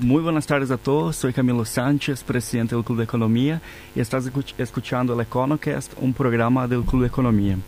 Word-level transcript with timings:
Muy 0.00 0.22
buenas 0.22 0.46
tardes 0.46 0.70
a 0.70 0.78
todos, 0.78 1.14
soy 1.16 1.34
Camilo 1.34 1.62
Sánchez, 1.62 2.24
presidente 2.24 2.74
del 2.74 2.82
Club 2.82 2.96
de 2.96 3.04
Economía 3.04 3.60
y 3.94 4.00
estás 4.00 4.24
escuchando 4.56 5.12
el 5.12 5.20
EconoCast, 5.20 5.92
un 6.00 6.14
programa 6.14 6.66
del 6.66 6.84
Club 6.84 7.02
de 7.02 7.08
Economía. 7.08 7.58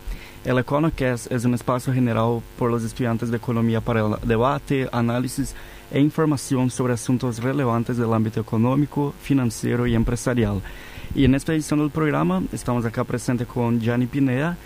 El 0.43 0.57
EconoCast 0.57 1.31
es 1.31 1.45
un 1.45 1.53
espacio 1.53 1.93
general 1.93 2.41
por 2.57 2.71
los 2.71 2.83
estudiantes 2.83 3.29
de 3.29 3.37
economía 3.37 3.81
para 3.81 4.17
debate, 4.23 4.89
análisis 4.91 5.53
e 5.91 5.99
información 5.99 6.71
sobre 6.71 6.93
asuntos 6.93 7.37
relevantes 7.37 7.97
del 7.97 8.11
ámbito 8.11 8.41
económico, 8.41 9.13
financiero 9.21 9.85
y 9.85 9.93
empresarial. 9.93 10.59
Y 11.13 11.25
en 11.25 11.35
esta 11.35 11.53
edición 11.53 11.81
del 11.81 11.91
programa 11.91 12.41
estamos 12.51 12.83
acá 12.83 13.03
presente 13.03 13.45
con 13.45 13.79
Gianni 13.79 14.07
Pineda, 14.07 14.57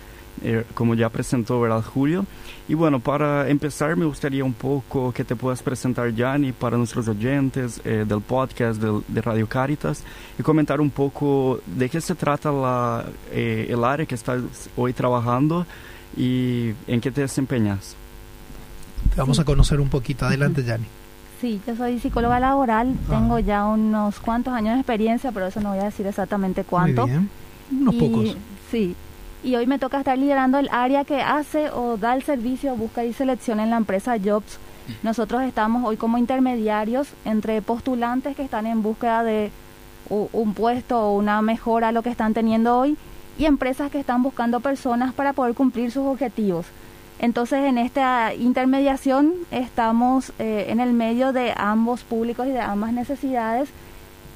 eh, 0.42 0.64
como 0.74 0.94
ya 0.94 1.08
presentó 1.08 1.60
¿verdad, 1.60 1.82
Julio. 1.82 2.26
Y 2.68 2.74
bueno, 2.74 2.98
para 3.00 3.48
empezar 3.48 3.96
me 3.96 4.04
gustaría 4.04 4.44
un 4.44 4.52
poco 4.52 5.12
que 5.12 5.24
te 5.24 5.36
puedas 5.36 5.62
presentar, 5.62 6.12
Gianni, 6.12 6.52
para 6.52 6.76
nuestros 6.76 7.06
oyentes 7.06 7.80
eh, 7.84 8.04
del 8.06 8.20
podcast 8.20 8.80
de 8.80 9.20
Radio 9.20 9.46
Caritas 9.46 10.02
y 10.38 10.42
comentar 10.42 10.80
un 10.80 10.90
poco 10.90 11.60
de 11.66 11.88
qué 11.88 12.00
se 12.00 12.14
trata 12.14 12.50
la, 12.50 13.04
eh, 13.30 13.66
el 13.70 13.84
área 13.84 14.04
que 14.04 14.16
estás 14.16 14.42
hoy 14.76 14.92
trabajando 14.92 15.64
y 16.16 16.72
en 16.88 17.00
qué 17.00 17.10
te 17.10 17.20
desempeñas. 17.20 17.94
Te 19.14 19.20
vamos 19.20 19.38
a 19.38 19.44
conocer 19.44 19.80
un 19.80 19.88
poquito. 19.88 20.26
Adelante, 20.26 20.62
Gianni. 20.64 20.86
Sí, 21.40 21.60
yo 21.66 21.76
soy 21.76 22.00
psicóloga 22.00 22.40
laboral, 22.40 22.94
ah. 23.06 23.10
tengo 23.10 23.38
ya 23.38 23.66
unos 23.66 24.18
cuantos 24.20 24.54
años 24.54 24.74
de 24.74 24.80
experiencia, 24.80 25.32
pero 25.32 25.46
eso 25.46 25.60
no 25.60 25.70
voy 25.70 25.78
a 25.78 25.84
decir 25.84 26.06
exactamente 26.06 26.64
cuánto. 26.64 27.02
Muy 27.06 27.10
bien. 27.10 27.30
Unos 27.70 27.94
pocos. 27.94 28.36
Sí, 28.70 28.96
y 29.46 29.54
hoy 29.54 29.68
me 29.68 29.78
toca 29.78 29.98
estar 29.98 30.18
liderando 30.18 30.58
el 30.58 30.68
área 30.72 31.04
que 31.04 31.22
hace 31.22 31.70
o 31.70 31.96
da 31.96 32.16
el 32.16 32.24
servicio, 32.24 32.74
busca 32.74 33.04
y 33.04 33.12
selecciona 33.12 33.62
en 33.62 33.70
la 33.70 33.76
empresa 33.76 34.16
Jobs. 34.22 34.58
Nosotros 35.04 35.42
estamos 35.42 35.84
hoy 35.84 35.96
como 35.96 36.18
intermediarios 36.18 37.06
entre 37.24 37.62
postulantes 37.62 38.34
que 38.34 38.42
están 38.42 38.66
en 38.66 38.82
búsqueda 38.82 39.22
de 39.22 39.52
un 40.10 40.52
puesto 40.52 41.00
o 41.00 41.16
una 41.16 41.42
mejora 41.42 41.88
a 41.88 41.92
lo 41.92 42.02
que 42.02 42.10
están 42.10 42.34
teniendo 42.34 42.76
hoy 42.76 42.96
y 43.38 43.44
empresas 43.44 43.88
que 43.88 44.00
están 44.00 44.24
buscando 44.24 44.58
personas 44.58 45.14
para 45.14 45.32
poder 45.32 45.54
cumplir 45.54 45.92
sus 45.92 46.06
objetivos. 46.06 46.66
Entonces, 47.20 47.60
en 47.66 47.78
esta 47.78 48.34
intermediación 48.34 49.32
estamos 49.52 50.32
eh, 50.40 50.66
en 50.70 50.80
el 50.80 50.92
medio 50.92 51.32
de 51.32 51.54
ambos 51.56 52.02
públicos 52.02 52.48
y 52.48 52.50
de 52.50 52.60
ambas 52.60 52.92
necesidades 52.92 53.68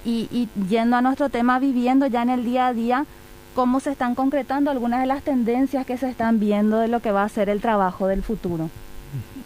y, 0.05 0.29
y 0.31 0.49
yendo 0.69 0.97
a 0.97 1.03
nuestro 1.03 1.31
tema, 1.31 1.59
viviendo 1.59 2.07
ya 2.07 2.23
en 2.23 2.31
el 2.31 2.45
día 2.45 2.69
a 2.69 2.75
día 2.75 3.07
cómo 3.55 3.81
se 3.81 3.91
están 3.91 4.15
concretando 4.15 4.71
algunas 4.71 5.01
de 5.01 5.07
las 5.07 5.23
tendencias 5.23 5.87
que 5.87 5.97
se 5.97 6.09
están 6.09 6.41
viendo 6.41 6.79
de 6.79 6.89
lo 6.89 7.01
que 7.01 7.13
va 7.13 7.25
a 7.25 7.29
ser 7.29 7.49
el 7.49 7.61
trabajo 7.61 8.07
del 8.07 8.23
futuro. 8.23 8.71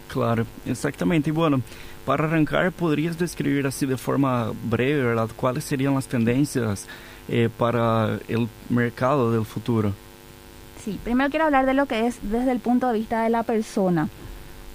Claro, 0.07 0.45
exactamente. 0.65 1.29
Y 1.29 1.33
bueno, 1.33 1.61
para 2.05 2.25
arrancar, 2.25 2.71
¿podrías 2.71 3.17
describir 3.17 3.65
así 3.67 3.85
de 3.85 3.97
forma 3.97 4.51
breve, 4.63 5.03
¿verdad? 5.03 5.29
¿Cuáles 5.35 5.63
serían 5.63 5.95
las 5.95 6.07
tendencias 6.07 6.87
eh, 7.27 7.49
para 7.57 8.19
el 8.27 8.47
mercado 8.69 9.31
del 9.31 9.45
futuro? 9.45 9.91
Sí, 10.83 10.99
primero 11.03 11.29
quiero 11.31 11.45
hablar 11.45 11.65
de 11.65 11.73
lo 11.73 11.87
que 11.87 12.05
es 12.05 12.19
desde 12.21 12.51
el 12.51 12.59
punto 12.59 12.87
de 12.87 12.99
vista 12.99 13.23
de 13.23 13.29
la 13.31 13.41
persona. 13.41 14.07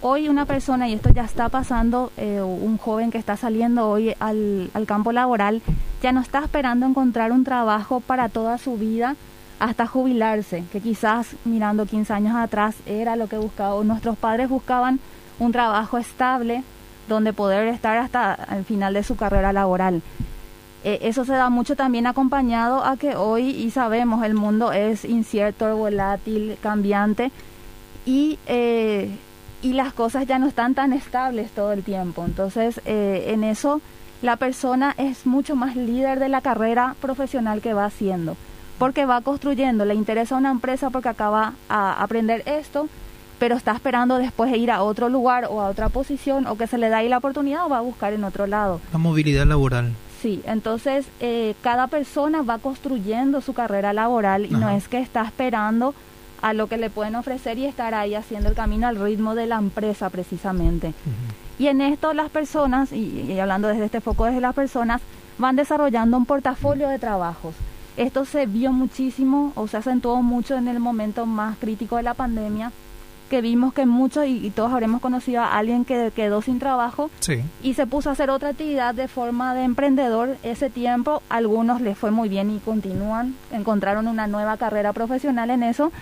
Hoy 0.02 0.30
una 0.30 0.46
persona, 0.46 0.88
y 0.88 0.94
esto 0.94 1.10
ya 1.10 1.24
está 1.24 1.50
pasando, 1.50 2.10
eh, 2.16 2.40
un 2.40 2.78
joven 2.78 3.10
que 3.10 3.18
está 3.18 3.36
saliendo 3.36 3.86
hoy 3.86 4.14
al, 4.18 4.70
campo 4.86 5.12
laboral, 5.12 5.60
ya 6.02 6.10
no 6.12 6.20
está 6.20 6.38
esperando 6.38 6.86
encontrar 6.86 7.32
un 7.32 7.44
trabajo 7.44 8.00
para 8.00 8.30
toda 8.30 8.56
su 8.56 8.78
vida 8.78 9.14
hasta 9.58 9.86
jubilarse, 9.86 10.64
que 10.72 10.80
quizás 10.80 11.36
mirando 11.44 11.84
15 11.84 12.14
años 12.14 12.34
atrás 12.34 12.76
era 12.86 13.14
lo 13.14 13.28
que 13.28 13.36
buscaban, 13.36 13.86
nuestros 13.86 14.16
padres 14.16 14.48
buscaban 14.48 15.00
un 15.38 15.52
trabajo 15.52 15.98
estable 15.98 16.62
donde 17.06 17.34
poder 17.34 17.68
estar 17.68 17.98
hasta 17.98 18.38
el 18.56 18.64
final 18.64 18.94
de 18.94 19.02
su 19.02 19.16
carrera 19.16 19.52
laboral. 19.52 20.00
Eh, 20.82 21.00
eso 21.02 21.26
se 21.26 21.32
da 21.34 21.50
mucho 21.50 21.76
también 21.76 22.06
acompañado 22.06 22.86
a 22.86 22.96
que 22.96 23.16
hoy, 23.16 23.50
y 23.50 23.70
sabemos, 23.70 24.24
el 24.24 24.32
mundo 24.32 24.72
es 24.72 25.04
incierto, 25.04 25.76
volátil, 25.76 26.56
cambiante, 26.62 27.30
y, 28.06 28.38
eh, 28.46 29.10
y 29.62 29.72
las 29.72 29.92
cosas 29.92 30.26
ya 30.26 30.38
no 30.38 30.46
están 30.46 30.74
tan 30.74 30.92
estables 30.92 31.50
todo 31.50 31.72
el 31.72 31.82
tiempo. 31.82 32.24
Entonces, 32.24 32.80
eh, 32.84 33.26
en 33.28 33.44
eso 33.44 33.80
la 34.22 34.36
persona 34.36 34.94
es 34.98 35.26
mucho 35.26 35.56
más 35.56 35.76
líder 35.76 36.18
de 36.18 36.28
la 36.28 36.40
carrera 36.40 36.94
profesional 37.00 37.60
que 37.60 37.74
va 37.74 37.86
haciendo, 37.86 38.36
porque 38.78 39.06
va 39.06 39.20
construyendo, 39.22 39.84
le 39.84 39.94
interesa 39.94 40.36
una 40.36 40.50
empresa 40.50 40.90
porque 40.90 41.08
acaba 41.08 41.54
a 41.68 42.02
aprender 42.02 42.42
esto, 42.46 42.88
pero 43.38 43.56
está 43.56 43.72
esperando 43.72 44.18
después 44.18 44.54
ir 44.54 44.70
a 44.70 44.82
otro 44.82 45.08
lugar 45.08 45.46
o 45.50 45.62
a 45.62 45.68
otra 45.68 45.88
posición 45.88 46.46
o 46.46 46.56
que 46.58 46.66
se 46.66 46.76
le 46.76 46.90
da 46.90 46.98
ahí 46.98 47.08
la 47.08 47.18
oportunidad 47.18 47.64
o 47.64 47.70
va 47.70 47.78
a 47.78 47.82
buscar 47.82 48.12
en 48.12 48.24
otro 48.24 48.46
lado. 48.46 48.80
La 48.92 48.98
movilidad 48.98 49.46
laboral. 49.46 49.92
Sí, 50.20 50.42
entonces 50.44 51.06
eh, 51.20 51.54
cada 51.62 51.86
persona 51.86 52.42
va 52.42 52.58
construyendo 52.58 53.40
su 53.40 53.54
carrera 53.54 53.94
laboral 53.94 54.44
y 54.44 54.50
no 54.50 54.68
es 54.68 54.86
que 54.86 55.00
está 55.00 55.22
esperando 55.22 55.94
a 56.42 56.52
lo 56.52 56.66
que 56.66 56.76
le 56.76 56.90
pueden 56.90 57.16
ofrecer 57.16 57.58
y 57.58 57.66
estar 57.66 57.94
ahí 57.94 58.14
haciendo 58.14 58.48
el 58.48 58.54
camino 58.54 58.86
al 58.86 58.96
ritmo 58.96 59.34
de 59.34 59.46
la 59.46 59.58
empresa 59.58 60.10
precisamente. 60.10 60.94
Y 61.58 61.66
en 61.66 61.80
esto 61.80 62.14
las 62.14 62.30
personas, 62.30 62.92
y, 62.92 63.38
hablando 63.38 63.68
desde 63.68 63.84
este 63.84 64.00
foco 64.00 64.24
desde 64.24 64.40
las 64.40 64.54
personas, 64.54 65.02
van 65.38 65.56
desarrollando 65.56 66.16
un 66.16 66.26
portafolio 66.26 66.88
de 66.88 66.98
trabajos. 66.98 67.54
Esto 67.96 68.24
se 68.24 68.46
vio 68.46 68.72
muchísimo 68.72 69.52
o 69.56 69.68
se 69.68 69.76
acentuó 69.76 70.22
mucho 70.22 70.56
en 70.56 70.68
el 70.68 70.80
momento 70.80 71.26
más 71.26 71.58
crítico 71.58 71.96
de 71.96 72.02
la 72.02 72.14
pandemia, 72.14 72.72
que 73.28 73.40
vimos 73.42 73.72
que 73.72 73.86
muchos, 73.86 74.26
y, 74.26 74.50
todos 74.50 74.72
habremos 74.72 75.00
conocido 75.00 75.42
a 75.42 75.56
alguien 75.56 75.84
que 75.84 76.10
quedó 76.14 76.42
sin 76.42 76.58
trabajo 76.58 77.10
y 77.62 77.74
se 77.74 77.86
puso 77.86 78.08
a 78.08 78.12
hacer 78.12 78.28
otra 78.28 78.50
actividad 78.50 78.94
de 78.94 79.06
forma 79.06 79.54
de 79.54 79.62
emprendedor. 79.62 80.36
Ese 80.42 80.68
tiempo, 80.68 81.22
algunos 81.28 81.80
les 81.80 81.96
fue 81.96 82.10
muy 82.10 82.28
bien 82.28 82.50
y 82.50 82.58
continúan, 82.58 83.36
encontraron 83.52 84.08
una 84.08 84.26
nueva 84.26 84.56
carrera 84.56 84.92
profesional 84.92 85.50
en 85.50 85.62
eso, 85.62 85.92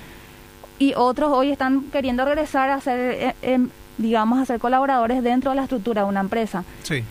y 0.78 0.94
otros 0.96 1.30
hoy 1.32 1.50
están 1.50 1.82
queriendo 1.92 2.24
regresar 2.24 2.70
a 2.70 2.76
hacer 2.76 2.98
eh, 2.98 3.34
em, 3.42 3.68
digamos, 3.98 4.38
a 4.38 4.46
ser 4.46 4.60
colaboradores 4.60 5.22
dentro 5.22 5.50
de 5.50 5.56
la 5.56 5.62
estructura 5.62 6.02
de 6.02 6.08
una 6.08 6.20
empresa. 6.20 6.64
Sí. 6.82 7.04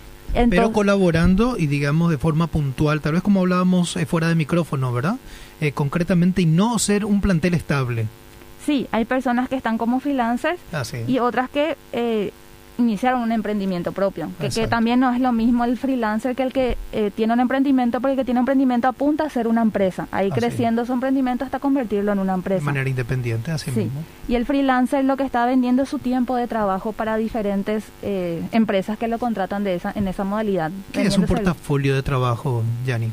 pero 0.50 0.72
colaborando 0.72 1.58
y 1.58 1.68
digamos 1.68 2.10
de 2.12 2.18
forma 2.18 2.48
puntual, 2.48 3.02
tal 3.02 3.14
vez 3.14 3.22
como 3.22 3.42
hablábamos 3.42 3.96
eh, 3.98 4.06
fuera 4.06 4.30
de 4.30 4.36
micrófono, 4.36 4.94
¿verdad? 4.94 5.18
Eh, 5.60 5.72
concretamente 5.72 6.42
y 6.44 6.46
no 6.46 6.80
ser 6.80 7.06
un 7.06 7.22
plantel 7.22 7.54
estable. 7.54 8.08
Sí, 8.66 8.88
hay 8.92 9.06
personas 9.06 9.50
que 9.50 9.56
están 9.56 9.78
como 9.78 10.00
freelancers 10.00 10.60
ah, 10.74 10.84
y 11.08 11.20
otras 11.20 11.50
que 11.50 11.78
eh, 12.78 12.82
iniciaron 12.82 13.22
un 13.22 13.32
emprendimiento 13.32 13.92
propio, 13.92 14.30
que, 14.40 14.68
también 14.68 15.00
no 15.00 15.12
es 15.14 15.20
lo 15.20 15.32
mismo 15.32 15.66
el 15.66 15.78
freelancer 15.78 16.36
que 16.36 16.44
el 16.44 16.54
que 16.54 16.78
eh, 16.92 17.12
tiene 17.16 17.34
un 17.34 17.40
emprendimiento, 17.40 18.00
porque 18.00 18.14
el 18.14 18.18
que 18.18 18.26
tiene 18.26 18.40
un 18.40 18.44
emprendimiento 18.44 18.88
apunta 18.88 19.26
a 19.26 19.30
ser 19.30 19.48
una 19.48 19.62
empresa, 19.62 20.08
ahí 20.12 20.30
creciendo 20.30 20.86
su 20.86 20.94
emprendimiento 20.94 21.46
hasta 21.46 21.60
convertirlo 21.60 22.12
en 22.12 22.20
una 22.20 22.34
empresa. 22.34 22.60
De 22.60 22.66
manera 22.66 22.90
independiente, 22.90 23.52
así 23.52 23.72
mismo. 23.72 24.04
Y 24.28 24.36
el 24.36 24.46
freelancer 24.46 25.06
lo 25.06 25.18
que 25.18 25.24
está 25.24 25.46
vendiendo 25.46 25.84
es 25.84 25.90
su 25.90 26.00
tiempo 26.00 26.36
de 26.36 26.48
trabajo 26.48 26.92
para 26.92 27.18
diferentes 27.18 27.86
eh, 28.02 28.44
empresas 28.52 28.98
que 28.98 29.08
lo 29.08 29.20
contratan 29.20 29.64
de 29.64 29.76
esa, 29.76 29.92
en 29.96 30.08
esa 30.08 30.24
modalidad. 30.24 30.72
¿Qué 30.92 31.04
es 31.04 31.18
un 31.18 31.26
portafolio 31.26 31.96
de 31.96 32.04
trabajo, 32.04 32.64
Yanni? 32.86 33.12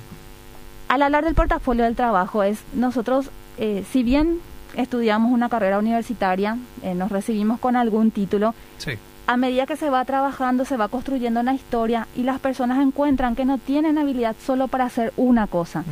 Al 0.88 1.02
hablar 1.02 1.24
del 1.24 1.34
portafolio 1.34 1.84
del 1.84 1.96
trabajo 1.96 2.42
es 2.42 2.60
nosotros, 2.74 3.30
eh, 3.58 3.84
si 3.90 4.02
bien 4.02 4.38
estudiamos 4.76 5.32
una 5.32 5.48
carrera 5.48 5.78
universitaria, 5.78 6.58
nos 6.96 7.10
recibimos 7.12 7.60
con 7.60 7.76
algún 7.76 8.10
título, 8.10 8.54
sí 8.78 8.98
a 9.26 9.36
medida 9.36 9.66
que 9.66 9.76
se 9.76 9.90
va 9.90 10.04
trabajando, 10.04 10.64
se 10.64 10.76
va 10.76 10.88
construyendo 10.88 11.40
una 11.40 11.54
historia 11.54 12.06
y 12.14 12.24
las 12.24 12.40
personas 12.40 12.78
encuentran 12.80 13.34
que 13.34 13.44
no 13.44 13.58
tienen 13.58 13.98
habilidad 13.98 14.36
solo 14.44 14.68
para 14.68 14.84
hacer 14.84 15.12
una 15.16 15.46
cosa. 15.46 15.84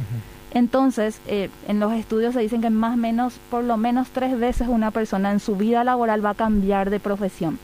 Entonces, 0.53 1.21
eh, 1.27 1.49
en 1.67 1.81
los 1.81 1.93
estudios 1.95 2.35
se 2.35 2.41
dicen 2.41 2.61
que 2.61 2.69
más 2.69 2.95
o 2.95 2.97
menos, 2.99 3.35
por 3.51 3.65
lo 3.65 3.79
menos 3.79 4.11
tres 4.11 4.39
veces 4.39 4.69
una 4.69 4.91
persona 4.91 5.33
en 5.33 5.41
su 5.41 5.57
vida 5.57 5.83
laboral 5.83 6.25
va 6.25 6.31
a 6.31 6.35
cambiar 6.35 6.91
de 6.91 7.01
profesión. 7.01 7.59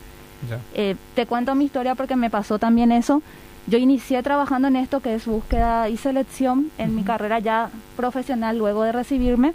Eh, 0.74 0.96
te 1.14 1.26
cuento 1.26 1.54
mi 1.54 1.66
historia 1.66 1.94
porque 1.94 2.16
me 2.16 2.30
pasó 2.30 2.58
también 2.58 2.92
eso. 2.92 3.22
Yo 3.66 3.76
inicié 3.76 4.22
trabajando 4.22 4.68
en 4.68 4.76
esto 4.76 5.00
que 5.00 5.14
es 5.14 5.26
búsqueda 5.26 5.91
y 5.91 5.98
selección 5.98 6.71
en 6.78 6.94
mi 6.94 7.03
carrera 7.03 7.38
ya 7.41 7.68
profesional 7.97 8.56
luego 8.56 8.84
de 8.84 8.92
recibirme. 8.92 9.53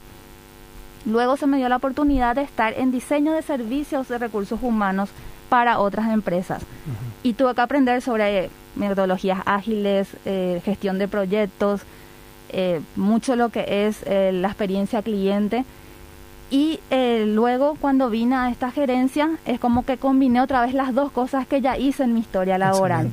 Luego 1.06 1.36
se 1.36 1.48
me 1.48 1.58
dio 1.58 1.68
la 1.70 1.78
oportunidad 1.78 2.36
de 2.36 2.44
estar 2.44 2.74
en 2.78 2.92
diseño 2.92 3.34
de 3.34 3.42
servicios 3.42 4.08
de 4.10 4.20
recursos 4.20 4.60
humanos 4.62 5.10
para 5.54 5.78
otras 5.78 6.12
empresas. 6.12 6.64
Y 7.22 7.34
tuve 7.34 7.54
que 7.54 7.62
aprender 7.62 8.02
sobre 8.02 8.50
metodologías 8.74 9.38
ágiles, 9.46 10.08
eh, 10.26 10.60
gestión 10.66 10.98
de 10.98 11.08
proyectos, 11.08 11.82
eh, 12.50 12.82
mucho 12.96 13.36
lo 13.36 13.50
que 13.50 13.86
es 13.86 13.98
eh, 14.08 14.32
la 14.34 14.48
experiencia 14.48 15.04
cliente. 15.04 15.64
Y 16.50 16.80
luego 16.90 17.78
cuando 17.80 18.10
vine 18.10 18.36
a 18.36 18.50
esta 18.50 18.72
gerencia 18.72 19.30
es 19.46 19.60
como 19.60 19.86
que 19.86 19.98
combiné 19.98 20.42
otra 20.42 20.60
vez 20.66 20.74
las 20.74 20.96
dos 20.96 21.12
cosas 21.12 21.46
que 21.46 21.62
ya 21.62 21.78
hice 21.78 22.02
en 22.02 22.16
mi 22.16 22.22
historia 22.22 22.58
laboral. 22.58 23.12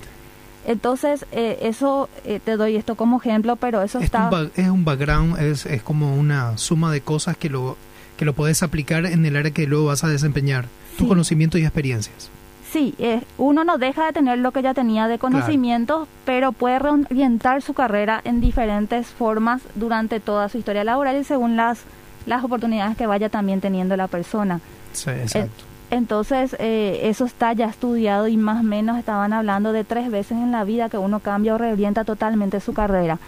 Entonces, 0.67 1.27
eso 1.33 2.09
te 2.25 2.57
doy 2.57 2.77
esto 2.77 2.95
como 2.95 3.19
ejemplo, 3.19 3.57
pero 3.57 3.83
eso 3.83 3.99
está... 3.99 4.31
es 4.57 4.69
un 4.69 4.87
background, 4.87 5.39
es, 5.39 5.67
es 5.67 5.83
como 5.83 6.17
una 6.17 6.57
suma 6.57 6.91
de 6.91 7.03
cosas 7.03 7.37
que 7.37 7.51
lo, 7.51 7.77
que 8.17 8.25
lo 8.25 8.35
puedes 8.35 8.63
aplicar 8.63 9.07
en 9.07 9.25
el 9.25 9.37
área 9.37 9.51
que 9.51 9.67
luego 9.67 9.87
vas 9.87 10.05
a 10.05 10.09
desempeñar, 10.09 10.67
tu 11.01 11.09
conocimiento 11.09 11.59
y 11.59 11.63
experiencias. 11.63 12.31
Sí, 12.71 12.95
eh, 12.99 13.23
uno 13.37 13.65
no 13.65 13.79
deja 13.79 14.07
de 14.07 14.13
tener 14.13 14.39
lo 14.39 14.53
que 14.53 14.63
ya 14.63 14.75
tenía 14.75 15.09
de 15.09 15.19
conocimientos, 15.19 16.07
pero 16.25 16.53
puede 16.53 16.79
reorientar 16.79 17.63
su 17.63 17.75
carrera 17.75 18.21
en 18.25 18.41
diferentes 18.41 19.09
formas 19.09 19.61
durante 19.75 20.21
toda 20.21 20.49
su 20.49 20.59
historia 20.59 20.85
laboral 20.85 21.17
y 21.17 21.25
según 21.25 21.57
las, 21.57 21.81
las 22.27 22.45
oportunidades 22.45 22.97
que 22.97 23.09
vaya 23.09 23.29
también 23.29 23.61
teniendo 23.61 23.97
la 23.97 24.07
persona. 24.07 24.61
Sí, 24.93 25.11
exacto. 25.11 25.65
entonces, 25.91 26.55
eh, 26.61 27.01
eso 27.05 27.25
está 27.25 27.53
ya 27.55 27.67
estudiado 27.67 28.29
y 28.29 28.37
más 28.37 28.61
o 28.61 28.63
menos 28.63 28.99
estaban 28.99 29.33
hablando 29.33 29.73
de 29.73 29.83
tres 29.83 30.09
veces 30.09 30.39
en 30.39 30.53
la 30.53 30.63
vida 30.63 30.89
que 30.89 30.99
uno 30.99 31.19
cambia 31.19 31.57
o 31.57 31.59
reorienta 31.59 32.05
totalmente 32.05 32.61
su 32.61 32.73
carrera. 32.73 33.19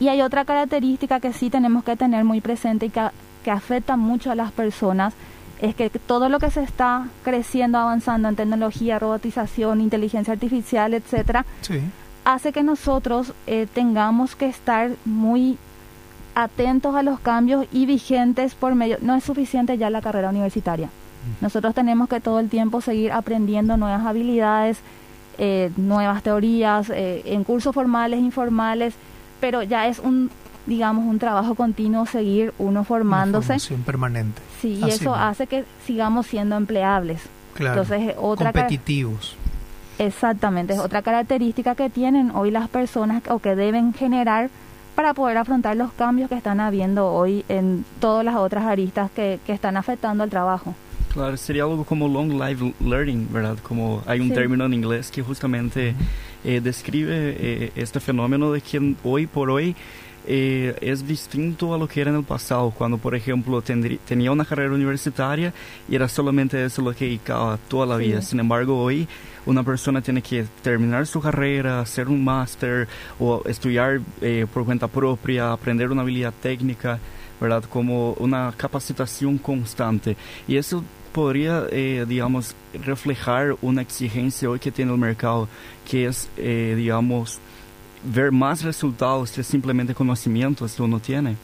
Y 0.00 0.08
hay 0.08 0.22
otra 0.22 0.46
característica 0.46 1.20
que 1.20 1.34
sí 1.34 1.50
tenemos 1.50 1.84
que 1.84 1.96
tener 1.96 2.24
muy 2.24 2.40
presente 2.40 2.86
y 2.86 2.88
que, 2.88 3.02
que 3.44 3.50
afecta 3.50 3.98
mucho 3.98 4.30
a 4.30 4.34
las 4.34 4.50
personas, 4.50 5.12
es 5.62 5.76
que 5.76 5.88
todo 5.90 6.28
lo 6.28 6.40
que 6.40 6.50
se 6.50 6.62
está 6.62 7.06
creciendo, 7.22 7.78
avanzando 7.78 8.28
en 8.28 8.34
tecnología, 8.34 8.98
robotización, 8.98 9.80
inteligencia 9.80 10.32
artificial, 10.32 10.92
etcétera, 10.92 11.46
hace 12.24 12.52
que 12.52 12.64
nosotros 12.64 13.32
eh, 13.46 13.68
tengamos 13.72 14.34
que 14.34 14.46
estar 14.46 14.90
muy 15.04 15.56
atentos 16.34 16.96
a 16.96 17.04
los 17.04 17.20
cambios 17.20 17.66
y 17.70 17.86
vigentes 17.86 18.56
por 18.56 18.74
medio. 18.74 18.98
No 19.02 19.14
es 19.14 19.22
suficiente 19.22 19.78
ya 19.78 19.88
la 19.88 20.02
carrera 20.02 20.30
universitaria. 20.30 20.90
Nosotros 21.40 21.72
tenemos 21.72 22.08
que 22.08 22.20
todo 22.20 22.40
el 22.40 22.48
tiempo 22.48 22.80
seguir 22.80 23.12
aprendiendo 23.12 23.76
nuevas 23.76 24.04
habilidades, 24.04 24.78
eh, 25.38 25.70
nuevas 25.76 26.24
teorías, 26.24 26.90
eh, 26.90 27.22
en 27.24 27.44
cursos 27.44 27.72
formales, 27.72 28.18
informales, 28.18 28.94
pero 29.40 29.62
ya 29.62 29.86
es 29.86 30.00
un 30.00 30.28
digamos, 30.66 31.04
un 31.04 31.18
trabajo 31.18 31.54
continuo, 31.54 32.06
seguir 32.06 32.52
uno 32.58 32.84
formándose. 32.84 33.56
Una 33.74 33.84
permanente. 33.84 34.40
Sí, 34.60 34.80
y 34.84 34.88
eso 34.88 35.14
hace 35.14 35.46
que 35.46 35.64
sigamos 35.86 36.26
siendo 36.26 36.56
empleables. 36.56 37.20
Claro. 37.54 37.82
Entonces, 37.82 38.14
otra 38.18 38.52
competitivos. 38.52 39.36
Exactamente, 39.98 40.72
es 40.72 40.78
otra 40.78 41.02
característica 41.02 41.74
que 41.74 41.90
tienen 41.90 42.30
hoy 42.30 42.50
las 42.50 42.68
personas 42.68 43.22
o 43.28 43.38
que 43.38 43.54
deben 43.54 43.92
generar 43.92 44.50
para 44.94 45.14
poder 45.14 45.36
afrontar 45.36 45.76
los 45.76 45.92
cambios 45.92 46.28
que 46.28 46.34
están 46.34 46.60
habiendo 46.60 47.12
hoy 47.12 47.44
en 47.48 47.84
todas 48.00 48.24
las 48.24 48.36
otras 48.36 48.64
aristas 48.64 49.10
que, 49.10 49.38
que 49.46 49.52
están 49.52 49.76
afectando 49.76 50.24
al 50.24 50.30
trabajo. 50.30 50.74
Claro, 51.12 51.36
sería 51.36 51.64
algo 51.64 51.84
como 51.84 52.08
long 52.08 52.32
life 52.40 52.74
learning, 52.80 53.28
¿verdad? 53.30 53.58
Como 53.62 54.02
hay 54.06 54.20
un 54.20 54.32
término 54.32 54.64
en 54.64 54.72
inglés 54.72 55.10
que 55.10 55.22
justamente 55.22 55.94
eh, 56.42 56.60
describe 56.62 57.36
eh, 57.38 57.72
este 57.76 58.00
fenómeno 58.00 58.50
de 58.50 58.62
que 58.62 58.94
hoy 59.04 59.26
por 59.26 59.50
hoy 59.50 59.76
eh, 60.26 60.76
es 60.80 61.06
distinto 61.06 61.74
a 61.74 61.78
lo 61.78 61.88
que 61.88 62.00
era 62.00 62.10
en 62.10 62.16
el 62.16 62.24
pasado, 62.24 62.70
cuando 62.70 62.98
por 62.98 63.14
ejemplo 63.14 63.62
tenía 63.62 64.30
una 64.30 64.44
carrera 64.44 64.72
universitaria 64.72 65.52
y 65.88 65.96
era 65.96 66.08
solamente 66.08 66.64
eso 66.64 66.80
lo 66.82 66.94
que 66.94 67.06
dedicaba 67.06 67.58
toda 67.68 67.86
la 67.86 67.96
vida. 67.96 68.22
Sin 68.22 68.38
embargo, 68.38 68.80
hoy 68.80 69.08
una 69.46 69.64
persona 69.64 70.00
tiene 70.00 70.22
que 70.22 70.44
terminar 70.62 71.06
su 71.06 71.20
carrera, 71.20 71.80
hacer 71.80 72.08
un 72.08 72.22
máster 72.22 72.86
o 73.18 73.42
estudiar 73.46 74.00
eh, 74.20 74.46
por 74.52 74.64
cuenta 74.64 74.86
propia, 74.86 75.52
aprender 75.52 75.90
una 75.90 76.02
habilidad 76.02 76.32
técnica, 76.40 76.98
¿verdad? 77.40 77.64
Como 77.64 78.12
una 78.14 78.52
capacitación 78.56 79.38
constante. 79.38 80.16
Y 80.46 80.56
eso 80.56 80.84
podría, 81.12 81.66
eh, 81.70 82.06
digamos, 82.08 82.54
reflejar 82.84 83.56
una 83.60 83.82
exigencia 83.82 84.48
hoy 84.48 84.60
que 84.60 84.70
tiene 84.70 84.92
el 84.92 84.98
mercado, 84.98 85.48
que 85.88 86.06
es, 86.06 86.30
digamos, 86.36 87.40
ver 88.04 88.32
más 88.32 88.62
resultados 88.62 89.32
que 89.32 89.42
simplemente 89.42 89.94
conocimientos 89.94 90.74
que 90.74 90.82
uno 90.82 91.00
tiene. 91.00 91.36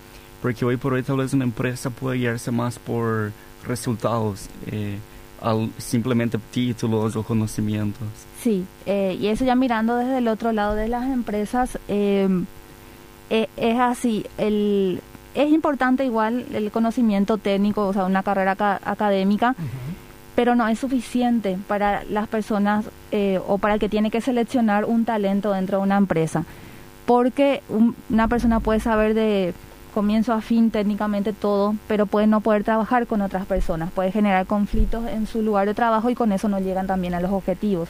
Porque 0.43 0.65
hoy 0.65 0.77
por 0.77 0.93
hoy 0.93 1.03
tal 1.03 1.17
vez 1.17 1.33
una 1.33 1.45
empresa 1.45 1.91
puede 1.91 2.19
guiarse 2.19 2.51
más 2.51 2.79
por 2.79 3.33
resultados. 3.67 4.49
Eh, 4.67 4.99
al 5.41 5.71
simplemente 5.79 6.39
títulos 6.51 7.17
o 7.17 7.23
conocimientos. 7.23 8.09
Sí, 8.43 8.65
eh, 8.87 9.17
y 9.21 9.29
eso 9.29 9.45
ya 9.45 9.55
mirando 9.55 9.97
desde 9.97 10.19
el 10.19 10.29
otro 10.29 10.53
lado 10.53 10.75
de 10.75 10.89
las 10.89 11.05
empresas, 11.05 11.79
em, 11.89 12.47
e, 13.31 13.49
es 13.57 13.79
así, 13.79 14.25
el, 14.37 15.01
es 15.35 15.51
importante 15.51 16.05
igual 16.05 16.47
el 16.53 16.71
conocimiento 16.71 17.39
técnico, 17.39 17.87
o 17.87 17.93
sea, 17.93 18.05
una 18.05 18.23
carrera 18.23 18.57
académica, 18.85 19.55
pero 20.39 20.55
no 20.55 20.69
es 20.69 20.79
suficiente 20.79 21.59
para 21.67 22.05
las 22.05 22.29
personas 22.29 22.85
eh, 23.11 23.41
o 23.49 23.59
para 23.59 23.75
el 23.75 23.81
que 23.81 23.89
tiene 23.89 24.13
que 24.13 24.21
seleccionar 24.21 24.85
un 24.85 25.05
talento 25.05 25.51
dentro 25.51 25.79
de 25.79 25.83
una 25.83 25.97
empresa. 25.97 26.45
Porque 27.07 27.61
una 28.09 28.29
persona 28.29 28.61
puede 28.61 28.79
saber 28.79 29.15
de 29.15 29.53
comienzo 29.93 30.33
a 30.33 30.41
fin 30.41 30.71
técnicamente 30.71 31.33
todo, 31.33 31.75
pero 31.89 32.07
puede 32.07 32.29
no 32.29 32.41
poder 32.41 32.63
trabajar 32.63 33.09
con 33.09 33.21
otras 33.21 33.47
personas, 33.47 33.91
puede 33.91 34.13
generar 34.13 34.47
conflictos 34.47 35.09
en 35.09 35.27
su 35.27 35.43
lugar 35.43 35.67
de 35.67 35.75
trabajo 35.75 36.09
y 36.09 36.15
con 36.15 36.31
eso 36.31 36.49
no 36.49 36.61
llegan 36.61 36.87
también 36.87 37.15
a 37.15 37.21
los 37.21 37.33
objetivos. 37.33 37.89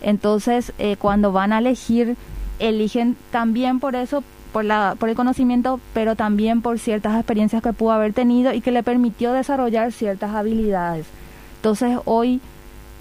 Entonces, 0.00 0.72
eh, 0.78 0.96
cuando 0.96 1.32
van 1.32 1.52
a 1.52 1.58
elegir, 1.58 2.16
eligen 2.60 3.14
también 3.30 3.78
por 3.78 3.94
eso, 3.94 4.24
por, 4.54 4.64
la, 4.64 4.96
por 4.98 5.10
el 5.10 5.16
conocimiento, 5.16 5.78
pero 5.92 6.16
también 6.16 6.62
por 6.62 6.78
ciertas 6.78 7.14
experiencias 7.16 7.62
que 7.62 7.74
pudo 7.74 7.92
haber 7.92 8.14
tenido 8.14 8.54
y 8.54 8.62
que 8.62 8.70
le 8.70 8.82
permitió 8.82 9.34
desarrollar 9.34 9.92
ciertas 9.92 10.34
habilidades. 10.34 11.04
Entonces 11.64 11.98
hoy 12.04 12.42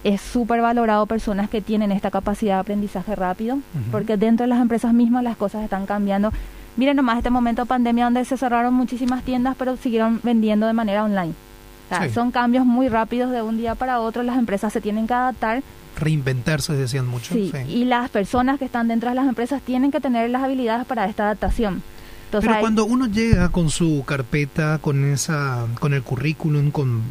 es 0.06 0.22
súper 0.22 0.62
valorado 0.62 1.06
personas 1.06 1.50
que 1.50 1.60
tienen 1.60 1.92
esta 1.92 2.10
capacidad 2.10 2.54
de 2.56 2.60
aprendizaje 2.62 3.14
rápido, 3.14 3.58
porque 3.92 4.16
dentro 4.16 4.46
de 4.46 4.48
las 4.48 4.62
empresas 4.62 4.94
mismas 4.94 5.22
las 5.22 5.36
cosas 5.36 5.66
están 5.66 5.86
cambiando. 5.86 6.32
Miren 6.78 6.96
nomás 6.96 7.18
este 7.18 7.30
momento 7.30 7.64
de 7.64 7.66
pandemia 7.66 8.06
donde 8.06 8.24
se 8.24 8.38
cerraron 8.38 8.74
muchísimas 8.74 9.24
tiendas, 9.24 9.58
pero 9.60 9.76
siguieron 9.76 10.22
vendiendo 10.24 10.66
de 10.66 10.72
manera 10.72 11.04
online. 11.04 11.34
Son 12.14 12.32
cambios 12.32 12.66
muy 12.66 12.88
rápidos 12.88 13.32
de 13.32 13.42
un 13.42 13.58
día 13.58 13.76
para 13.76 14.00
otro, 14.00 14.24
las 14.24 14.38
empresas 14.38 14.72
se 14.72 14.80
tienen 14.80 15.08
que 15.08 15.14
adaptar. 15.14 15.62
Reinventarse, 16.00 16.72
decían 16.72 17.06
mucho. 17.06 17.34
Sí, 17.34 17.52
y 17.68 17.84
las 17.84 18.10
personas 18.12 18.60
que 18.60 18.64
están 18.64 18.88
dentro 18.88 19.10
de 19.10 19.16
las 19.16 19.28
empresas 19.28 19.62
tienen 19.62 19.92
que 19.92 20.00
tener 20.00 20.30
las 20.30 20.42
habilidades 20.42 20.86
para 20.86 21.06
esta 21.10 21.26
adaptación. 21.26 21.84
Pero 22.32 22.62
cuando 22.62 22.86
uno 22.86 23.08
llega 23.08 23.50
con 23.50 23.70
su 23.70 24.06
carpeta, 24.08 24.78
con 24.78 25.04
esa, 25.12 25.68
con 25.82 25.94
el 25.94 26.02
currículum, 26.02 26.72
con 26.72 27.02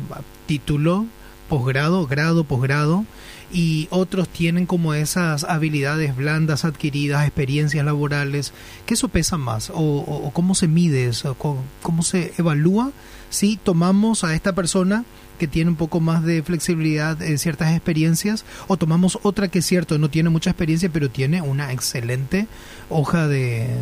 título, 0.47 1.05
posgrado, 1.49 2.07
grado, 2.07 2.45
posgrado, 2.45 3.05
y 3.53 3.87
otros 3.91 4.29
tienen 4.29 4.67
como 4.67 4.95
esas 4.95 5.45
habilidades 5.45 6.17
blandas 6.17 6.65
adquiridas, 6.65 7.27
experiencias 7.27 7.85
laborales, 7.85 8.53
¿qué 8.87 8.95
eso 8.95 9.09
pesa 9.09 9.37
más? 9.37 9.71
¿O, 9.75 10.31
cómo 10.33 10.55
se 10.55 10.69
mide 10.69 11.07
eso? 11.07 11.35
¿Cómo, 11.35 12.03
se 12.03 12.33
evalúa 12.39 12.91
si 13.29 13.57
tomamos 13.57 14.25
a 14.25 14.35
esta 14.35 14.55
persona 14.55 15.05
que 15.39 15.47
tiene 15.47 15.71
un 15.71 15.77
poco 15.77 16.01
más 16.01 16.23
de 16.23 16.43
flexibilidad 16.43 17.21
en 17.21 17.39
ciertas 17.39 17.73
experiencias 17.73 18.45
o 18.69 18.77
tomamos 18.77 19.19
otra 19.23 19.49
que 19.49 19.59
es 19.59 19.67
cierto, 19.67 19.99
no 19.99 20.09
tiene 20.09 20.31
mucha 20.31 20.51
experiencia, 20.51 20.89
pero 20.91 21.11
tiene 21.11 21.43
una 21.43 21.73
excelente 21.73 22.47
hoja 22.89 23.29
de, 23.29 23.77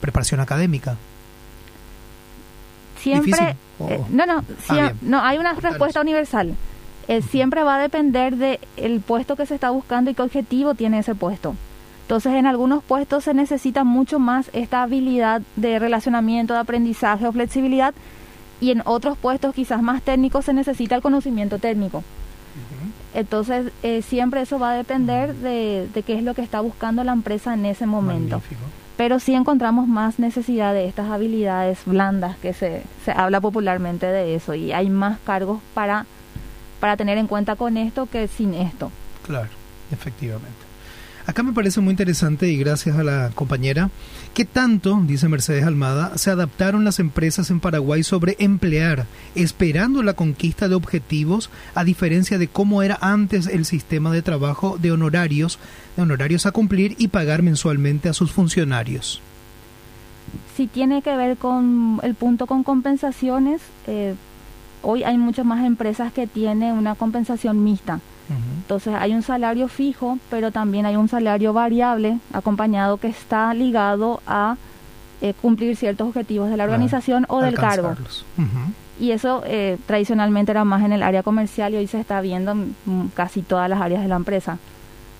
preparación 0.00 0.40
académica? 0.40 0.96
Siempre, 3.00 3.56
eh, 3.80 4.00
no, 4.10 4.26
no, 4.26 4.44
ah, 4.68 4.92
no, 5.02 5.22
hay 5.22 5.38
una 5.38 5.52
respuesta 5.52 6.00
universal. 6.00 6.56
Eh, 7.08 7.22
siempre 7.22 7.62
va 7.62 7.76
a 7.76 7.80
depender 7.80 8.36
del 8.36 8.58
el 8.76 9.00
puesto 9.00 9.36
que 9.36 9.46
se 9.46 9.54
está 9.54 9.70
buscando 9.70 10.10
y 10.10 10.14
qué 10.14 10.22
objetivo 10.22 10.74
tiene 10.74 10.98
ese 10.98 11.14
puesto. 11.14 11.54
Entonces, 12.02 12.34
en 12.34 12.46
algunos 12.46 12.84
puestos 12.84 13.24
se 13.24 13.34
necesita 13.34 13.84
mucho 13.84 14.18
más 14.18 14.50
esta 14.52 14.82
habilidad 14.82 15.42
de 15.56 15.78
relacionamiento, 15.78 16.54
de 16.54 16.60
aprendizaje 16.60 17.26
o 17.26 17.32
flexibilidad, 17.32 17.94
y 18.60 18.70
en 18.70 18.82
otros 18.84 19.18
puestos 19.18 19.54
quizás 19.54 19.82
más 19.82 20.02
técnicos 20.02 20.44
se 20.44 20.52
necesita 20.52 20.94
el 20.94 21.02
conocimiento 21.02 21.58
técnico. 21.58 22.04
Entonces, 23.12 23.72
eh, 23.82 24.02
siempre 24.02 24.42
eso 24.42 24.58
va 24.58 24.72
a 24.72 24.74
depender 24.74 25.34
de, 25.34 25.88
qué 26.06 26.14
es 26.14 26.22
lo 26.22 26.34
que 26.34 26.42
está 26.42 26.60
buscando 26.60 27.02
la 27.02 27.12
empresa 27.12 27.54
en 27.54 27.66
ese 27.66 27.86
momento. 27.86 28.42
Pero 28.96 29.18
sí 29.18 29.34
encontramos 29.34 29.88
más 29.88 30.18
necesidad 30.18 30.74
de 30.74 30.86
estas 30.86 31.10
habilidades 31.10 31.80
blandas, 31.86 32.36
que 32.38 32.52
se, 32.52 32.82
se 33.04 33.12
habla 33.12 33.40
popularmente 33.40 34.06
de 34.06 34.34
eso, 34.34 34.54
y 34.54 34.72
hay 34.72 34.90
más 34.90 35.18
cargos 35.20 35.60
para 35.74 36.06
para 36.80 36.96
tener 36.96 37.18
en 37.18 37.26
cuenta 37.26 37.56
con 37.56 37.76
esto 37.76 38.06
que 38.06 38.28
sin 38.28 38.54
esto. 38.54 38.90
Claro, 39.26 39.48
efectivamente. 39.90 40.66
Acá 41.26 41.42
me 41.42 41.52
parece 41.52 41.80
muy 41.80 41.90
interesante 41.90 42.48
y 42.48 42.56
gracias 42.56 42.96
a 42.96 43.02
la 43.02 43.30
compañera, 43.34 43.90
que 44.32 44.44
tanto, 44.44 44.96
dice 45.02 45.28
Mercedes 45.28 45.64
Almada, 45.64 46.16
se 46.18 46.30
adaptaron 46.30 46.84
las 46.84 47.00
empresas 47.00 47.50
en 47.50 47.58
Paraguay 47.58 48.04
sobre 48.04 48.36
emplear, 48.38 49.06
esperando 49.34 50.04
la 50.04 50.14
conquista 50.14 50.68
de 50.68 50.76
objetivos, 50.76 51.50
a 51.74 51.82
diferencia 51.82 52.38
de 52.38 52.46
cómo 52.46 52.80
era 52.80 52.96
antes 53.00 53.48
el 53.48 53.64
sistema 53.64 54.12
de 54.12 54.22
trabajo 54.22 54.78
de 54.78 54.92
honorarios, 54.92 55.58
de 55.96 56.02
honorarios 56.02 56.46
a 56.46 56.52
cumplir 56.52 56.94
y 56.96 57.08
pagar 57.08 57.42
mensualmente 57.42 58.08
a 58.08 58.14
sus 58.14 58.30
funcionarios. 58.30 59.20
Si 60.56 60.68
tiene 60.68 61.02
que 61.02 61.16
ver 61.16 61.36
con 61.38 61.98
el 62.04 62.14
punto 62.14 62.46
con 62.46 62.62
compensaciones, 62.62 63.62
eh, 63.88 64.14
Hoy 64.88 65.02
hay 65.02 65.18
muchas 65.18 65.44
más 65.44 65.64
empresas 65.64 66.12
que 66.12 66.28
tienen 66.28 66.74
una 66.74 66.94
compensación 66.94 67.64
mixta. 67.64 67.98
Entonces 68.58 68.94
hay 68.94 69.14
un 69.14 69.22
salario 69.22 69.66
fijo, 69.66 70.18
pero 70.30 70.52
también 70.52 70.86
hay 70.86 70.94
un 70.94 71.08
salario 71.08 71.52
variable 71.52 72.20
acompañado 72.32 72.96
que 72.96 73.08
está 73.08 73.52
ligado 73.52 74.20
a 74.28 74.56
eh, 75.20 75.34
cumplir 75.42 75.76
ciertos 75.76 76.06
objetivos 76.06 76.50
de 76.50 76.56
la 76.56 76.64
organización 76.64 77.26
o 77.28 77.40
del 77.40 77.54
cargo. 77.56 77.96
Y 79.00 79.10
eso 79.10 79.42
eh, 79.44 79.76
tradicionalmente 79.86 80.52
era 80.52 80.64
más 80.64 80.84
en 80.84 80.92
el 80.92 81.02
área 81.02 81.24
comercial 81.24 81.74
y 81.74 81.78
hoy 81.78 81.88
se 81.88 81.98
está 81.98 82.20
viendo 82.20 82.52
en 82.52 82.76
casi 83.12 83.42
todas 83.42 83.68
las 83.68 83.80
áreas 83.80 84.02
de 84.02 84.08
la 84.08 84.16
empresa. 84.16 84.58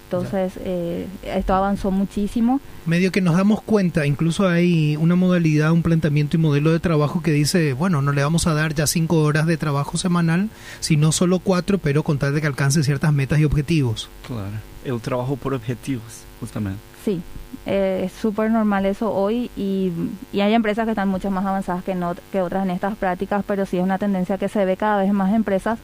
Entonces, 0.06 0.52
eh, 0.60 1.06
esto 1.24 1.52
avanzó 1.52 1.90
muchísimo. 1.90 2.60
Medio 2.86 3.10
que 3.10 3.20
nos 3.20 3.36
damos 3.36 3.60
cuenta, 3.60 4.06
incluso 4.06 4.48
hay 4.48 4.96
una 4.96 5.16
modalidad, 5.16 5.72
un 5.72 5.82
planteamiento 5.82 6.36
y 6.36 6.40
modelo 6.40 6.70
de 6.70 6.78
trabajo 6.78 7.22
que 7.22 7.32
dice, 7.32 7.72
bueno, 7.72 8.02
no 8.02 8.12
le 8.12 8.22
vamos 8.22 8.46
a 8.46 8.54
dar 8.54 8.72
ya 8.72 8.86
cinco 8.86 9.22
horas 9.22 9.46
de 9.46 9.56
trabajo 9.56 9.98
semanal, 9.98 10.48
sino 10.78 11.10
solo 11.10 11.40
cuatro, 11.40 11.78
pero 11.78 12.04
con 12.04 12.18
tal 12.18 12.34
de 12.34 12.40
que 12.40 12.46
alcance 12.46 12.84
ciertas 12.84 13.12
metas 13.12 13.40
y 13.40 13.44
objetivos. 13.44 14.08
Claro, 14.24 14.46
el 14.84 15.00
trabajo 15.00 15.34
por 15.34 15.54
objetivos, 15.54 16.22
justamente. 16.38 16.78
Sí, 17.04 17.20
eh, 17.66 18.02
es 18.04 18.12
súper 18.12 18.52
normal 18.52 18.86
eso 18.86 19.12
hoy 19.12 19.50
y, 19.56 19.92
y, 20.32 20.40
hay 20.40 20.54
empresas 20.54 20.84
que 20.84 20.92
están 20.92 21.08
mucho 21.08 21.32
más 21.32 21.44
avanzadas 21.44 21.82
que, 21.82 21.96
no, 21.96 22.14
que 22.30 22.42
otras 22.42 22.64
en 22.64 22.70
estas 22.70 22.96
prácticas, 22.96 23.44
pero 23.46 23.66
sí 23.66 23.76
es 23.78 23.82
una 23.82 23.98
tendencia 23.98 24.38
que 24.38 24.48
se 24.48 24.64
ve 24.64 24.76
cada 24.76 25.02
vez 25.02 25.12
más 25.12 25.34
empresas 25.34 25.80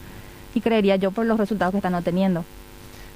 y 0.54 0.60
creería 0.60 0.94
yo 0.94 1.10
por 1.10 1.26
los 1.26 1.38
resultados 1.38 1.72
que 1.72 1.78
están 1.78 1.96
obteniendo. 1.96 2.44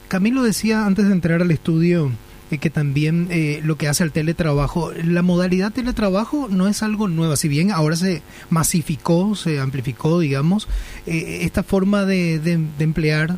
Camilo 0.08 0.42
decía 0.42 0.86
antes 0.86 1.06
de 1.06 1.12
entrar 1.12 1.42
al 1.42 1.50
estudio 1.50 2.12
eh, 2.50 2.58
que 2.58 2.70
también 2.70 3.26
eh, 3.30 3.60
lo 3.64 3.76
que 3.76 3.88
hace 3.88 4.04
el 4.04 4.12
teletrabajo, 4.12 4.92
la 4.92 5.22
modalidad 5.22 5.72
teletrabajo 5.72 6.46
no 6.48 6.68
es 6.68 6.84
algo 6.84 7.08
nuevo, 7.08 7.34
si 7.34 7.48
bien 7.48 7.72
ahora 7.72 7.96
se 7.96 8.22
masificó, 8.50 9.34
se 9.34 9.58
amplificó, 9.58 10.20
digamos, 10.20 10.68
eh, 11.06 11.40
esta 11.42 11.64
forma 11.64 12.04
de, 12.04 12.38
de, 12.38 12.84
emplear 12.84 13.36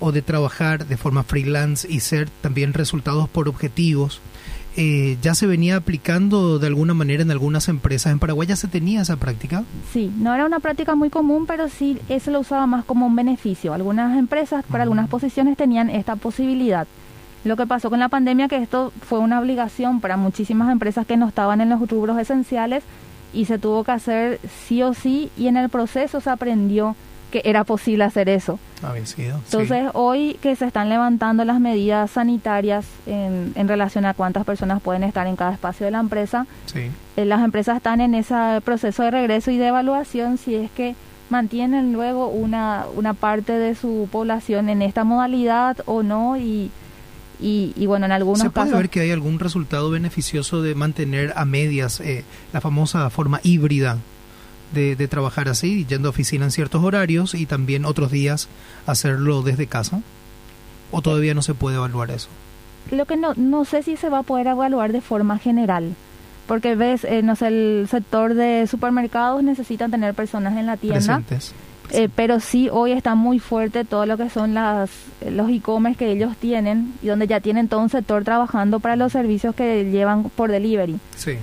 o 0.00 0.12
de 0.12 0.22
trabajar 0.22 0.86
de 0.86 0.96
forma 0.96 1.24
freelance 1.24 1.86
y 1.90 2.00
ser 2.00 2.30
también 2.40 2.72
resultados 2.72 3.28
por 3.28 3.48
objetivos, 3.48 4.22
eh, 4.80 5.18
ya 5.20 5.34
se 5.34 5.48
venía 5.48 5.74
aplicando 5.74 6.60
de 6.60 6.68
alguna 6.68 6.94
manera 6.94 7.20
en 7.24 7.32
algunas 7.32 7.68
empresas. 7.68 8.12
¿En 8.12 8.20
Paraguay 8.20 8.46
ya 8.46 8.54
se 8.54 8.68
tenía 8.68 9.02
esa 9.02 9.16
práctica? 9.16 9.64
Sí, 9.92 10.08
no 10.16 10.32
era 10.32 10.46
una 10.46 10.60
práctica 10.60 10.94
muy 10.94 11.10
común, 11.10 11.46
pero 11.46 11.68
sí 11.68 11.98
eso 12.08 12.30
lo 12.30 12.38
usaba 12.38 12.64
más 12.68 12.84
como 12.84 13.04
un 13.04 13.16
beneficio. 13.16 13.74
Algunas 13.74 14.16
empresas, 14.16 14.64
para 14.70 14.84
algunas 14.84 15.08
posiciones, 15.08 15.56
tenían 15.56 15.90
esta 15.90 16.14
posibilidad. 16.14 16.86
Lo 17.42 17.56
que 17.56 17.66
pasó 17.66 17.90
con 17.90 17.98
la 17.98 18.08
pandemia, 18.08 18.46
que 18.46 18.58
esto 18.58 18.92
fue 19.02 19.18
una 19.18 19.40
obligación 19.40 20.00
para 20.00 20.16
muchísimas 20.16 20.70
empresas 20.70 21.08
que 21.08 21.16
no 21.16 21.26
estaban 21.26 21.60
en 21.60 21.70
los 21.70 21.80
rubros 21.90 22.16
esenciales 22.16 22.84
y 23.32 23.46
se 23.46 23.58
tuvo 23.58 23.82
que 23.82 23.90
hacer 23.90 24.40
sí 24.68 24.80
o 24.84 24.94
sí 24.94 25.30
y 25.36 25.48
en 25.48 25.56
el 25.56 25.70
proceso 25.70 26.20
se 26.20 26.30
aprendió 26.30 26.94
que 27.30 27.42
era 27.44 27.64
posible 27.64 28.04
hacer 28.04 28.28
eso. 28.28 28.58
Entonces, 29.06 29.90
hoy 29.94 30.38
que 30.40 30.54
se 30.56 30.66
están 30.66 30.88
levantando 30.88 31.44
las 31.44 31.60
medidas 31.60 32.10
sanitarias 32.10 32.86
en, 33.06 33.52
en, 33.54 33.68
relación 33.68 34.04
a 34.06 34.14
cuántas 34.14 34.44
personas 34.44 34.80
pueden 34.80 35.02
estar 35.02 35.26
en 35.26 35.36
cada 35.36 35.52
espacio 35.52 35.86
de 35.86 35.92
la 35.92 36.00
empresa, 36.00 36.46
eh, 36.74 37.24
las 37.24 37.42
empresas 37.42 37.76
están 37.76 38.00
en 38.00 38.14
ese 38.14 38.34
proceso 38.64 39.02
de 39.02 39.10
regreso 39.10 39.50
y 39.50 39.58
de 39.58 39.66
evaluación 39.66 40.38
si 40.38 40.54
es 40.54 40.70
que 40.70 40.94
mantienen 41.28 41.92
luego 41.92 42.28
una, 42.28 42.86
una 42.94 43.14
parte 43.14 43.52
de 43.52 43.74
su 43.74 44.08
población 44.10 44.68
en 44.68 44.80
esta 44.82 45.04
modalidad 45.04 45.76
o 45.84 46.02
no 46.02 46.36
y, 46.36 46.70
y, 47.40 47.86
bueno, 47.86 48.06
en 48.06 48.12
algunos 48.12 48.40
¿Se 48.40 48.50
puede 48.50 48.72
ver 48.72 48.88
que 48.88 49.00
hay 49.00 49.10
algún 49.10 49.38
resultado 49.38 49.90
beneficioso 49.90 50.62
de 50.62 50.74
mantener 50.74 51.32
a 51.36 51.44
medias 51.44 52.00
eh, 52.00 52.24
la 52.52 52.60
famosa 52.60 53.10
forma 53.10 53.40
híbrida 53.42 53.98
de, 54.72 55.08
trabajar 55.08 55.48
así, 55.48 55.86
yendo 55.86 56.08
a 56.08 56.10
oficina 56.10 56.44
en 56.44 56.50
ciertos 56.50 56.82
horarios 56.82 57.34
y 57.34 57.46
también 57.46 57.84
otros 57.84 58.10
días 58.10 58.48
hacerlo 58.86 59.42
desde 59.42 59.66
casa? 59.66 60.00
¿O 60.90 61.02
todavía 61.02 61.34
no 61.34 61.42
se 61.42 61.54
puede 61.54 61.76
evaluar 61.76 62.10
eso? 62.10 62.28
Lo 62.90 63.04
que 63.04 63.16
no, 63.16 63.34
no 63.34 63.64
sé 63.64 63.82
si 63.82 63.96
se 63.96 64.08
va 64.08 64.20
a 64.20 64.22
poder 64.22 64.46
evaluar 64.46 64.92
de 64.92 65.00
forma 65.00 65.38
general, 65.38 65.94
porque 66.46 66.74
ves, 66.74 67.04
eh, 67.04 67.22
no 67.22 67.36
sé, 67.36 67.48
el 67.48 67.88
sector 67.90 68.34
de 68.34 68.66
supermercados 68.66 69.42
necesitan 69.42 69.90
tener 69.90 70.14
personas 70.14 70.56
en 70.56 70.66
la 70.66 70.76
tienda. 70.76 71.22
Eh, 71.90 72.10
pero 72.14 72.38
sí 72.38 72.68
hoy 72.70 72.92
está 72.92 73.14
muy 73.14 73.38
fuerte 73.38 73.82
todo 73.86 74.04
lo 74.04 74.18
que 74.18 74.28
son 74.28 74.52
las 74.52 74.90
los 75.26 75.48
e-commerce 75.48 75.98
que 75.98 76.12
ellos 76.12 76.36
tienen 76.36 76.92
y 77.02 77.06
donde 77.06 77.26
ya 77.26 77.40
tienen 77.40 77.66
todo 77.68 77.80
un 77.80 77.88
sector 77.88 78.24
trabajando 78.24 78.78
para 78.78 78.94
los 78.94 79.12
servicios 79.12 79.54
que 79.54 79.90
llevan 79.90 80.24
por 80.24 80.50
delivery. 80.50 80.98
Sí. 81.16 81.38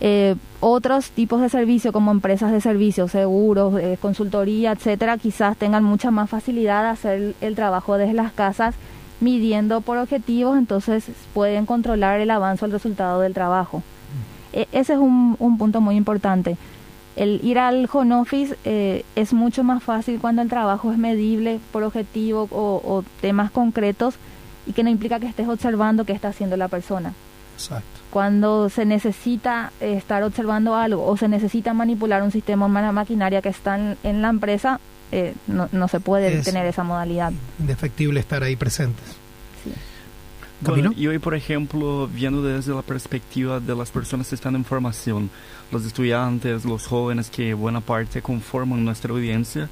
Eh, 0.00 0.36
otros 0.60 1.10
tipos 1.10 1.40
de 1.40 1.48
servicios 1.48 1.92
como 1.92 2.10
empresas 2.10 2.52
de 2.52 2.60
servicios, 2.60 3.10
seguros, 3.10 3.78
eh, 3.80 3.98
consultoría, 4.00 4.72
etcétera, 4.72 5.18
quizás 5.18 5.56
tengan 5.56 5.82
mucha 5.82 6.10
más 6.10 6.30
facilidad 6.30 6.82
de 6.82 6.88
hacer 6.88 7.34
el, 7.40 7.54
trabajo 7.54 7.96
desde 7.96 8.14
las 8.14 8.32
casas 8.32 8.74
midiendo 9.20 9.80
por 9.80 9.98
objetivos, 9.98 10.56
entonces 10.56 11.04
pueden 11.34 11.66
controlar 11.66 12.20
el 12.20 12.30
avance 12.30 12.64
o 12.64 12.66
el 12.66 12.72
resultado 12.72 13.20
del 13.20 13.34
trabajo. 13.34 13.82
E, 14.52 14.68
ese 14.72 14.92
es 14.94 14.98
un, 14.98 15.36
punto 15.58 15.80
muy 15.80 15.96
importante. 15.96 16.56
El 17.16 17.40
ir 17.44 17.58
al 17.58 17.88
home 17.92 18.14
office 18.14 18.56
eh, 18.64 19.04
es 19.16 19.32
mucho 19.32 19.64
más 19.64 19.82
fácil 19.82 20.20
cuando 20.20 20.42
el 20.42 20.48
trabajo 20.48 20.92
es 20.92 20.98
medible 20.98 21.58
por 21.72 21.82
objetivo 21.82 22.46
o, 22.52 22.80
o 22.84 23.04
temas 23.20 23.50
concretos 23.50 24.14
y 24.66 24.72
que 24.72 24.84
no 24.84 24.90
implica 24.90 25.18
que 25.18 25.26
estés 25.26 25.48
observando 25.48 26.04
qué 26.04 26.12
está 26.12 26.28
haciendo 26.28 26.56
la 26.56 26.68
persona. 26.68 27.14
Exacto. 27.58 28.00
Cuando 28.10 28.70
se 28.70 28.84
necesita 28.84 29.72
eh, 29.80 29.94
estar 29.94 30.22
observando 30.22 30.76
algo 30.76 31.04
o 31.04 31.16
se 31.16 31.26
necesita 31.26 31.74
manipular 31.74 32.22
un 32.22 32.30
sistema 32.30 32.66
o 32.66 32.68
una 32.68 32.92
maquinaria 32.92 33.42
que 33.42 33.48
está 33.48 33.96
en, 34.02 34.22
la 34.22 34.28
empresa, 34.28 34.78
eh, 35.10 35.34
no, 35.48 35.68
no, 35.72 35.88
se 35.88 35.98
puede 35.98 36.40
tener 36.42 36.64
esa 36.66 36.84
modalidad. 36.84 37.32
Indefectible 37.58 38.20
estar 38.20 38.42
ahí 38.44 38.54
presentes. 38.54 39.04
Sí. 39.64 39.72
Bueno, 40.60 40.92
y 40.96 41.06
hoy, 41.06 41.18
por 41.18 41.34
ejemplo, 41.34 42.08
viendo 42.08 42.42
desde 42.42 42.74
la 42.74 42.82
perspectiva 42.82 43.60
de 43.60 43.74
las 43.74 43.90
personas 43.90 44.28
que 44.28 44.34
están 44.36 44.54
en 44.54 44.64
formación, 44.64 45.30
los 45.70 45.84
estudiantes, 45.84 46.64
los 46.64 46.86
jóvenes 46.86 47.30
que 47.30 47.54
buena 47.54 47.80
parte 47.80 48.22
conforman 48.22 48.84
nuestra 48.84 49.12
audiencia, 49.12 49.68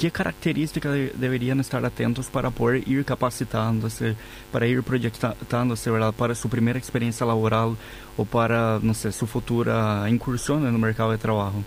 ¿Qué 0.00 0.10
características 0.10 0.94
deberían 1.16 1.60
estar 1.60 1.84
atentos 1.84 2.28
para 2.30 2.48
poder 2.48 2.88
ir 2.88 3.04
capacitándose, 3.04 4.16
para 4.50 4.66
ir 4.66 4.82
proyectándose, 4.82 5.90
¿verdad? 5.90 6.14
Para 6.14 6.34
su 6.34 6.48
primera 6.48 6.78
experiencia 6.78 7.26
laboral 7.26 7.76
o 8.16 8.24
para, 8.24 8.78
no 8.80 8.94
sé, 8.94 9.12
su 9.12 9.26
futura 9.26 10.08
incursión 10.08 10.66
en 10.66 10.72
el 10.72 10.80
mercado 10.80 11.10
de 11.10 11.18
trabajo? 11.18 11.62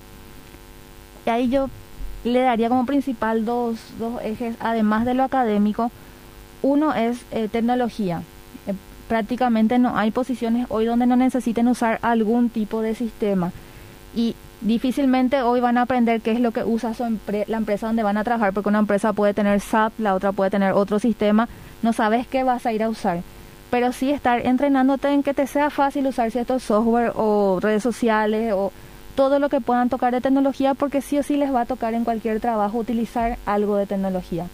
Y 1.27 1.29
ahí 1.29 1.47
yo 1.47 1.69
le 2.23 2.39
daría 2.39 2.69
como 2.69 2.87
principal 2.87 3.45
dos, 3.45 3.77
dos 3.99 4.19
ejes, 4.23 4.55
además 4.59 5.05
de 5.05 5.13
lo 5.13 5.21
académico. 5.21 5.91
Uno 6.63 6.95
es 6.95 7.19
eh, 7.29 7.47
tecnología. 7.49 8.23
Eh, 8.65 8.73
prácticamente 9.07 9.77
no 9.77 9.95
hay 9.95 10.09
posiciones 10.09 10.65
hoy 10.69 10.85
donde 10.85 11.05
no 11.05 11.15
necesiten 11.15 11.67
usar 11.67 11.99
algún 12.01 12.49
tipo 12.49 12.81
de 12.81 12.95
sistema. 12.95 13.51
Y 14.15 14.35
difícilmente 14.63 15.41
hoy 15.41 15.59
van 15.59 15.77
a 15.77 15.83
aprender 15.83 16.21
qué 16.21 16.31
es 16.31 16.39
lo 16.39 16.51
que 16.51 16.63
usa 16.63 16.93
su 16.93 17.03
la 17.47 17.57
empresa 17.57 17.87
donde 17.87 18.03
van 18.03 18.17
a 18.17 18.23
trabajar, 18.23 18.53
porque 18.53 18.69
una 18.69 18.79
empresa 18.79 19.13
puede 19.13 19.33
tener 19.33 19.59
SAP, 19.59 19.99
la 19.99 20.15
otra 20.15 20.31
puede 20.31 20.51
tener 20.51 20.73
otro 20.73 20.99
sistema, 20.99 21.47
no 21.81 21.93
sabes 21.93 22.27
qué 22.27 22.43
vas 22.43 22.65
a 22.65 22.73
ir 22.73 22.83
a 22.83 22.89
usar. 22.89 23.21
Pero 23.69 23.91
sí 23.91 24.11
estar 24.11 24.45
entrenándote 24.45 25.09
en 25.09 25.23
que 25.23 25.33
te 25.33 25.47
sea 25.47 25.69
fácil 25.69 26.07
usar 26.07 26.31
ciertos 26.31 26.63
software 26.63 27.11
o 27.15 27.59
redes 27.59 27.83
sociales 27.83 28.53
o 28.55 28.71
todo 29.15 29.39
lo 29.39 29.49
que 29.49 29.61
puedan 29.61 29.89
tocar 29.89 30.13
de 30.13 30.21
tecnología, 30.21 30.73
porque 30.73 31.01
sí 31.01 31.17
o 31.17 31.23
sí 31.23 31.37
les 31.37 31.53
va 31.53 31.61
a 31.61 31.65
tocar 31.65 31.93
en 31.93 32.03
cualquier 32.03 32.39
trabajo 32.39 32.77
utilizar 32.77 33.37
algo 33.45 33.75
de 33.75 33.85
tecnología. 33.85 34.47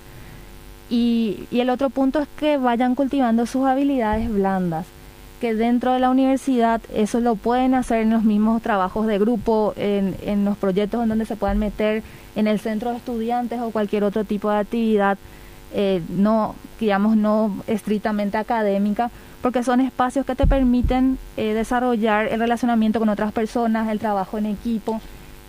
Y, 0.89 1.47
y 1.51 1.59
el 1.59 1.69
otro 1.69 1.89
punto 1.89 2.19
es 2.19 2.27
que 2.37 2.57
vayan 2.57 2.95
cultivando 2.95 3.45
sus 3.45 3.65
habilidades 3.65 4.29
blandas 4.33 4.85
que 5.39 5.55
dentro 5.55 5.93
de 5.93 5.99
la 5.99 6.09
universidad 6.09 6.81
eso 6.93 7.19
lo 7.19 7.35
pueden 7.35 7.73
hacer 7.73 8.01
en 8.01 8.09
los 8.09 8.23
mismos 8.23 8.61
trabajos 8.61 9.07
de 9.07 9.19
grupo, 9.19 9.73
en, 9.77 10.15
en 10.23 10.45
los 10.45 10.57
proyectos 10.57 11.01
en 11.01 11.09
donde 11.09 11.25
se 11.25 11.35
puedan 11.35 11.57
meter 11.57 12.03
en 12.35 12.47
el 12.47 12.59
centro 12.59 12.91
de 12.91 12.97
estudiantes 12.97 13.59
o 13.61 13.71
cualquier 13.71 14.03
otro 14.03 14.23
tipo 14.23 14.49
de 14.49 14.57
actividad, 14.57 15.17
eh, 15.73 16.01
no, 16.09 16.55
digamos, 16.79 17.15
no 17.15 17.55
estrictamente 17.67 18.37
académica, 18.37 19.11
porque 19.41 19.63
son 19.63 19.79
espacios 19.79 20.25
que 20.25 20.35
te 20.35 20.47
permiten 20.47 21.17
eh, 21.37 21.53
desarrollar 21.53 22.27
el 22.27 22.39
relacionamiento 22.39 22.99
con 22.99 23.09
otras 23.09 23.31
personas, 23.31 23.89
el 23.89 23.99
trabajo 23.99 24.37
en 24.37 24.45
equipo, 24.45 24.99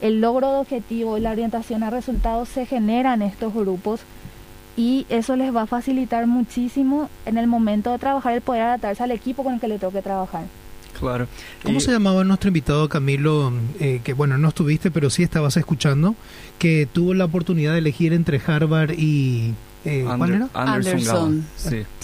el 0.01 0.21
logro 0.21 0.53
de 0.53 0.59
objetivos 0.59 1.21
la 1.21 1.33
orientación 1.33 1.83
a 1.83 1.91
resultados 1.91 2.49
se 2.49 2.65
genera 2.67 3.15
en 3.15 3.23
estos 3.23 3.53
grupos 3.53 4.01
y 4.81 5.05
eso 5.11 5.37
les 5.37 5.55
va 5.55 5.63
a 5.63 5.67
facilitar 5.67 6.27
muchísimo 6.27 7.11
en 7.27 7.37
el 7.37 7.47
momento 7.47 7.93
de 7.93 7.99
trabajar 7.99 8.33
el 8.33 8.41
poder 8.41 8.63
adaptarse 8.63 9.03
al 9.03 9.11
equipo 9.11 9.45
con 9.45 9.53
el 9.53 9.61
que 9.61 9.69
le 9.69 9.79
toque 9.79 10.01
trabajar. 10.01 10.45
Claro. 10.99 11.29
¿Cómo 11.63 11.81
se 11.81 11.93
llamaba 11.93 12.25
nuestro 12.25 12.49
invitado 12.49 12.89
Camilo, 12.89 13.53
eh, 13.79 14.01
que 14.03 14.15
bueno, 14.15 14.39
no 14.39 14.49
estuviste, 14.49 14.91
pero 14.91 15.11
sí 15.11 15.23
estabas 15.23 15.59
escuchando, 15.59 16.15
que 16.59 16.89
tuvo 16.91 17.13
la 17.13 17.27
oportunidad 17.27 17.73
de 17.73 17.79
elegir 17.81 18.15
entre 18.15 18.41
Harvard 18.45 18.93
y... 18.93 19.53
Eh, 19.85 20.05
¿Cuál 20.17 20.33
era? 20.33 20.49
Anderson. 20.55 21.45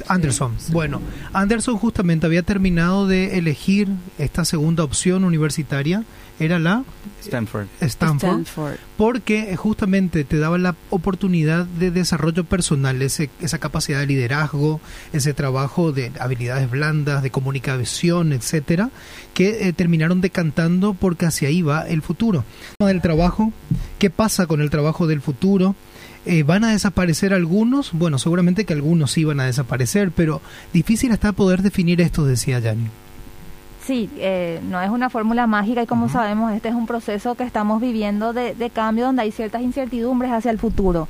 Anderson. 0.07 0.55
Bueno, 0.69 1.01
Anderson 1.33 1.79
justamente 1.79 2.27
había 2.27 2.43
terminado 2.43 3.07
de 3.07 3.39
elegir 3.39 3.89
esta 4.19 4.45
segunda 4.45 4.85
opción 4.85 5.25
universitaria 5.25 6.05
era 6.39 6.59
la 6.59 6.85
Stanford. 7.23 7.67
Stanford, 7.81 8.77
porque 8.97 9.53
eh, 9.53 9.57
justamente 9.57 10.25
te 10.25 10.39
daba 10.39 10.59
la 10.59 10.77
oportunidad 10.91 11.65
de 11.65 11.91
desarrollo 11.91 12.45
personal, 12.45 13.03
ese, 13.03 13.31
esa 13.41 13.59
capacidad 13.59 14.01
de 14.01 14.07
liderazgo, 14.07 14.81
ese 15.13 15.35
trabajo 15.35 15.93
de 15.93 16.13
habilidades 16.21 16.71
blandas, 16.71 17.23
de 17.23 17.31
comunicación, 17.31 18.33
etcétera, 18.33 18.91
que 19.35 19.69
eh, 19.69 19.73
terminaron 19.73 20.21
decantando 20.21 20.95
porque 20.95 21.27
hacia 21.27 21.49
ahí 21.49 21.63
va 21.63 21.83
el 21.83 22.03
futuro. 22.03 22.45
Del 22.79 23.01
trabajo 23.01 23.53
¿Qué 23.99 24.11
pasa 24.11 24.47
con 24.47 24.61
el 24.61 24.71
trabajo 24.71 25.07
del 25.07 25.21
futuro? 25.21 25.75
Eh, 26.27 26.43
¿Van 26.43 26.65
a 26.65 26.73
desaparecer 26.73 27.33
algunos? 27.33 27.93
Bueno, 27.93 28.19
seguramente 28.19 28.65
que 28.65 28.75
algunos 28.75 29.13
sí 29.13 29.25
van 29.25 29.41
a 29.41 29.47
desaparecer, 29.47 30.11
pero 30.11 30.43
difícil 30.73 31.13
está 31.13 31.33
poder 31.33 31.63
definir 31.63 32.01
esto, 32.01 32.25
decía 32.25 32.59
Yanni. 32.59 32.89
Sí, 33.87 34.11
eh, 34.17 34.61
no 34.69 34.81
es 34.81 34.91
una 34.91 35.11
fórmula 35.11 35.47
mágica 35.47 35.83
y 35.83 35.87
como 35.87 36.09
sabemos, 36.09 36.53
este 36.53 36.69
es 36.69 36.75
un 36.75 36.87
proceso 36.87 37.37
que 37.37 37.45
estamos 37.45 37.81
viviendo 37.81 38.33
de, 38.33 38.71
cambio 38.75 39.07
donde 39.07 39.23
hay 39.23 39.31
ciertas 39.31 39.63
incertidumbres 39.63 40.33
hacia 40.33 40.51
el 40.51 40.59
futuro. 40.59 41.07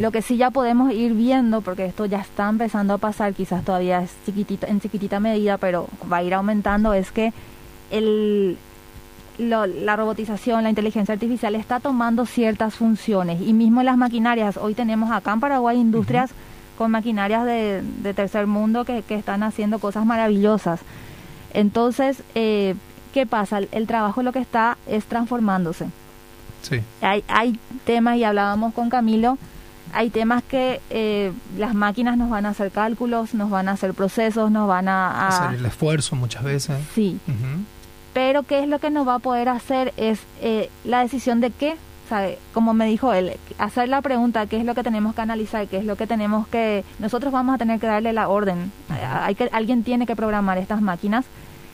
Lo 0.00 0.10
que 0.10 0.22
sí 0.22 0.38
ya 0.38 0.50
podemos 0.50 0.92
ir 0.92 1.12
viendo, 1.12 1.60
porque 1.60 1.84
esto 1.84 2.06
ya 2.06 2.20
está 2.20 2.48
empezando 2.48 2.94
a 2.94 2.98
pasar, 2.98 3.34
quizás 3.34 3.62
todavía 3.64 4.02
es 4.02 4.10
chiquitita, 4.24 4.66
en 4.66 4.80
chiquitita 4.80 5.20
medida, 5.20 5.58
pero 5.58 5.88
va 6.10 6.16
a 6.16 6.22
ir 6.22 6.32
aumentando, 6.32 6.94
es 6.94 7.12
que 7.12 7.32
el, 7.90 8.56
la 9.38 9.96
robotización, 9.96 10.62
la 10.62 10.70
inteligencia 10.70 11.12
artificial 11.12 11.54
está 11.54 11.80
tomando 11.80 12.24
ciertas 12.24 12.74
funciones. 12.74 13.40
Y 13.42 13.52
mismo 13.52 13.80
en 13.80 13.86
las 13.86 13.96
maquinarias, 13.98 14.56
hoy 14.56 14.74
tenemos 14.74 15.10
acá 15.10 15.32
en 15.32 15.40
Paraguay 15.40 15.78
industrias 15.78 16.30
con 16.78 16.90
maquinarias 16.90 17.44
de, 17.44 18.14
tercer 18.14 18.46
mundo 18.46 18.84
que, 18.84 19.04
están 19.08 19.42
haciendo 19.42 19.78
cosas 19.78 20.06
maravillosas. 20.06 20.80
Entonces, 21.56 22.22
eh, 22.34 22.74
¿qué 23.12 23.26
pasa? 23.26 23.58
El, 23.58 23.86
trabajo 23.86 24.22
lo 24.22 24.32
que 24.32 24.38
está 24.38 24.78
es 24.86 25.04
transformándose. 25.06 25.86
Sí. 26.62 26.80
Hay, 27.00 27.24
hay 27.26 27.58
temas, 27.84 28.16
y 28.16 28.24
hablábamos 28.24 28.72
con 28.74 28.90
Camilo, 28.90 29.38
hay 29.92 30.10
temas 30.10 30.42
que 30.44 30.80
eh, 30.90 31.32
las 31.58 31.74
máquinas 31.74 32.16
nos 32.16 32.30
van 32.30 32.46
a 32.46 32.50
hacer 32.50 32.70
cálculos, 32.70 33.34
nos 33.34 33.50
van 33.50 33.68
a 33.68 33.72
hacer 33.72 33.94
procesos, 33.94 34.50
nos 34.50 34.68
van 34.68 34.88
a... 34.88 35.26
Hacer 35.28 35.58
el 35.58 35.66
esfuerzo 35.66 36.14
muchas 36.14 36.44
veces. 36.44 36.76
Sí 36.94 37.18
pero 38.16 38.44
qué 38.44 38.62
es 38.62 38.66
lo 38.66 38.78
que 38.78 38.88
nos 38.88 39.06
va 39.06 39.16
a 39.16 39.18
poder 39.18 39.50
hacer 39.50 39.92
es 39.98 40.20
eh, 40.40 40.70
la 40.84 41.00
decisión 41.00 41.42
de 41.42 41.50
qué, 41.50 41.76
¿sabe? 42.08 42.38
como 42.54 42.72
me 42.72 42.86
dijo 42.86 43.12
él, 43.12 43.36
hacer 43.58 43.90
la 43.90 44.00
pregunta 44.00 44.46
qué 44.46 44.56
es 44.56 44.64
lo 44.64 44.74
que 44.74 44.82
tenemos 44.82 45.14
que 45.14 45.20
analizar, 45.20 45.66
qué 45.68 45.76
es 45.76 45.84
lo 45.84 45.96
que 45.96 46.06
tenemos 46.06 46.48
que, 46.48 46.82
nosotros 46.98 47.30
vamos 47.30 47.54
a 47.54 47.58
tener 47.58 47.78
que 47.78 47.86
darle 47.86 48.14
la 48.14 48.30
orden, 48.30 48.72
hay 48.88 49.34
que, 49.34 49.50
alguien 49.52 49.84
tiene 49.84 50.06
que 50.06 50.16
programar 50.16 50.56
estas 50.56 50.80
máquinas 50.80 51.26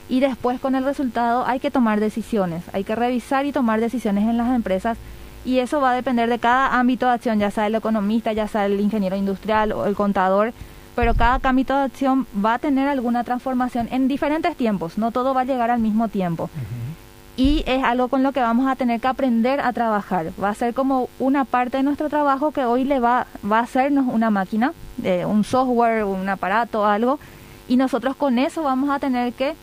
y 0.09 0.19
después 0.19 0.59
con 0.59 0.75
el 0.75 0.83
resultado 0.83 1.45
hay 1.45 1.59
que 1.59 1.71
tomar 1.71 1.99
decisiones, 1.99 2.63
hay 2.73 2.83
que 2.83 2.95
revisar 2.95 3.45
y 3.45 3.51
tomar 3.51 3.79
decisiones 3.79 4.27
en 4.27 4.37
las 4.37 4.53
empresas 4.55 4.97
y 5.45 5.59
eso 5.59 5.81
va 5.81 5.91
a 5.91 5.95
depender 5.95 6.29
de 6.29 6.39
cada 6.39 6.79
ámbito 6.79 7.05
de 7.05 7.13
acción, 7.13 7.39
ya 7.39 7.51
sea 7.51 7.67
el 7.67 7.75
economista, 7.75 8.31
ya 8.33 8.47
sea 8.47 8.65
el 8.65 8.79
ingeniero 8.79 9.15
industrial 9.15 9.71
o 9.73 9.85
el 9.85 9.95
contador, 9.95 10.53
pero 10.95 11.15
cada 11.15 11.39
ámbito 11.43 11.75
de 11.75 11.83
acción 11.83 12.27
va 12.43 12.55
a 12.55 12.59
tener 12.59 12.87
alguna 12.87 13.23
transformación 13.23 13.87
en 13.91 14.07
diferentes 14.07 14.55
tiempos, 14.55 14.97
no 14.97 15.11
todo 15.11 15.33
va 15.33 15.41
a 15.41 15.45
llegar 15.45 15.71
al 15.71 15.79
mismo 15.79 16.07
tiempo. 16.07 16.49
Y 17.35 17.63
es 17.65 17.83
algo 17.83 18.09
con 18.09 18.21
lo 18.21 18.31
que 18.31 18.41
vamos 18.41 18.67
a 18.67 18.75
tener 18.75 19.01
que 19.01 19.07
aprender 19.07 19.59
a 19.59 19.73
trabajar. 19.73 20.31
Va 20.41 20.49
a 20.49 20.53
ser 20.53 20.75
como 20.75 21.09
una 21.17 21.45
parte 21.45 21.77
de 21.77 21.83
nuestro 21.83 22.07
trabajo 22.07 22.51
que 22.51 22.63
hoy 22.63 22.83
le 22.83 22.99
va, 22.99 23.25
va 23.49 23.57
a 23.57 23.63
hacernos 23.63 24.05
una 24.07 24.29
máquina, 24.29 24.71
eh, 25.03 25.25
un 25.25 25.43
software, 25.43 26.03
un 26.03 26.29
aparato, 26.29 26.85
algo, 26.85 27.17
y 27.67 27.75
nosotros 27.75 28.15
con 28.15 28.37
eso 28.37 28.61
vamos 28.61 28.91
a 28.91 28.99
tener 28.99 29.33
que 29.33 29.55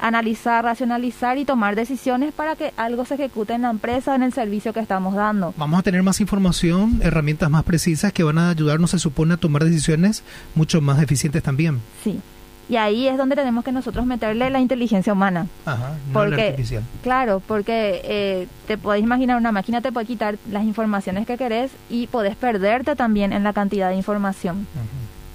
analizar, 0.00 0.64
racionalizar 0.64 1.38
y 1.38 1.44
tomar 1.44 1.74
decisiones 1.74 2.32
para 2.32 2.56
que 2.56 2.72
algo 2.76 3.04
se 3.04 3.14
ejecute 3.14 3.54
en 3.54 3.62
la 3.62 3.70
empresa 3.70 4.12
o 4.12 4.14
en 4.14 4.22
el 4.22 4.32
servicio 4.32 4.72
que 4.72 4.80
estamos 4.80 5.14
dando. 5.14 5.54
Vamos 5.56 5.80
a 5.80 5.82
tener 5.82 6.02
más 6.02 6.20
información, 6.20 7.00
herramientas 7.02 7.50
más 7.50 7.64
precisas 7.64 8.12
que 8.12 8.22
van 8.22 8.38
a 8.38 8.50
ayudarnos, 8.50 8.90
se 8.90 8.98
supone, 8.98 9.34
a 9.34 9.36
tomar 9.36 9.64
decisiones 9.64 10.22
mucho 10.54 10.80
más 10.80 11.02
eficientes 11.02 11.42
también. 11.42 11.80
Sí. 12.02 12.20
Y 12.68 12.76
ahí 12.76 13.06
es 13.06 13.16
donde 13.16 13.36
tenemos 13.36 13.64
que 13.64 13.70
nosotros 13.70 14.04
meterle 14.06 14.50
la 14.50 14.58
inteligencia 14.58 15.12
humana. 15.12 15.46
Ajá, 15.64 15.90
no 16.08 16.12
porque, 16.12 16.36
la 16.36 16.42
artificial. 16.42 16.82
Claro, 17.02 17.40
porque 17.46 18.00
eh, 18.04 18.48
te 18.66 18.76
podéis 18.76 19.04
imaginar, 19.04 19.36
una 19.36 19.52
máquina 19.52 19.80
te 19.80 19.92
puede 19.92 20.06
quitar 20.06 20.36
las 20.50 20.64
informaciones 20.64 21.26
que 21.26 21.36
querés 21.36 21.70
y 21.88 22.08
podés 22.08 22.34
perderte 22.34 22.96
también 22.96 23.32
en 23.32 23.44
la 23.44 23.52
cantidad 23.52 23.90
de 23.90 23.96
información. 23.96 24.66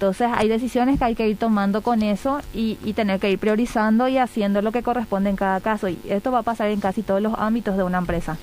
Entonces 0.02 0.30
hay 0.34 0.48
decisiones 0.48 0.98
que 0.98 1.04
hay 1.04 1.14
que 1.14 1.28
ir 1.28 1.36
tomando 1.36 1.80
con 1.80 2.02
eso 2.02 2.40
y, 2.52 2.74
tener 2.96 3.20
que 3.20 3.30
ir 3.30 3.38
priorizando 3.38 4.08
y 4.08 4.18
haciendo 4.18 4.60
lo 4.60 4.72
que 4.72 4.82
corresponde 4.82 5.30
en 5.30 5.36
cada 5.36 5.60
caso. 5.60 5.88
Y 5.88 5.96
esto 6.08 6.32
va 6.32 6.40
a 6.40 6.42
pasar 6.42 6.70
en 6.70 6.80
casi 6.80 7.02
todos 7.02 7.22
los 7.22 7.34
ámbitos 7.38 7.76
de 7.76 7.84
una 7.84 7.98
empresa. 7.98 8.36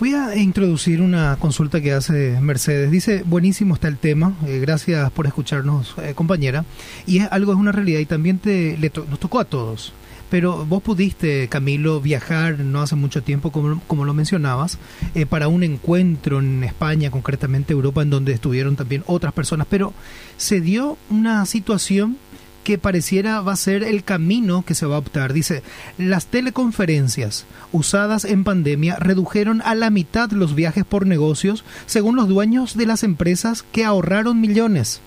Voy 0.00 0.12
a 0.12 0.34
introducir 0.34 1.00
una 1.00 1.36
consulta 1.36 1.80
que 1.80 1.92
hace 1.92 2.40
Mercedes. 2.40 2.90
Dice, 2.90 3.22
buenísimo 3.24 3.74
está 3.74 3.86
el 3.86 3.96
tema, 3.96 4.32
eh, 4.44 4.58
gracias 4.58 5.08
por 5.12 5.28
escucharnos, 5.28 5.94
eh, 6.02 6.14
compañera. 6.16 6.64
Y 7.06 7.20
es 7.20 7.28
algo, 7.30 7.52
es 7.52 7.58
una 7.58 7.70
realidad 7.70 8.00
y 8.00 8.06
también 8.06 8.40
te, 8.40 8.76
nos 9.08 9.20
tocó 9.20 9.38
a 9.38 9.44
todos. 9.44 9.92
Pero 10.34 10.66
vos 10.66 10.82
pudiste, 10.82 11.46
Camilo, 11.46 12.00
viajar 12.00 12.58
no 12.58 12.82
hace 12.82 12.96
mucho 12.96 13.22
tiempo, 13.22 13.52
como, 13.52 13.80
como 13.86 14.04
lo 14.04 14.14
mencionabas, 14.14 14.78
eh, 15.14 15.26
para 15.26 15.46
un 15.46 15.62
encuentro 15.62 16.40
en 16.40 16.64
España, 16.64 17.12
concretamente 17.12 17.72
Europa, 17.72 18.02
en 18.02 18.10
donde 18.10 18.32
estuvieron 18.32 18.74
también 18.74 19.04
otras 19.06 19.32
personas. 19.32 19.68
Pero 19.70 19.92
se 20.36 20.60
dio 20.60 20.98
una 21.08 21.46
situación 21.46 22.16
que 22.64 22.78
pareciera 22.78 23.42
va 23.42 23.52
a 23.52 23.56
ser 23.56 23.84
el 23.84 24.02
camino 24.02 24.64
que 24.66 24.74
se 24.74 24.86
va 24.86 24.96
a 24.96 24.98
optar. 24.98 25.32
Dice, 25.32 25.62
las 25.98 26.26
teleconferencias 26.26 27.44
usadas 27.70 28.24
en 28.24 28.42
pandemia 28.42 28.96
redujeron 28.96 29.62
a 29.62 29.76
la 29.76 29.90
mitad 29.90 30.32
los 30.32 30.56
viajes 30.56 30.84
por 30.84 31.06
negocios, 31.06 31.62
según 31.86 32.16
los 32.16 32.26
dueños 32.26 32.76
de 32.76 32.86
las 32.86 33.04
empresas 33.04 33.62
que 33.70 33.84
ahorraron 33.84 34.40
millones. 34.40 35.00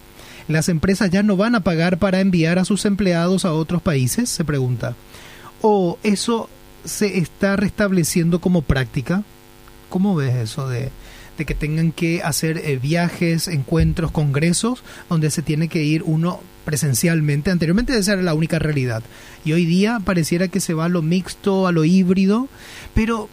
¿Las 0.47 0.69
empresas 0.69 1.09
ya 1.09 1.23
no 1.23 1.35
van 1.35 1.55
a 1.55 1.61
pagar 1.61 1.97
para 1.97 2.21
enviar 2.21 2.59
a 2.59 2.65
sus 2.65 2.85
empleados 2.85 3.45
a 3.45 3.53
otros 3.53 3.81
países? 3.81 4.29
Se 4.29 4.45
pregunta 4.45 4.95
o 5.61 5.97
eso 6.03 6.49
se 6.85 7.17
está 7.17 7.55
restableciendo 7.55 8.39
como 8.39 8.61
práctica? 8.61 9.23
¿Cómo 9.89 10.15
ves 10.15 10.35
eso 10.35 10.67
de, 10.67 10.91
que 11.37 11.55
tengan 11.55 11.91
que 11.91 12.21
hacer 12.23 12.57
eh, 12.57 12.77
viajes, 12.77 13.47
encuentros, 13.47 14.11
congresos, 14.11 14.83
donde 15.09 15.31
se 15.31 15.41
tiene 15.41 15.67
que 15.67 15.83
ir 15.83 16.03
uno 16.03 16.41
presencialmente? 16.65 17.51
Anteriormente 17.51 17.97
esa 17.97 18.13
era 18.13 18.21
la 18.21 18.33
única 18.33 18.59
realidad. 18.59 19.03
Y 19.45 19.53
hoy 19.53 19.65
día 19.65 20.01
pareciera 20.03 20.47
que 20.47 20.59
se 20.59 20.73
va 20.73 20.85
a 20.85 20.89
lo 20.89 21.01
mixto, 21.01 21.67
a 21.67 21.71
lo 21.71 21.85
híbrido, 21.85 22.47
pero 22.93 23.29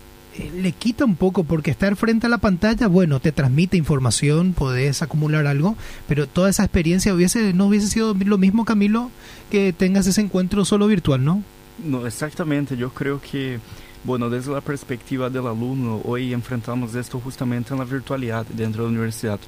le 0.57 0.73
quita 0.73 1.05
un 1.05 1.17
poco 1.17 1.45
porque 1.45 1.71
estar 1.71 1.97
frente 1.97 2.27
a 2.27 2.31
la 2.31 2.39
pantalla, 2.39 2.87
bueno, 2.89 3.21
te 3.21 3.33
transmite 3.33 3.77
información, 3.77 4.53
podés 4.53 5.03
acumular 5.03 5.47
algo, 5.47 5.77
pero 6.09 6.27
toda 6.27 6.51
esa 6.51 6.65
experiencia 6.65 7.15
hubiese 7.15 7.53
no 7.53 7.67
hubiese 7.67 7.89
sido 7.89 8.15
lo 8.15 8.39
mismo, 8.39 8.65
Camilo, 8.65 9.11
que 9.51 9.73
tengas 9.73 10.07
ese 10.07 10.21
encuentro 10.21 10.65
solo 10.65 10.87
virtual, 10.87 11.25
¿no? 11.25 11.43
No, 11.85 12.07
exactamente, 12.07 12.77
yo 12.77 12.91
creo 12.91 13.21
que, 13.21 13.59
bueno, 14.05 14.31
desde 14.31 14.53
la 14.53 14.61
perspectiva 14.61 15.31
del 15.31 15.47
alumno, 15.47 16.01
hoy 16.05 16.33
enfrentamos 16.33 16.95
esto 16.95 17.21
justamente 17.21 17.73
en 17.73 17.79
la 17.79 17.85
virtualidad 17.85 18.47
dentro 18.47 18.85
de 18.85 18.89
la 18.89 18.93
universidad, 18.93 19.41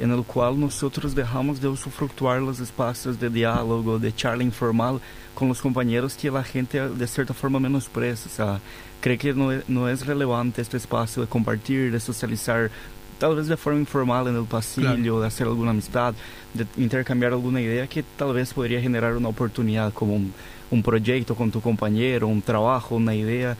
en 0.00 0.10
el 0.10 0.24
cual 0.24 0.58
nosotros 0.58 1.14
dejamos 1.14 1.60
de 1.60 1.68
usufructuar 1.68 2.40
los 2.40 2.58
espacios 2.58 3.20
de 3.20 3.28
diálogo, 3.28 3.98
de 3.98 4.14
charla 4.14 4.42
informal 4.42 5.00
con 5.34 5.48
los 5.48 5.60
compañeros 5.60 6.14
que 6.14 6.30
la 6.30 6.42
gente 6.42 6.88
de 6.88 7.06
cierta 7.06 7.34
forma 7.34 7.60
menosprecia, 7.60 8.30
o 8.30 8.34
sea, 8.34 8.60
cree 9.00 9.18
que 9.18 9.32
no 9.34 9.50
no 9.68 9.88
es 9.88 10.06
relevante 10.06 10.62
este 10.62 10.76
espacio 10.76 11.22
de 11.22 11.28
compartir, 11.28 11.92
de 11.92 12.00
socializar, 12.00 12.70
tal 13.18 13.36
vez 13.36 13.46
de 13.46 13.56
forma 13.56 13.78
informal 13.78 14.28
en 14.28 14.36
el 14.36 14.44
pasillo, 14.44 15.20
de 15.20 15.26
hacer 15.26 15.46
alguna 15.46 15.70
amistad, 15.70 16.14
de 16.54 16.66
intercambiar 16.76 17.32
alguna 17.32 17.60
idea 17.60 17.86
que 17.86 18.02
tal 18.02 18.32
vez 18.32 18.52
podría 18.52 18.80
generar 18.80 19.16
una 19.16 19.28
oportunidad 19.28 19.92
como 19.92 20.14
un 20.16 20.32
un 20.70 20.82
proyecto 20.82 21.34
con 21.34 21.50
tu 21.50 21.60
compañero, 21.60 22.28
un 22.28 22.42
trabajo, 22.42 22.96
una 22.96 23.14
idea, 23.14 23.56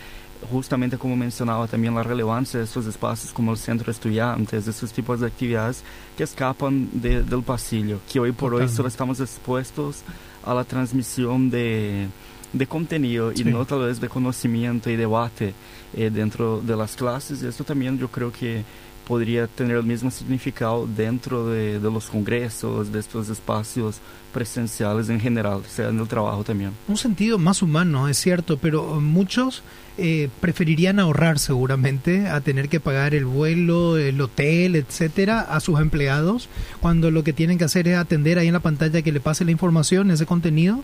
justamente 0.51 0.97
como 0.97 1.17
mencionaba 1.17 1.67
también 1.67 1.95
la 1.95 2.03
relevancia 2.03 2.59
de 2.59 2.65
estos 2.65 2.87
espacios 2.87 3.33
como 3.33 3.53
el 3.53 3.59
centro 3.59 3.87
de 3.87 3.93
estudiantes, 3.93 4.65
de 4.65 4.71
esos 4.71 4.93
tipos 4.93 5.21
de 5.21 5.27
actividades 5.27 5.83
que 6.17 6.25
escapan 6.25 6.89
del 6.93 7.43
pasillo, 7.43 8.01
que 8.11 8.21
hoy 8.21 8.33
por 8.33 8.55
hoy 8.55 8.69
solo 8.69 8.89
estamos 8.89 9.21
expuestos 9.21 10.03
a 10.45 10.55
la 10.55 10.65
transmisión 10.65 11.51
de, 11.51 12.09
de 12.53 12.67
contenido 12.67 13.33
y 13.33 13.45
no 13.45 13.65
tal 13.65 13.81
vez 13.81 14.01
de 14.01 14.09
conocimiento 14.09 14.91
y 14.91 14.97
debate 14.97 15.55
eh, 15.95 16.11
dentro 16.11 16.61
de 16.61 16.77
las 16.77 16.97
clases. 16.97 17.43
Y 17.43 17.47
esto 17.47 17.65
también 17.65 17.99
yo 17.99 18.09
creo 18.09 18.33
que 18.33 18.65
podría 19.11 19.49
tener 19.49 19.77
el 19.77 19.83
mismo 19.83 20.09
significado 20.09 20.87
dentro 20.87 21.49
de, 21.49 21.81
los 21.81 22.09
congresos, 22.09 22.93
de 22.93 23.01
estos 23.01 23.29
espacios 23.29 23.99
presenciales 24.33 25.09
en 25.09 25.19
general, 25.19 25.63
sea 25.67 25.89
en 25.89 25.99
el 25.99 26.07
trabajo 26.07 26.45
también. 26.45 26.71
Un 26.87 26.97
sentido 26.97 27.37
más 27.37 27.61
humano, 27.61 28.07
es 28.07 28.19
cierto, 28.19 28.57
pero 28.57 29.01
muchos 29.01 29.65
eh, 30.01 30.29
preferirían 30.41 30.99
ahorrar 30.99 31.39
seguramente 31.39 32.29
a 32.29 32.41
tener 32.41 32.69
que 32.69 32.81
pagar 32.81 33.15
el 33.15 33.25
vuelo, 33.25 33.97
el 33.99 34.21
hotel, 34.21 34.77
etcétera, 34.77 35.41
a 35.41 35.61
sus 35.61 35.81
empleados, 35.81 36.49
cuando 36.81 37.11
lo 37.11 37.23
que 37.23 37.33
tienen 37.33 37.59
que 37.59 37.65
hacer 37.65 37.87
es 37.87 37.97
atender 37.97 38.39
ahí 38.39 38.49
en 38.49 38.55
la 38.55 38.61
pantalla 38.61 39.03
que 39.03 39.13
le 39.13 39.21
pase 39.21 39.45
la 39.45 39.51
información, 39.51 40.11
ese 40.11 40.27
contenido, 40.27 40.83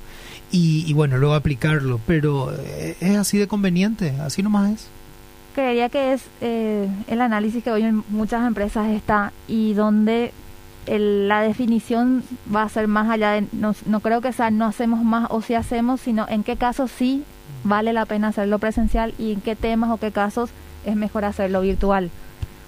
y, 0.52 0.84
y 0.86 0.92
bueno, 0.92 1.16
luego 1.16 1.34
aplicarlo. 1.34 2.00
Pero 2.06 2.52
eh, 2.52 2.96
es 3.00 3.16
así 3.16 3.38
de 3.38 3.48
conveniente, 3.48 4.10
así 4.20 4.42
nomás 4.42 4.72
es 4.72 4.88
creería 5.56 5.88
que 5.88 6.12
es 6.12 6.22
eh, 6.42 6.86
el 7.08 7.22
análisis 7.22 7.64
que 7.64 7.72
hoy 7.72 7.82
en 7.82 8.04
muchas 8.10 8.46
empresas 8.46 8.88
está 8.88 9.32
y 9.48 9.72
donde 9.72 10.32
la 10.86 11.40
definición 11.40 12.22
va 12.54 12.62
a 12.62 12.68
ser 12.68 12.86
más 12.88 13.08
allá 13.08 13.32
de, 13.32 13.46
no, 13.52 14.00
creo 14.00 14.20
que 14.20 14.32
sea 14.32 14.50
no 14.50 14.66
hacemos 14.66 15.02
más 15.02 15.28
o 15.30 15.40
si 15.40 15.54
hacemos, 15.54 16.02
sino 16.02 16.28
en 16.28 16.44
qué 16.44 16.56
casos 16.56 16.90
sí 16.90 17.24
vale 17.64 17.92
la 17.92 18.06
pena 18.06 18.28
hacerlo 18.28 18.58
presencial 18.58 19.14
y 19.18 19.32
en 19.32 19.40
qué 19.40 19.56
temas 19.56 19.90
o 19.90 19.96
qué 19.98 20.12
casos 20.12 20.50
es 20.84 20.96
mejor 20.96 21.24
hacerlo 21.24 21.60
virtual. 21.60 22.10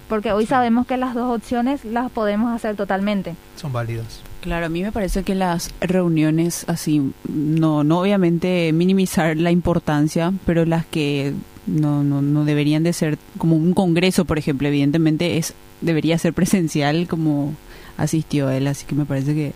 porque 0.09 0.33
hoy 0.33 0.47
sabemos 0.47 0.87
que 0.87 0.97
las 0.97 1.15
dos 1.15 1.37
opciones 1.37 1.85
las 1.85 2.11
podemos 2.11 2.51
hacer 2.55 2.77
totalmente. 2.77 3.35
Son 3.57 3.73
válidas. 3.73 4.23
Claro, 4.41 4.67
a 4.67 4.69
mí 4.69 4.83
me 4.83 4.93
parece 4.93 5.23
que 5.23 5.35
las 5.35 5.71
reuniones 5.81 6.65
así, 6.69 7.13
no, 7.29 7.85
no 7.85 8.01
obviamente 8.01 8.73
minimizar 8.73 9.37
la 9.37 9.51
importancia, 9.51 10.33
pero 10.47 10.65
las 10.65 10.87
que 10.87 11.35
no, 11.67 12.03
no, 12.03 12.23
no 12.23 12.45
deberían 12.45 12.83
de 12.85 12.93
ser 12.93 13.19
como 13.37 13.57
un 13.57 13.75
congreso, 13.75 14.25
por 14.25 14.39
ejemplo, 14.39 14.69
evidentemente 14.69 15.37
es 15.37 15.55
debería 15.81 16.19
ser 16.19 16.33
presencial 16.33 17.07
como 17.07 17.55
asistió 17.97 18.51
él, 18.51 18.67
así 18.67 18.87
que 18.87 18.95
me 18.95 19.05
parece 19.05 19.35
que 19.35 19.53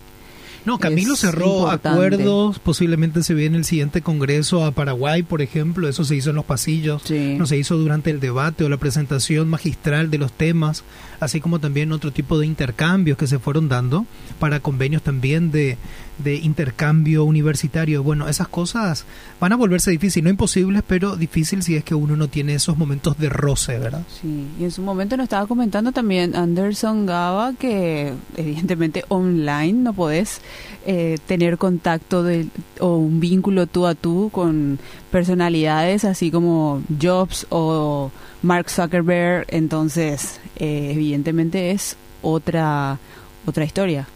no, 0.65 0.79
Camilo 0.79 1.15
cerró 1.15 1.69
acuerdos, 1.69 2.59
posiblemente 2.59 3.23
se 3.23 3.33
viene 3.33 3.57
el 3.57 3.65
siguiente 3.65 4.01
congreso 4.01 4.63
a 4.65 4.71
Paraguay, 4.71 5.23
por 5.23 5.41
ejemplo, 5.41 5.87
eso 5.87 6.03
se 6.03 6.15
hizo 6.15 6.29
en 6.29 6.37
los 6.37 6.45
pasillos, 6.45 7.03
no 7.09 7.45
se 7.45 7.57
hizo 7.57 7.77
durante 7.77 8.09
el 8.11 8.19
debate 8.19 8.63
o 8.63 8.69
la 8.69 8.77
presentación 8.77 9.49
magistral 9.49 10.09
de 10.09 10.17
los 10.17 10.31
temas, 10.31 10.83
así 11.19 11.41
como 11.41 11.59
también 11.59 11.91
otro 11.91 12.11
tipo 12.11 12.39
de 12.39 12.45
intercambios 12.45 13.17
que 13.17 13.27
se 13.27 13.39
fueron 13.39 13.69
dando 13.69 14.05
para 14.39 14.59
convenios 14.59 15.01
también 15.01 15.51
de, 15.51 15.77
de 16.17 16.35
intercambio 16.35 17.25
universitario. 17.25 18.03
Bueno, 18.03 18.27
esas 18.27 18.47
cosas 18.47 19.05
van 19.39 19.53
a 19.53 19.55
volverse 19.55 19.91
difíciles, 19.91 20.23
no 20.23 20.29
imposibles, 20.29 20.83
pero 20.85 21.15
difícil 21.15 21.63
si 21.63 21.75
es 21.75 21.83
que 21.83 21.95
uno 21.95 22.15
no 22.15 22.27
tiene 22.27 22.53
esos 22.53 22.77
momentos 22.77 23.17
de 23.17 23.29
roce, 23.29 23.79
¿verdad? 23.79 24.03
Sí, 24.21 24.47
y 24.59 24.63
en 24.63 24.71
su 24.71 24.81
momento 24.81 25.17
nos 25.17 25.25
estaba 25.25 25.47
comentando 25.47 25.91
también 25.91 26.35
Anderson 26.35 27.05
Gaba 27.05 27.53
que 27.53 28.13
evidentemente 28.37 29.05
online 29.07 29.73
no 29.73 29.93
podés 29.93 30.41
eh, 30.85 31.17
tener 31.25 31.57
contacto 31.57 32.23
de, 32.23 32.47
o 32.79 32.97
un 32.97 33.19
vínculo 33.19 33.67
tú 33.67 33.85
a 33.87 33.95
tú 33.95 34.29
con 34.31 34.79
personalidades 35.11 36.05
así 36.05 36.31
como 36.31 36.81
Jobs 37.01 37.47
o 37.49 38.11
Mark 38.41 38.69
Zuckerberg, 38.69 39.45
entonces 39.49 40.39
eh, 40.57 40.91
evidentemente 40.93 41.71
es 41.71 41.95
otra 42.21 42.99
otra 43.45 43.65
historia 43.65 44.07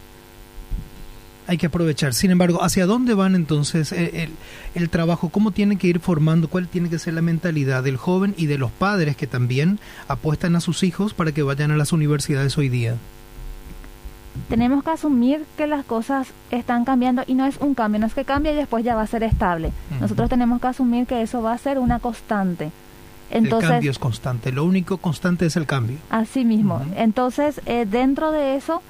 hay 1.48 1.56
que 1.56 1.66
aprovechar. 1.66 2.12
Sin 2.12 2.30
embargo, 2.30 2.62
¿hacia 2.62 2.86
dónde 2.86 3.14
van 3.14 3.34
entonces 3.34 3.90
el, 3.92 4.30
el, 4.74 4.90
trabajo? 4.90 5.30
¿Cómo 5.30 5.50
tiene 5.50 5.76
que 5.76 5.88
ir 5.88 5.98
formando? 5.98 6.48
¿Cuál 6.48 6.68
tiene 6.68 6.90
que 6.90 6.98
ser 6.98 7.14
la 7.14 7.22
mentalidad 7.22 7.82
del 7.82 7.96
joven 7.96 8.34
y 8.36 8.46
de 8.46 8.58
los 8.58 8.70
padres 8.70 9.16
que 9.16 9.26
también 9.26 9.80
apuestan 10.08 10.54
a 10.56 10.60
sus 10.60 10.82
hijos 10.82 11.14
para 11.14 11.32
que 11.32 11.42
vayan 11.42 11.70
a 11.70 11.76
las 11.76 11.92
universidades 11.92 12.56
hoy 12.58 12.68
día? 12.68 12.96
Tenemos 14.50 14.84
que 14.84 14.90
asumir 14.90 15.44
que 15.56 15.66
las 15.66 15.84
cosas 15.84 16.28
están 16.50 16.84
cambiando 16.84 17.24
y 17.26 17.34
no 17.34 17.46
es 17.46 17.56
un 17.58 17.74
cambio, 17.74 17.98
no 17.98 18.06
es 18.06 18.14
que 18.14 18.24
cambie 18.24 18.52
y 18.52 18.56
después 18.56 18.84
ya 18.84 18.94
va 18.94 19.02
a 19.02 19.06
ser 19.06 19.22
estable. 19.22 19.72
Nosotros 20.00 20.28
tenemos 20.28 20.60
que 20.60 20.68
asumir 20.68 21.06
que 21.06 21.22
eso 21.22 21.42
va 21.42 21.54
a 21.54 21.58
ser 21.58 21.78
una 21.78 21.98
constante. 21.98 22.70
Entonces, 23.30 23.68
el 23.68 23.74
cambio 23.74 23.90
es 23.90 23.98
constante, 23.98 24.52
lo 24.52 24.64
único 24.64 24.98
constante 24.98 25.46
es 25.46 25.56
el 25.56 25.66
cambio. 25.66 25.96
Así 26.10 26.44
mismo. 26.44 26.82
Entonces, 26.96 27.60
eh, 27.66 27.86
dentro 27.90 28.32
de 28.32 28.56
eso, 28.56 28.82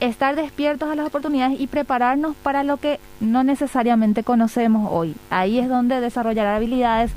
estar 0.00 0.36
despiertos 0.36 0.90
a 0.90 0.94
las 0.94 1.06
oportunidades 1.06 1.60
y 1.60 1.66
prepararnos 1.66 2.36
para 2.36 2.62
lo 2.62 2.76
que 2.76 3.00
no 3.20 3.42
necesariamente 3.42 4.22
conocemos 4.22 4.88
hoy. 4.92 5.16
Ahí 5.30 5.58
es 5.58 5.68
donde 5.68 6.00
desarrollar 6.00 6.46
habilidades, 6.46 7.10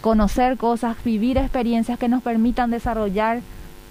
conocer 0.00 0.56
cosas, 0.56 0.96
vivir 1.04 1.38
experiencias 1.38 1.98
que 1.98 2.08
nos 2.08 2.22
permitan 2.22 2.70
desarrollar 2.70 3.40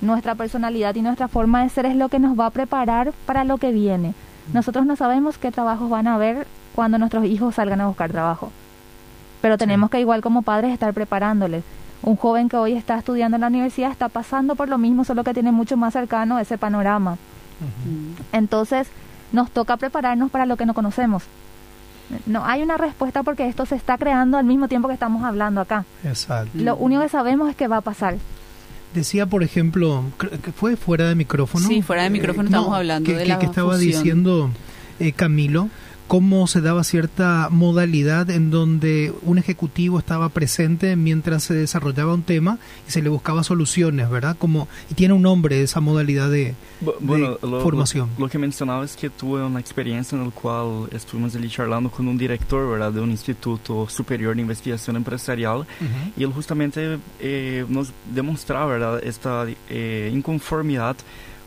nuestra 0.02 0.36
personalidad 0.36 0.96
y 0.96 1.02
nuestra 1.02 1.28
forma 1.28 1.64
de 1.64 1.70
ser 1.70 1.86
es 1.86 1.96
lo 1.96 2.10
que 2.10 2.20
nos 2.20 2.38
va 2.40 2.48
a 2.48 2.52
preparar 2.52 3.14
para 3.26 3.44
lo 3.44 3.58
que 3.58 3.72
viene. 3.72 4.14
Nosotros 4.54 4.86
no 4.86 4.96
sabemos 4.96 5.38
qué 5.38 5.52
trabajos 5.52 5.90
van 5.90 6.08
a 6.08 6.16
haber 6.16 6.48
cuando 6.76 6.98
nuestros 6.98 7.26
hijos 7.26 7.56
salgan 7.56 7.82
a 7.82 7.88
buscar 7.88 8.12
trabajo, 8.12 8.52
pero 9.42 9.58
tenemos 9.58 9.90
que 9.90 10.00
igual 10.00 10.22
como 10.22 10.42
padres 10.42 10.74
estar 10.74 10.94
preparándoles. 10.94 11.64
Un 12.02 12.16
joven 12.16 12.48
que 12.48 12.56
hoy 12.56 12.74
está 12.74 12.98
estudiando 12.98 13.36
en 13.36 13.42
la 13.42 13.48
universidad 13.48 13.92
está 13.92 14.08
pasando 14.08 14.56
por 14.56 14.70
lo 14.70 14.78
mismo, 14.78 15.04
solo 15.04 15.24
que 15.24 15.34
tiene 15.34 15.52
mucho 15.52 15.76
más 15.76 15.94
cercano 15.94 16.40
ese 16.40 16.58
panorama. 16.58 17.18
Entonces, 18.32 18.88
nos 19.32 19.52
toca 19.52 19.78
prepararnos 19.78 20.32
para 20.32 20.46
lo 20.46 20.58
que 20.58 20.66
no 20.66 20.74
conocemos. 20.74 21.24
No 22.26 22.44
hay 22.46 22.64
una 22.64 22.78
respuesta 22.78 23.22
porque 23.24 23.48
esto 23.48 23.66
se 23.66 23.76
está 23.76 23.98
creando 23.98 24.38
al 24.38 24.46
mismo 24.46 24.68
tiempo 24.68 24.88
que 24.88 24.96
estamos 24.96 25.24
hablando 25.24 25.62
acá. 25.62 25.86
Exacto. 26.04 26.52
Lo 26.56 26.76
único 26.76 27.02
que 27.02 27.10
sabemos 27.10 27.50
es 27.50 27.56
que 27.56 27.68
va 27.68 27.78
a 27.78 27.82
pasar. 27.82 28.18
Decía, 28.94 29.28
por 29.28 29.44
ejemplo, 29.44 30.04
que 30.44 30.52
fue 30.52 30.76
fuera 30.76 31.08
de 31.08 31.14
micrófono. 31.14 31.68
Sí, 31.68 31.84
fuera 31.84 32.04
de 32.04 32.10
micrófono 32.10 32.48
eh, 32.48 32.52
estamos 32.52 32.76
hablando 32.76 33.12
de 33.12 33.26
la 33.28 33.38
que 33.38 33.46
estaba 33.46 33.78
diciendo 33.78 34.50
eh, 35.00 35.12
Camilo 35.12 35.70
cómo 36.10 36.48
se 36.48 36.60
daba 36.60 36.84
cierta 36.84 37.50
modalidad 37.52 38.32
en 38.32 38.50
donde 38.50 39.14
un 39.22 39.38
ejecutivo 39.38 40.00
estaba 40.00 40.30
presente 40.30 40.96
mientras 40.96 41.44
se 41.44 41.54
desarrollaba 41.54 42.16
un 42.16 42.24
tema 42.24 42.58
y 42.88 42.92
se 42.92 43.04
le 43.04 43.10
buscaba 43.10 43.44
soluciones, 43.44 44.10
¿verdad? 44.10 44.36
Como 44.36 44.68
y 44.90 44.96
tiene 44.96 45.14
un 45.14 45.22
nombre 45.22 45.62
esa 45.62 45.82
modalidad 45.82 46.32
de, 46.32 46.56
bueno, 47.00 47.38
formación. 47.62 48.10
Lo, 48.18 48.28
que 48.28 48.40
mencionaba 48.40 48.84
es 48.86 48.96
que 48.96 49.12
tuve 49.12 49.44
una 49.44 49.60
experiencia 49.60 50.18
en 50.18 50.26
la 50.26 50.32
cual 50.32 50.90
estuvimos 50.92 51.36
allí 51.36 51.48
charlando 51.48 51.92
con 51.92 52.08
un 52.08 52.18
director, 52.18 52.68
¿verdad? 52.68 52.92
De 52.92 53.02
un 53.02 53.12
instituto 53.12 53.88
superior 53.88 54.34
de 54.34 54.42
investigación 54.42 54.96
empresarial 54.96 55.68
y 56.18 56.24
él 56.24 56.34
justamente 56.34 56.98
eh, 57.20 57.66
nos 57.70 57.94
demostraba, 58.12 58.66
¿verdad? 58.66 59.04
Esta 59.04 59.46
eh, 59.70 60.10
inconformidad 60.12 60.98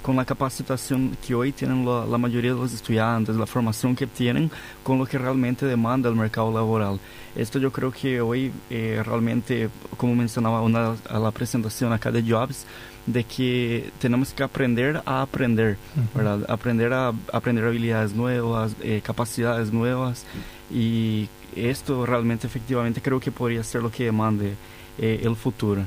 con 0.02 0.16
la 0.16 0.24
capacitación 0.24 1.16
que 1.26 1.34
hoy 1.34 1.52
tienen 1.52 1.86
la, 1.86 2.18
mayoría 2.18 2.52
de 2.52 2.58
los 2.58 2.72
estudiantes, 2.72 3.36
la 3.36 3.46
formación 3.46 3.94
que 3.94 4.06
tienen 4.06 4.50
con 4.82 4.98
lo 4.98 5.06
que 5.06 5.16
realmente 5.16 5.64
demanda 5.66 6.08
el 6.08 6.16
mercado 6.16 6.52
laboral. 6.52 6.98
Esto 7.36 7.58
yo 7.58 7.72
creo 7.72 7.92
que 7.92 8.20
hoy 8.20 8.52
eh, 8.68 9.02
realmente, 9.04 9.70
como 9.96 10.14
mencionaba 10.14 10.60
una, 10.60 10.96
a 11.08 11.18
la 11.18 11.30
presentación 11.30 11.92
acá 11.92 12.10
de 12.10 12.22
Jobs, 12.22 12.66
de 13.06 13.24
que 13.24 13.90
tenemos 13.98 14.32
que 14.32 14.42
aprender 14.42 15.02
a 15.06 15.22
aprender, 15.22 15.76
¿verdad? 16.14 16.44
Aprender 16.48 16.92
a 16.92 17.12
aprender 17.32 17.64
habilidades 17.64 18.14
nuevas, 18.14 18.76
eh, 18.80 19.00
capacidades 19.04 19.72
nuevas 19.72 20.24
y 20.70 21.28
esto 21.56 22.06
realmente 22.06 22.46
efectivamente 22.46 23.02
creo 23.02 23.20
que 23.20 23.32
podría 23.32 23.62
ser 23.64 23.82
lo 23.82 23.90
que 23.90 24.04
demande 24.04 24.54
eh, 24.98 25.20
el 25.24 25.36
futuro. 25.36 25.84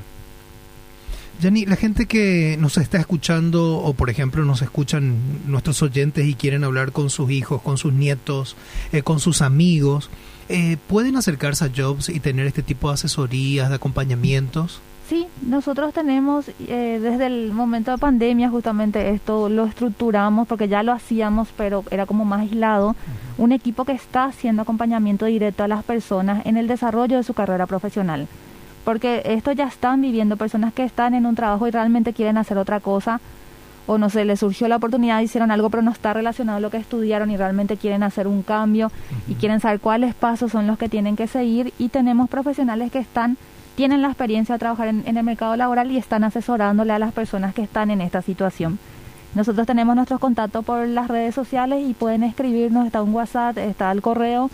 Yanni, 1.41 1.65
la 1.65 1.75
gente 1.75 2.05
que 2.05 2.55
nos 2.59 2.77
está 2.77 2.97
escuchando 2.97 3.77
o 3.77 3.93
por 3.93 4.09
ejemplo 4.09 4.45
nos 4.45 4.61
escuchan 4.61 5.15
nuestros 5.47 5.81
oyentes 5.81 6.25
y 6.25 6.33
quieren 6.35 6.63
hablar 6.63 6.91
con 6.91 7.09
sus 7.09 7.29
hijos, 7.29 7.61
con 7.61 7.77
sus 7.77 7.91
nietos, 7.91 8.55
eh, 8.93 9.03
con 9.03 9.19
sus 9.19 9.41
amigos, 9.41 10.09
eh, 10.47 10.77
¿pueden 10.87 11.17
acercarse 11.17 11.65
a 11.65 11.71
Jobs 11.75 12.09
y 12.09 12.19
tener 12.19 12.47
este 12.47 12.63
tipo 12.63 12.87
de 12.87 12.93
asesorías, 12.93 13.69
de 13.69 13.75
acompañamientos? 13.75 14.79
Sí, 15.09 15.27
nosotros 15.45 15.93
tenemos 15.93 16.49
eh, 16.67 16.99
desde 17.01 17.27
el 17.27 17.51
momento 17.51 17.91
de 17.91 17.97
pandemia 17.97 18.49
justamente 18.49 19.09
esto 19.09 19.49
lo 19.49 19.65
estructuramos 19.65 20.47
porque 20.47 20.67
ya 20.67 20.81
lo 20.83 20.93
hacíamos 20.93 21.49
pero 21.55 21.83
era 21.91 22.05
como 22.05 22.23
más 22.25 22.41
aislado, 22.41 22.95
un 23.37 23.51
equipo 23.51 23.83
que 23.83 23.91
está 23.91 24.25
haciendo 24.25 24.61
acompañamiento 24.61 25.25
directo 25.25 25.63
a 25.63 25.67
las 25.67 25.83
personas 25.83 26.45
en 26.45 26.57
el 26.57 26.67
desarrollo 26.67 27.17
de 27.17 27.23
su 27.23 27.33
carrera 27.33 27.67
profesional 27.67 28.27
porque 28.85 29.23
esto 29.25 29.51
ya 29.51 29.67
están 29.67 29.99
viviendo 29.99 30.37
personas 30.37 30.73
que 30.73 30.83
están 30.83 31.13
en 31.13 31.25
un 31.25 31.35
trabajo 31.35 31.67
y 31.67 31.71
realmente 31.71 32.13
quieren 32.13 32.37
hacer 32.37 32.57
otra 32.57 32.79
cosa 32.79 33.19
o 33.87 33.97
no 33.97 34.09
sé, 34.09 34.25
les 34.25 34.39
surgió 34.39 34.67
la 34.67 34.77
oportunidad, 34.77 35.21
hicieron 35.21 35.51
algo 35.51 35.69
pero 35.69 35.83
no 35.83 35.91
está 35.91 36.13
relacionado 36.13 36.57
a 36.57 36.61
lo 36.61 36.71
que 36.71 36.77
estudiaron 36.77 37.29
y 37.29 37.37
realmente 37.37 37.77
quieren 37.77 38.03
hacer 38.03 38.27
un 38.27 38.41
cambio 38.41 38.91
y 39.27 39.35
quieren 39.35 39.59
saber 39.59 39.79
cuáles 39.79 40.15
pasos 40.15 40.51
son 40.51 40.65
los 40.67 40.77
que 40.77 40.89
tienen 40.89 41.15
que 41.15 41.27
seguir 41.27 41.73
y 41.77 41.89
tenemos 41.89 42.29
profesionales 42.29 42.91
que 42.91 42.99
están 42.99 43.37
tienen 43.75 44.01
la 44.01 44.07
experiencia 44.07 44.55
de 44.55 44.59
trabajar 44.59 44.87
en, 44.87 45.03
en 45.05 45.17
el 45.17 45.23
mercado 45.23 45.55
laboral 45.57 45.91
y 45.91 45.97
están 45.97 46.23
asesorándole 46.23 46.93
a 46.93 46.99
las 46.99 47.13
personas 47.13 47.53
que 47.53 47.63
están 47.63 47.91
en 47.91 47.99
esta 47.99 48.21
situación. 48.21 48.79
Nosotros 49.35 49.67
tenemos 49.67 49.97
nuestros 49.97 50.21
contactos 50.21 50.63
por 50.63 50.87
las 50.87 51.09
redes 51.09 51.35
sociales 51.35 51.83
y 51.85 51.93
pueden 51.93 52.23
escribirnos, 52.23 52.85
está 52.85 53.01
un 53.01 53.13
WhatsApp, 53.13 53.57
está 53.57 53.91
el 53.91 54.01
correo 54.01 54.49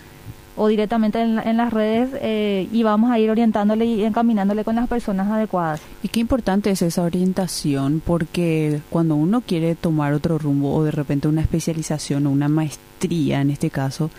o 0.55 0.67
directamente 0.67 1.21
en, 1.21 1.57
las 1.57 1.73
redes 1.73 2.09
eh, 2.21 2.67
y 2.71 2.83
vamos 2.83 3.11
a 3.11 3.19
ir 3.19 3.29
orientándole 3.29 3.85
y 3.85 4.03
encaminándole 4.03 4.63
con 4.63 4.75
las 4.75 4.87
personas 4.87 5.29
adecuadas. 5.29 5.81
Y 6.03 6.09
qué 6.09 6.19
importante 6.19 6.71
es 6.71 6.81
esa 6.81 7.03
orientación 7.03 8.01
porque 8.05 8.81
cuando 8.89 9.15
uno 9.15 9.41
quiere 9.41 9.75
tomar 9.75 10.13
otro 10.13 10.37
rumbo 10.37 10.73
o 10.73 10.83
de 10.83 10.91
repente 10.91 11.27
una 11.27 11.41
especialización 11.41 12.27
o 12.27 12.31
una 12.31 12.49
maestría 12.49 13.41
en 13.41 13.49
este 13.49 13.69
caso, 13.69 14.09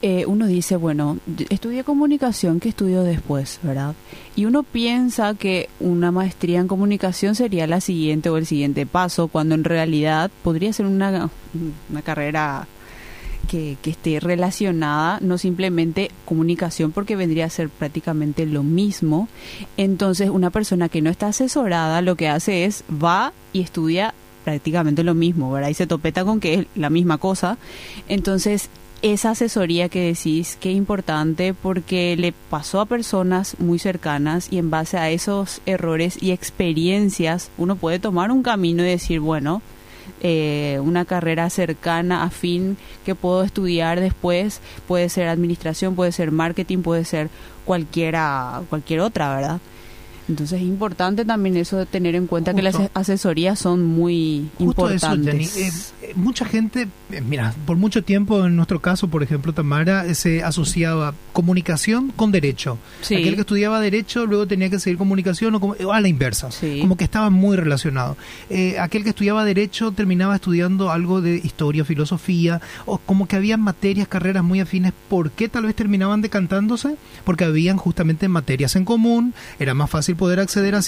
eh, 0.00 0.26
uno 0.26 0.46
dice, 0.46 0.76
bueno, 0.76 1.18
estudié 1.48 1.82
comunicación, 1.82 2.60
¿qué 2.60 2.68
estudio 2.68 3.02
después, 3.02 3.58
verdad? 3.64 3.96
Y 4.36 4.44
uno 4.44 4.62
piensa 4.62 5.34
que 5.34 5.68
una 5.80 6.12
maestría 6.12 6.60
en 6.60 6.68
comunicación 6.68 7.34
sería 7.34 7.66
la 7.66 7.80
siguiente 7.80 8.30
o 8.30 8.36
el 8.36 8.46
siguiente 8.46 8.86
paso, 8.86 9.26
cuando 9.26 9.56
en 9.56 9.64
realidad 9.64 10.30
podría 10.44 10.72
ser 10.72 10.86
una, 10.86 11.30
una 11.90 12.02
carrera 12.02 12.68
que, 13.48 13.76
esté 13.84 14.20
relacionada, 14.20 15.18
no 15.20 15.38
simplemente 15.38 16.10
comunicación, 16.24 16.92
porque 16.92 17.16
vendría 17.16 17.46
a 17.46 17.50
ser 17.50 17.68
prácticamente 17.68 18.46
lo 18.46 18.62
mismo. 18.62 19.28
Entonces, 19.76 20.30
una 20.30 20.50
persona 20.50 20.88
que 20.88 21.02
no 21.02 21.10
está 21.10 21.28
asesorada 21.28 22.02
lo 22.02 22.14
que 22.14 22.28
hace 22.28 22.64
es 22.64 22.84
va 22.90 23.32
y 23.52 23.62
estudia 23.62 24.14
prácticamente 24.44 25.02
lo 25.02 25.14
mismo, 25.14 25.50
¿verdad? 25.50 25.70
Y 25.70 25.74
se 25.74 25.86
topeta 25.86 26.24
con 26.24 26.38
que 26.38 26.54
es 26.54 26.66
la 26.76 26.90
misma 26.90 27.18
cosa. 27.18 27.58
Entonces, 28.08 28.70
esa 29.02 29.30
asesoría 29.30 29.88
que 29.88 30.02
decís, 30.02 30.56
qué 30.60 30.72
importante 30.72 31.54
porque 31.54 32.16
le 32.16 32.32
pasó 32.50 32.80
a 32.80 32.86
personas 32.86 33.56
muy 33.58 33.78
cercanas 33.78 34.48
y 34.50 34.58
en 34.58 34.70
base 34.70 34.98
a 34.98 35.10
esos 35.10 35.60
errores 35.66 36.20
y 36.20 36.32
experiencias 36.32 37.50
uno 37.58 37.76
puede 37.76 38.00
tomar 38.00 38.32
un 38.32 38.42
camino 38.42 38.82
y 38.82 38.88
decir, 38.88 39.20
bueno, 39.20 39.62
eh, 40.22 40.80
una 40.82 41.04
carrera 41.04 41.50
cercana, 41.50 42.22
afín, 42.24 42.76
que 43.04 43.14
puedo 43.14 43.42
estudiar 43.42 44.00
después, 44.00 44.60
puede 44.86 45.08
ser 45.08 45.28
administración, 45.28 45.94
puede 45.94 46.12
ser 46.12 46.30
marketing, 46.32 46.78
puede 46.78 47.04
ser 47.04 47.28
cualquiera, 47.64 48.62
cualquier 48.68 49.00
otra, 49.00 49.34
¿verdad? 49.34 49.60
Entonces 50.28 50.60
es 50.60 50.66
importante 50.66 51.24
también 51.24 51.56
eso 51.56 51.78
de 51.78 51.86
tener 51.86 52.14
en 52.14 52.26
cuenta 52.26 52.52
que 52.52 52.62
las 52.62 52.76
asesorías 52.92 53.58
son 53.58 53.84
muy 53.84 54.48
importantes. 54.58 55.56
Eh, 55.56 55.72
eh, 56.02 56.12
mucha 56.14 56.44
gente, 56.44 56.88
eh, 57.10 57.20
mira, 57.22 57.54
por 57.66 57.76
mucho 57.78 58.04
tiempo 58.04 58.44
en 58.44 58.54
nuestro 58.54 58.80
caso, 58.80 59.08
por 59.08 59.22
ejemplo, 59.22 59.54
Tamara, 59.54 60.14
se 60.14 60.42
asociaba 60.42 61.14
comunicación 61.32 62.12
con 62.14 62.30
derecho. 62.30 62.78
Aquel 63.04 63.34
que 63.34 63.40
estudiaba 63.40 63.80
derecho 63.80 64.26
luego 64.26 64.46
tenía 64.46 64.68
que 64.68 64.78
seguir 64.78 64.98
comunicación 64.98 65.54
o, 65.54 65.92
a 65.92 66.00
la 66.00 66.08
inversa, 66.08 66.50
como 66.80 66.96
que 66.96 67.04
estaba 67.04 67.30
muy 67.30 67.56
relacionado. 67.56 68.16
aquel 68.80 69.04
que 69.04 69.10
estudiaba 69.10 69.44
derecho 69.44 69.92
terminaba 69.92 70.34
estudiando 70.34 70.90
algo 70.90 71.22
de 71.22 71.36
historia, 71.36 71.84
filosofía, 71.84 72.60
o 72.84 72.98
como 72.98 73.26
que 73.26 73.36
había 73.36 73.56
materias, 73.56 74.08
carreras 74.08 74.44
muy 74.44 74.60
afines. 74.60 74.92
¿Por 75.08 75.30
qué 75.30 75.48
tal 75.48 75.64
vez 75.64 75.74
terminaban 75.74 76.20
decantándose? 76.20 76.96
Porque 77.24 77.44
habían 77.44 77.78
justamente 77.78 78.28
materias 78.28 78.76
en 78.76 78.84
común, 78.84 79.32
era 79.58 79.72
más 79.72 79.88
fácil 79.88 80.17
poder 80.18 80.40
acceder 80.40 80.74
a 80.74 80.82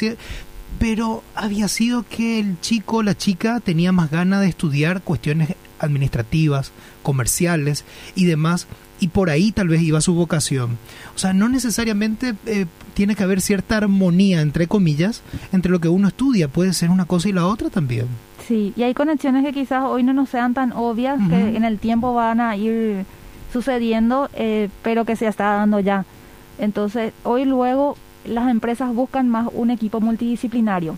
pero 0.79 1.23
había 1.35 1.69
sido 1.69 2.05
que 2.09 2.39
el 2.39 2.61
chico 2.61 2.99
o 2.99 3.03
la 3.03 3.17
chica 3.17 3.61
tenía 3.61 3.93
más 3.93 4.11
ganas 4.11 4.41
de 4.41 4.49
estudiar 4.49 5.03
cuestiones 5.03 5.57
administrativas, 5.79 6.73
comerciales 7.03 7.85
y 8.15 8.27
demás, 8.27 8.67
y 9.01 9.09
por 9.09 9.31
ahí 9.31 9.51
tal 9.51 9.69
vez 9.69 9.83
iba 9.83 10.01
su 10.01 10.15
vocación. 10.15 10.79
O 11.17 11.19
sea, 11.19 11.33
no 11.33 11.49
necesariamente 11.49 12.35
eh, 12.47 12.67
tiene 12.95 13.17
que 13.17 13.25
haber 13.25 13.41
cierta 13.41 13.79
armonía, 13.79 14.43
entre 14.43 14.67
comillas, 14.67 15.23
entre 15.53 15.73
lo 15.73 15.81
que 15.81 15.89
uno 15.89 16.09
estudia, 16.09 16.49
puede 16.49 16.75
ser 16.75 16.91
una 16.91 17.07
cosa 17.07 17.29
y 17.29 17.33
la 17.33 17.47
otra 17.47 17.71
también. 17.71 18.07
Sí, 18.47 18.73
y 18.77 18.83
hay 18.83 18.95
conexiones 18.95 19.45
que 19.45 19.53
quizás 19.53 19.85
hoy 19.85 20.03
no 20.03 20.13
nos 20.13 20.29
sean 20.29 20.55
tan 20.55 20.73
obvias, 20.73 21.19
que 21.29 21.57
en 21.57 21.65
el 21.65 21.79
tiempo 21.79 22.15
van 22.15 22.41
a 22.41 22.57
ir 22.57 23.05
sucediendo, 23.53 24.29
eh, 24.35 24.69
pero 24.83 25.05
que 25.05 25.17
se 25.17 25.27
está 25.27 25.57
dando 25.57 25.81
ya. 25.81 26.05
Entonces, 26.59 27.13
hoy 27.23 27.45
luego 27.45 27.97
las 28.25 28.51
empresas 28.51 28.95
buscan 28.95 29.29
más 29.29 29.49
un 29.53 29.71
equipo 29.71 30.01
multidisciplinario. 30.01 30.97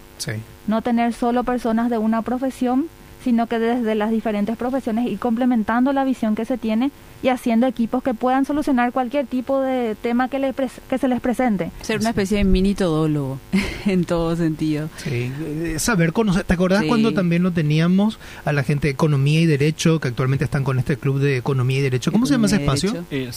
No 0.67 0.83
tener 0.83 1.13
solo 1.13 1.45
personas 1.45 1.91
de 1.91 1.99
una 1.99 2.23
profesión, 2.23 2.87
sino 3.23 3.47
que 3.47 3.59
desde 3.59 3.95
las 3.95 4.11
diferentes 4.11 4.57
profesiones 4.57 5.07
ir 5.07 5.19
complementando 5.19 5.93
la 5.93 6.05
visión 6.05 6.35
que 6.35 6.45
se 6.45 6.59
tiene 6.59 6.91
y 7.23 7.29
haciendo 7.29 7.67
equipos 7.67 8.03
que 8.03 8.15
puedan 8.15 8.45
solucionar 8.45 8.93
cualquier 8.93 9.27
tipo 9.27 9.61
de 9.61 9.95
tema 9.95 10.29
que, 10.29 10.41
le 10.41 10.53
que 10.89 10.99
se 10.99 11.09
les 11.09 11.21
presente. 11.21 11.71
Ser 11.83 12.01
una 12.01 12.11
especie 12.11 12.39
de 12.39 12.45
mini 12.45 12.75
todólogo 12.75 13.39
en 13.87 14.05
todo 14.05 14.35
sentido. 14.35 14.89
Sí, 14.97 15.33
eh, 15.41 15.77
saber 15.79 16.13
conocer. 16.13 16.45
¿Te 16.45 16.55
acordás 16.55 16.85
cuando 16.85 17.15
también 17.15 17.43
lo 17.43 17.53
teníamos 17.53 18.19
a 18.45 18.53
la 18.53 18.65
gente 18.65 18.89
de 18.89 18.93
Economía 18.93 19.41
y 19.41 19.47
Derecho, 19.47 20.01
que 20.01 20.09
actualmente 20.09 20.45
están 20.45 20.65
con 20.65 20.79
este 20.79 20.97
club 20.97 21.21
de 21.21 21.37
Economía 21.37 21.79
y 21.79 21.83
Derecho? 21.83 22.11
¿Cómo 22.11 22.27
se 22.27 22.33
llama 22.35 22.47
ese 22.47 22.57
espacio? 22.57 23.05
Eh, 23.11 23.31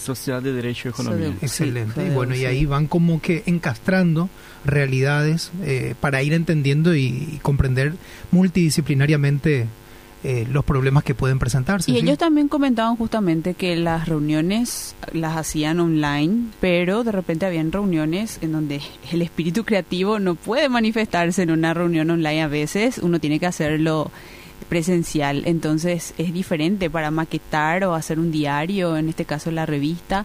Sociedad 0.00 0.42
de 0.42 0.52
Derecho 0.52 0.88
y 0.88 0.90
Economía. 0.90 1.34
Excelente. 1.42 2.06
y 2.06 2.10
bueno, 2.10 2.34
y 2.34 2.46
ahí 2.46 2.64
van 2.64 2.86
como 2.86 3.20
que 3.20 3.42
encastrando 3.46 4.30
realidades 4.64 5.50
eh, 5.62 5.94
para 6.00 6.22
ir 6.22 6.32
entendiendo 6.32 6.94
y, 6.94 7.38
comprender 7.42 7.94
multidisciplinariamente 8.30 9.66
eh, 10.22 10.46
los 10.50 10.64
problemas 10.64 11.04
que 11.04 11.14
pueden 11.14 11.38
presentarse. 11.38 11.90
Y 11.90 11.96
ellos 11.96 12.18
también 12.18 12.48
comentaban 12.48 12.96
justamente 12.96 13.54
que 13.54 13.76
las 13.76 14.08
reuniones 14.08 14.94
las 15.12 15.36
hacían 15.36 15.80
online, 15.80 16.48
pero 16.60 17.04
de 17.04 17.12
repente 17.12 17.46
habían 17.46 17.72
reuniones 17.72 18.38
en 18.42 18.52
donde 18.52 18.80
el 19.12 19.22
espíritu 19.22 19.64
creativo 19.64 20.18
no 20.18 20.34
puede 20.34 20.68
manifestarse 20.68 21.42
en 21.42 21.50
una 21.50 21.72
reunión 21.72 22.10
online 22.10 22.42
a 22.42 22.48
veces, 22.48 22.98
uno 22.98 23.18
tiene 23.18 23.38
que 23.38 23.46
hacerlo 23.46 24.10
presencial, 24.70 25.42
entonces 25.44 26.14
es 26.16 26.32
diferente 26.32 26.88
para 26.88 27.10
maquetar 27.10 27.84
o 27.84 27.94
hacer 27.94 28.18
un 28.18 28.30
diario, 28.30 28.96
en 28.96 29.10
este 29.10 29.26
caso 29.26 29.50
la 29.50 29.66
revista 29.66 30.24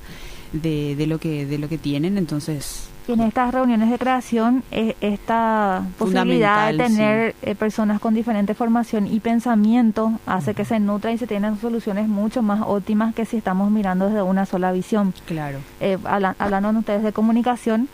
de, 0.54 0.96
de 0.96 1.08
lo 1.08 1.20
que 1.20 1.46
de 1.46 1.58
lo 1.58 1.68
que 1.68 1.78
tienen, 1.78 2.18
entonces 2.18 2.88
en 3.08 3.22
estas 3.22 3.54
reuniones 3.54 3.90
de 3.90 4.00
creación 4.00 4.64
eh, 4.72 4.96
esta 5.02 5.84
posibilidad 5.98 6.72
de 6.72 6.78
tener 6.78 7.36
eh, 7.42 7.56
personas 7.56 8.00
con 8.00 8.14
diferente 8.14 8.54
formación 8.54 9.08
y 9.08 9.20
pensamiento 9.20 10.14
hace 10.26 10.54
que 10.54 10.66
se 10.66 10.80
nutran 10.80 11.14
y 11.14 11.18
se 11.18 11.28
tienen 11.28 11.58
soluciones 11.60 12.08
mucho 12.08 12.42
más 12.42 12.62
óptimas 12.66 13.14
que 13.14 13.26
si 13.26 13.38
estamos 13.38 13.70
mirando 13.70 14.08
desde 14.08 14.22
una 14.22 14.46
sola 14.46 14.72
visión. 14.72 15.14
Claro. 15.26 15.60
Eh, 15.80 15.98
hablando 16.04 16.80
ustedes 16.80 17.04
de 17.04 17.14
comunicación, 17.14 17.90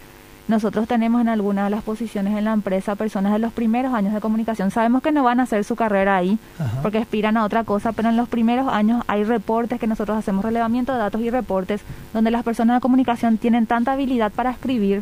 nosotros 0.52 0.88
tenemos 0.88 1.22
en 1.22 1.30
algunas 1.30 1.66
de 1.66 1.72
las 1.72 1.82
posiciones 1.84 2.38
en 2.38 2.46
la 2.46 2.54
empresa 2.54 2.96
personas 2.96 3.34
de 3.34 3.40
los 3.40 3.52
primeros 3.54 3.94
años 3.94 4.14
de 4.14 4.22
comunicación. 4.22 4.70
Sabemos 4.70 5.02
que 5.02 5.12
no 5.12 5.24
van 5.24 5.40
a 5.40 5.44
hacer 5.44 5.64
su 5.64 5.76
carrera 5.76 6.18
ahí 6.18 6.38
porque 6.84 7.00
aspiran 7.00 7.38
a 7.38 7.46
otra 7.46 7.64
cosa, 7.64 7.94
pero 7.94 8.10
en 8.10 8.18
los 8.18 8.30
primeros 8.30 8.68
años 8.68 9.04
hay 9.08 9.24
reportes 9.24 9.80
que 9.80 9.88
nosotros 9.88 10.18
hacemos 10.18 10.46
relevamiento 10.46 10.94
de 10.94 11.00
datos 11.00 11.22
y 11.22 11.30
reportes 11.30 11.82
donde 12.14 12.30
las 12.30 12.44
personas 12.44 12.78
de 12.78 12.82
comunicación 12.82 13.38
tienen 13.38 13.66
tanta 13.66 13.94
habilidad 13.94 14.32
para 14.32 14.52
escribir 14.52 15.02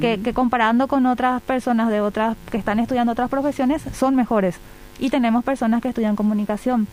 que, 0.00 0.20
que 0.24 0.32
comparando 0.32 0.88
con 0.88 1.06
otras 1.06 1.42
personas 1.42 1.90
de 1.90 2.00
otras 2.00 2.36
que 2.50 2.58
están 2.58 2.78
estudiando 2.80 3.12
otras 3.12 3.28
profesiones 3.28 3.82
son 3.92 4.16
mejores. 4.16 4.56
Y 4.98 5.10
tenemos 5.10 5.44
personas 5.44 5.82
que 5.82 5.88
estudian 5.88 6.16
comunicación. 6.16 6.88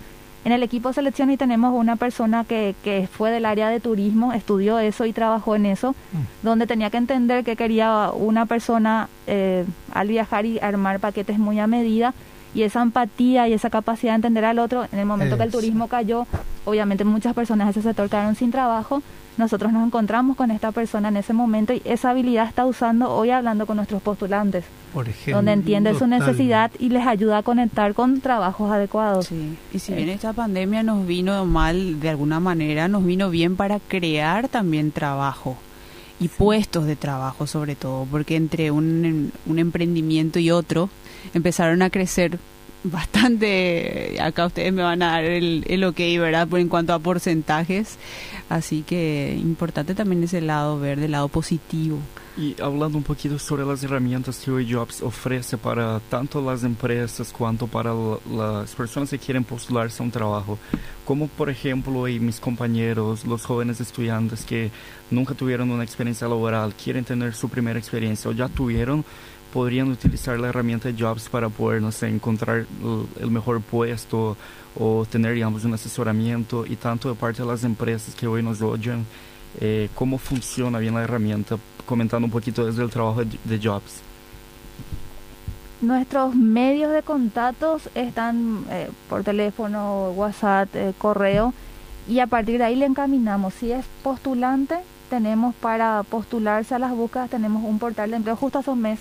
En 0.48 0.54
el 0.54 0.64
equipo 0.64 0.88
de 0.88 0.94
selección 0.94 1.30
y 1.30 1.36
tenemos 1.36 1.74
una 1.76 1.98
persona 1.98 2.46
que, 2.46 2.74
que 2.82 3.10
fue 3.12 3.32
del 3.32 3.46
área 3.46 3.68
de 3.68 3.82
turismo, 3.82 4.32
estudió 4.32 4.80
eso 4.80 5.06
y 5.06 5.12
trabajó 5.12 5.58
en 5.58 5.66
eso, 5.66 5.92
mm. 5.92 6.18
donde 6.42 6.66
tenía 6.66 6.90
que 6.90 6.96
entender 6.96 7.44
que 7.44 7.58
quería 7.58 8.12
una 8.14 8.46
persona 8.46 9.10
eh, 9.28 9.66
al 9.92 10.08
viajar 10.08 10.46
y 10.46 10.58
armar 10.60 11.02
paquetes 11.02 11.38
muy 11.38 11.60
a 11.60 11.68
medida 11.68 12.14
y 12.56 12.64
esa 12.64 12.82
empatía 12.82 13.50
y 13.50 13.52
esa 13.52 13.70
capacidad 13.70 14.14
de 14.14 14.16
entender 14.16 14.46
al 14.46 14.60
otro, 14.60 14.86
en 14.90 15.00
el 15.00 15.06
momento 15.06 15.36
que 15.36 15.44
el 15.44 15.52
turismo 15.52 15.90
cayó, 15.90 16.26
obviamente 16.64 17.04
muchas 17.04 17.34
personas 17.34 17.68
de 17.68 17.72
ese 17.72 17.82
sector 17.82 18.08
quedaron 18.10 18.36
sin 18.36 18.50
trabajo, 18.50 19.04
nosotros 19.38 19.72
nos 19.72 19.86
encontramos 19.86 20.36
con 20.36 20.52
esta 20.52 20.72
persona 20.72 21.10
en 21.10 21.18
ese 21.18 21.34
momento 21.34 21.74
y 21.74 21.82
esa 21.86 22.10
habilidad 22.10 22.48
está 22.48 22.66
usando 22.66 23.14
hoy 23.14 23.30
hablando 23.30 23.66
con 23.66 23.78
nuestros 23.78 24.02
postulantes. 24.02 24.66
Por 24.94 25.08
ejemplo, 25.08 25.36
donde 25.36 25.52
entiende 25.54 25.94
su 25.94 26.08
necesidad 26.08 26.72
y 26.80 26.90
les 26.90 27.06
ayuda 27.06 27.40
a 27.40 27.44
conectar 27.44 27.94
con 27.94 28.20
trabajos 28.22 28.72
adecuados. 28.72 29.28
Sí. 29.28 29.56
Y 29.74 29.80
si 29.80 29.94
bien 29.94 30.10
esta 30.10 30.34
pandemia 30.34 30.82
nos 30.82 31.06
vino 31.06 31.46
mal 31.46 32.00
de 32.00 32.10
alguna 32.10 32.40
manera, 32.40 32.88
nos 32.88 33.06
vino 33.06 33.30
bien 33.30 33.56
para 33.56 33.80
crear 33.80 34.48
también 34.48 34.92
trabajo 34.92 35.58
y 36.20 36.30
puestos 36.30 36.86
de 36.86 36.96
trabajo 36.96 37.46
sobre 37.46 37.76
todo, 37.76 38.08
porque 38.10 38.36
entre 38.36 38.72
un, 38.72 39.32
un 39.46 39.60
emprendimiento 39.60 40.40
y 40.40 40.50
otro 40.50 40.90
empezaron 41.34 41.82
a 41.82 41.90
crecer 41.90 42.40
bastante, 42.92 44.18
acá 44.22 44.48
ustedes 44.48 44.74
me 44.74 44.84
van 44.84 45.02
a 45.02 45.14
dar 45.14 45.24
el, 45.24 45.64
el 45.68 45.84
ok, 45.84 45.98
¿verdad? 46.20 46.48
En 46.58 46.70
cuanto 46.70 46.94
a 46.94 47.00
porcentajes, 47.00 47.98
así 48.50 48.84
que 48.84 49.38
importante 49.40 49.96
también 49.96 50.24
ese 50.24 50.42
lado, 50.42 50.80
ver 50.80 51.00
del 51.00 51.12
lado 51.12 51.28
positivo. 51.28 52.00
Y 52.38 52.56
hablando 52.62 53.00
un 53.00 53.04
poquito 53.04 53.40
sobre 53.40 53.66
las 53.66 53.84
herramientas 53.84 54.38
que 54.38 54.52
hoy 54.52 54.72
Jobs 54.72 55.02
ofrece 55.02 55.58
para 55.58 56.00
tanto 56.02 56.40
las 56.40 56.64
empresas 56.64 57.34
cuanto 57.36 57.66
para 57.66 57.92
las 58.32 58.76
personas 58.76 59.10
que 59.10 59.18
quieren 59.18 59.44
postularse 59.44 60.04
a 60.04 60.06
un 60.06 60.12
trabajo, 60.12 60.60
como 61.04 61.30
por 61.30 61.50
ejemplo 61.50 62.02
hoy 62.02 62.20
mis 62.20 62.40
compañeros, 62.40 63.26
los 63.26 63.44
jóvenes 63.44 63.82
estudiantes 63.82 64.46
que 64.46 64.70
nunca 65.10 65.34
tuvieron 65.34 65.72
una 65.72 65.84
experiencia 65.84 66.28
laboral, 66.28 66.76
quieren 66.76 67.04
tener 67.04 67.34
su 67.34 67.50
primera 67.50 67.80
experiencia 67.80 68.30
o 68.30 68.34
ya 68.34 68.48
tuvieron, 68.50 69.04
podrían 69.54 69.90
utilizar 69.90 70.40
la 70.40 70.50
herramienta 70.50 70.90
Jobs 70.98 71.30
para 71.30 71.50
poder, 71.50 71.82
no 71.82 71.92
sé, 71.92 72.08
encontrar 72.08 72.66
el 73.20 73.32
mejor 73.32 73.62
puesto 73.62 74.38
o 74.80 75.06
tener, 75.10 75.34
digamos, 75.34 75.64
un 75.66 75.74
asesoramiento 75.74 76.66
y 76.66 76.76
tanto 76.76 77.10
de 77.10 77.16
parte 77.16 77.42
de 77.42 77.48
las 77.48 77.64
empresas 77.64 78.14
que 78.14 78.28
hoy 78.28 78.44
nos 78.44 78.62
oyen, 78.62 79.06
eh, 79.60 79.90
cómo 79.96 80.18
funciona 80.18 80.80
bien 80.80 80.94
la 80.94 81.04
herramienta, 81.04 81.58
comentando 81.86 82.26
un 82.26 82.32
poquito 82.32 82.66
desde 82.66 82.84
el 82.84 82.90
trabajo 82.90 83.24
de, 83.24 83.60
Jobs. 83.62 84.02
Nuestros 85.82 86.36
medios 86.36 86.92
de 86.92 87.04
contactos 87.04 87.90
están 87.96 88.66
eh, 88.70 88.90
por 89.10 89.24
teléfono, 89.24 90.12
WhatsApp, 90.12 90.70
eh, 90.76 90.94
correo 90.98 91.54
y 92.08 92.20
a 92.20 92.28
partir 92.28 92.58
de 92.58 92.66
ahí 92.66 92.76
le 92.76 92.86
encaminamos. 92.86 93.54
Si 93.54 93.72
es 93.72 93.86
postulante, 94.04 94.76
tenemos 95.10 95.56
para 95.56 96.04
postularse 96.04 96.76
a 96.76 96.80
las 96.80 96.92
búsquedas, 96.92 97.30
tenemos 97.30 97.64
un 97.64 97.80
portal 97.80 98.10
de 98.10 98.18
empleo 98.18 98.36
justo 98.36 98.60
hace 98.60 98.72
un 98.72 98.82
mes 98.82 99.00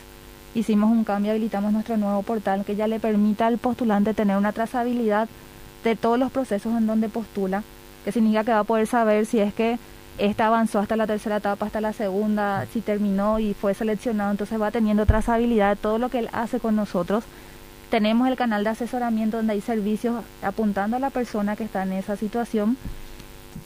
hicimos 0.57 0.91
un 0.91 1.05
cambio, 1.05 1.33
habilitamos 1.33 1.73
nuestro 1.73 1.97
nuevo 1.97 2.23
portal 2.23 2.65
que 2.65 2.77
ya 2.77 2.87
le 2.87 2.99
permita 2.99 3.47
al 3.47 3.59
postulante 3.59 4.15
tener 4.15 4.37
una 4.37 4.53
trazabilidad 4.53 5.29
de 5.85 5.97
todos 5.97 6.19
los 6.19 6.33
procesos 6.33 6.77
en 6.77 6.87
donde 6.87 7.09
postula, 7.09 7.63
que 8.05 8.13
significa 8.13 8.45
que 8.45 8.53
va 8.53 8.61
a 8.61 8.65
poder 8.65 8.87
saber 8.87 9.27
si 9.27 9.39
es 9.39 9.53
que 9.55 9.79
esta 10.19 10.47
avanzó 10.47 10.79
hasta 10.79 10.97
la 10.97 11.07
tercera 11.07 11.37
etapa, 11.37 11.67
hasta 11.67 11.81
la 11.83 11.93
segunda, 11.93 12.67
si 12.73 12.81
terminó 12.81 13.39
y 13.39 13.53
fue 13.53 13.75
seleccionado, 13.75 14.31
entonces 14.31 14.61
va 14.61 14.71
teniendo 14.71 15.05
trazabilidad 15.05 15.77
de 15.77 15.77
todo 15.77 15.99
lo 15.99 16.09
que 16.09 16.21
él 16.21 16.31
hace 16.33 16.59
con 16.59 16.75
nosotros. 16.75 17.25
Tenemos 17.91 18.27
el 18.27 18.37
canal 18.37 18.65
de 18.65 18.71
asesoramiento 18.71 19.37
donde 19.37 19.53
hay 19.53 19.61
servicios 19.61 20.25
apuntando 20.43 20.97
a 20.97 21.01
la 21.01 21.11
persona 21.11 21.55
que 21.55 21.65
está 21.65 21.83
en 21.83 21.93
esa 21.93 22.17
situación 22.17 22.77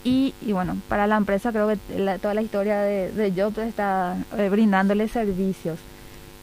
Y, 0.05 0.35
bueno, 0.53 0.77
para 0.89 1.07
la 1.07 1.17
empresa 1.17 1.53
creo 1.53 1.69
que 1.69 1.77
toda 2.21 2.35
la 2.35 2.43
historia 2.43 2.81
de, 2.81 3.13
de 3.13 3.33
Jobs 3.33 3.59
está 3.59 4.17
eh, 4.37 4.49
brindándole 4.49 5.09
servicios. 5.09 5.79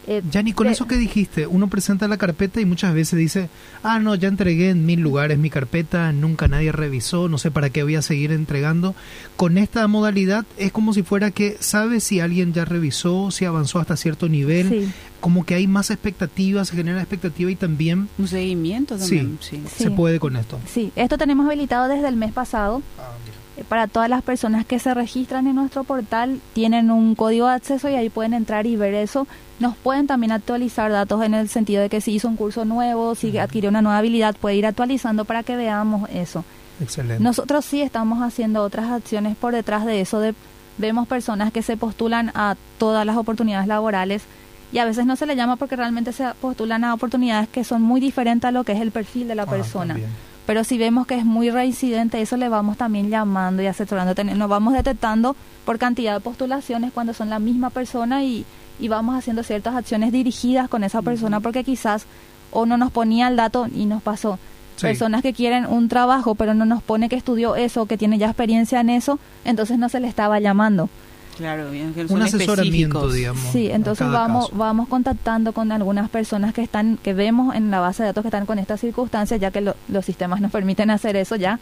Eh, 0.10 0.24
ya 0.32 0.42
ni 0.42 0.54
con 0.54 0.68
eso 0.68 0.88
que 0.88 0.96
dijiste, 0.96 1.48
uno 1.48 1.68
presenta 1.68 2.08
la 2.08 2.18
carpeta 2.18 2.62
y 2.62 2.66
muchas 2.66 2.94
veces 2.94 3.20
dice, 3.20 3.50
ah, 3.84 4.00
no, 4.00 4.16
ya 4.16 4.30
entregué 4.30 4.70
en 4.70 4.86
mil 4.86 5.02
lugares 5.02 5.38
mi 5.38 5.50
carpeta, 5.50 6.14
nunca 6.14 6.48
nadie 6.48 6.72
revisó, 6.72 7.28
no 7.28 7.38
sé 7.38 7.52
para 7.52 7.70
qué 7.70 7.84
voy 7.84 7.96
a 7.96 8.02
seguir 8.02 8.32
entregando. 8.32 8.96
Con 9.36 9.58
esta 9.58 9.86
modalidad 9.88 10.46
es 10.58 10.72
como 10.72 10.94
si 10.94 11.04
fuera 11.04 11.32
que 11.32 11.58
sabe 11.60 12.00
si 12.00 12.22
alguien 12.22 12.54
ya 12.54 12.64
revisó, 12.64 13.32
si 13.32 13.44
avanzó 13.44 13.80
hasta 13.80 13.98
cierto 13.98 14.30
nivel, 14.30 14.90
como 15.20 15.46
que 15.46 15.56
hay 15.56 15.68
más 15.68 15.92
expectativas, 15.92 16.70
se 16.70 16.78
genera 16.78 17.02
expectativa 17.02 17.52
y 17.52 17.56
también... 17.56 18.08
Un 18.18 18.30
seguimiento 18.30 18.98
también. 18.98 19.38
Sí, 19.42 19.62
se 19.76 19.92
puede 19.92 20.20
con 20.20 20.38
esto. 20.38 20.58
Sí, 20.68 20.94
esto 20.96 21.18
tenemos 21.18 21.46
habilitado 21.46 21.90
desde 21.90 22.08
el 22.08 22.16
mes 22.16 22.32
pasado. 22.32 22.82
Ah, 22.98 23.12
para 23.64 23.88
todas 23.88 24.10
las 24.10 24.22
personas 24.22 24.66
que 24.66 24.80
se 24.80 24.94
registran 24.94 25.48
en 25.48 25.56
nuestro 25.56 25.84
portal 25.84 26.40
tienen 26.54 26.92
un 26.92 27.16
código 27.16 27.48
de 27.48 27.54
acceso 27.54 27.90
y 27.90 27.96
ahí 27.96 28.10
pueden 28.10 28.34
entrar 28.34 28.66
y 28.66 28.76
ver 28.76 28.94
eso. 28.94 29.28
Nos 29.60 29.76
pueden 29.76 30.08
también 30.08 30.32
actualizar 30.32 30.92
datos 30.92 31.24
en 31.24 31.34
el 31.34 31.50
sentido 31.50 31.82
de 31.82 31.90
que 31.90 32.02
si 32.02 32.14
hizo 32.14 32.28
un 32.28 32.36
curso 32.36 32.66
nuevo, 32.66 33.16
si 33.16 33.38
adquirió 33.38 33.70
una 33.70 33.82
nueva 33.82 33.98
habilidad, 33.98 34.36
puede 34.36 34.56
ir 34.56 34.66
actualizando 34.66 35.26
para 35.26 35.44
que 35.44 35.56
veamos 35.56 36.10
eso. 36.12 36.44
Excelente. 36.80 37.24
Nosotros 37.24 37.66
sí 37.66 37.82
estamos 37.82 38.22
haciendo 38.22 38.62
otras 38.62 38.92
acciones 38.92 39.36
por 39.36 39.54
detrás 39.54 39.86
de 39.86 40.02
eso. 40.02 40.20
De, 40.20 40.36
vemos 40.78 41.08
personas 41.08 41.52
que 41.52 41.64
se 41.64 41.78
postulan 41.78 42.32
a 42.36 42.56
todas 42.78 43.06
las 43.06 43.18
oportunidades 43.18 43.68
laborales 43.68 44.24
y 44.72 44.78
a 44.78 44.86
veces 44.86 45.06
no 45.06 45.16
se 45.16 45.26
le 45.26 45.36
llama 45.36 45.56
porque 45.56 45.76
realmente 45.76 46.12
se 46.12 46.26
postulan 46.42 46.84
a 46.84 46.94
oportunidades 46.94 47.50
que 47.50 47.64
son 47.64 47.82
muy 47.82 48.00
diferentes 48.00 48.48
a 48.48 48.52
lo 48.52 48.64
que 48.64 48.74
es 48.74 48.82
el 48.82 48.92
perfil 48.92 49.28
de 49.28 49.36
la 49.36 49.44
ah, 49.44 49.48
persona 49.48 49.98
pero 50.48 50.64
si 50.64 50.78
vemos 50.78 51.06
que 51.06 51.16
es 51.16 51.26
muy 51.26 51.50
reincidente, 51.50 52.22
eso 52.22 52.38
le 52.38 52.48
vamos 52.48 52.78
también 52.78 53.10
llamando 53.10 53.62
y 53.62 53.68
asesorando. 53.68 54.16
Nos 54.24 54.50
vamos 54.50 54.74
detectando 54.74 55.36
por 55.66 55.78
cantidad 55.78 56.14
de 56.14 56.22
postulaciones 56.22 56.94
cuando 56.94 57.14
son 57.14 57.30
la 57.30 57.38
misma 57.38 57.70
persona 57.70 58.24
y, 58.24 58.46
y 58.80 58.88
vamos 58.88 59.18
haciendo 59.18 59.44
ciertas 59.44 59.76
acciones 59.76 60.14
dirigidas 60.14 60.70
con 60.70 60.86
esa 60.86 61.02
persona 61.02 61.42
porque 61.42 61.66
quizás 61.66 62.06
o 62.52 62.66
no 62.66 62.78
nos 62.78 62.92
ponía 62.92 63.28
el 63.28 63.36
dato 63.36 63.68
y 63.76 63.86
nos 63.86 64.02
pasó. 64.02 64.40
Personas 64.80 65.22
que 65.22 65.34
quieren 65.34 65.66
un 65.66 65.90
trabajo 65.90 66.34
pero 66.36 66.54
no 66.54 66.64
nos 66.64 66.82
pone 66.82 67.10
que 67.10 67.18
estudió 67.18 67.58
eso, 67.58 67.86
que 67.86 67.98
tiene 67.98 68.18
ya 68.18 68.28
experiencia 68.28 68.80
en 68.80 68.90
eso, 68.90 69.20
entonces 69.44 69.78
no 69.78 69.90
se 69.90 70.00
le 70.00 70.08
estaba 70.08 70.40
llamando. 70.40 70.88
Claro, 71.38 71.70
bien, 71.70 71.94
un 72.10 72.22
asesoramiento, 72.22 73.12
digamos. 73.12 73.52
Sí, 73.52 73.70
entonces 73.70 74.10
vamos 74.10 74.50
vamos 74.54 74.88
contactando 74.88 75.54
con 75.54 75.72
algunas 75.72 76.10
personas 76.10 76.54
que 76.54 76.62
están 76.62 76.98
que 76.98 77.14
vemos 77.14 77.56
en 77.56 77.70
la 77.70 77.80
base 77.80 78.04
de 78.04 78.08
datos 78.08 78.24
que 78.24 78.30
están 78.30 78.46
con 78.46 78.60
estas 78.60 78.82
circunstancias, 78.82 79.40
ya 79.40 79.52
que 79.52 79.62
los 79.62 80.06
sistemas 80.06 80.42
nos 80.42 80.52
permiten 80.52 80.90
hacer 80.90 81.16
eso 81.16 81.36
ya, 81.36 81.60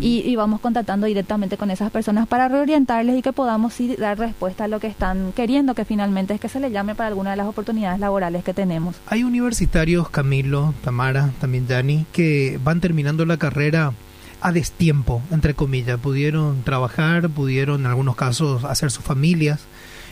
y, 0.00 0.36
vamos 0.36 0.60
contactando 0.60 1.06
directamente 1.06 1.56
con 1.56 1.70
esas 1.70 1.90
personas 1.90 2.28
para 2.28 2.48
reorientarles 2.48 3.18
y 3.18 3.22
que 3.22 3.32
podamos 3.32 3.74
sí 3.74 3.96
dar 3.96 4.18
respuesta 4.18 4.64
a 4.64 4.68
lo 4.68 4.78
que 4.78 4.86
están 4.86 5.32
queriendo, 5.32 5.74
que 5.74 5.84
finalmente 5.84 6.34
es 6.34 6.40
que 6.40 6.48
se 6.48 6.60
les 6.60 6.70
llame 6.70 6.94
para 6.94 7.08
alguna 7.08 7.32
de 7.32 7.36
las 7.36 7.48
oportunidades 7.48 7.98
laborales 7.98 8.44
que 8.44 8.54
tenemos. 8.54 8.94
Hay 9.06 9.24
universitarios, 9.24 10.10
Camilo, 10.10 10.74
Tamara, 10.84 11.30
también 11.40 11.66
Dani, 11.66 12.06
que 12.12 12.60
van 12.62 12.80
terminando 12.80 13.26
la 13.26 13.36
carrera 13.36 13.92
a 14.40 14.52
destiempo, 14.52 15.22
entre 15.30 15.54
comillas. 15.54 15.98
Pudieron 15.98 16.62
trabajar, 16.62 17.28
pudieron 17.28 17.80
en 17.80 17.86
algunos 17.86 18.16
casos 18.16 18.64
hacer 18.64 18.90
sus 18.90 19.04
familias 19.04 19.60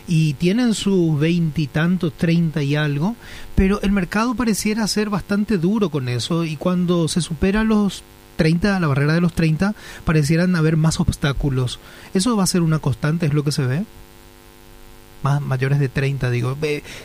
y 0.08 0.34
tienen 0.34 0.74
sus 0.74 1.18
veintitantos, 1.18 2.12
treinta 2.12 2.62
y 2.62 2.76
algo, 2.76 3.16
pero 3.54 3.80
el 3.82 3.92
mercado 3.92 4.34
pareciera 4.34 4.86
ser 4.86 5.10
bastante 5.10 5.58
duro 5.58 5.90
con 5.90 6.08
eso 6.08 6.44
y 6.44 6.56
cuando 6.56 7.08
se 7.08 7.20
supera 7.20 7.64
los 7.64 8.02
30, 8.36 8.78
la 8.80 8.86
barrera 8.86 9.14
de 9.14 9.20
los 9.20 9.32
30, 9.32 9.74
parecieran 10.04 10.54
haber 10.56 10.76
más 10.76 11.00
obstáculos. 11.00 11.80
¿Eso 12.14 12.36
va 12.36 12.44
a 12.44 12.48
ser 12.48 12.62
una 12.62 12.78
constante, 12.78 13.26
es 13.26 13.34
lo 13.34 13.44
que 13.44 13.52
se 13.52 13.66
ve? 13.66 13.84
Más 15.26 15.42
mayores 15.42 15.80
de 15.80 15.88
30, 15.88 16.30
digo. 16.30 16.56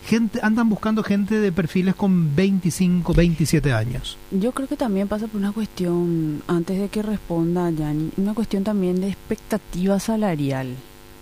gente 0.05 0.39
Andan 0.43 0.69
buscando 0.69 1.03
gente 1.03 1.39
de 1.39 1.51
perfiles 1.51 1.95
con 1.95 2.35
25, 2.35 3.13
27 3.13 3.73
años. 3.73 4.17
Yo 4.29 4.51
creo 4.51 4.67
que 4.67 4.77
también 4.77 5.07
pasa 5.07 5.27
por 5.27 5.41
una 5.41 5.51
cuestión, 5.51 6.43
antes 6.47 6.79
de 6.79 6.89
que 6.89 7.01
responda 7.01 7.71
Yanni, 7.71 8.11
una 8.17 8.33
cuestión 8.33 8.63
también 8.63 9.01
de 9.01 9.07
expectativa 9.07 9.99
salarial 9.99 10.75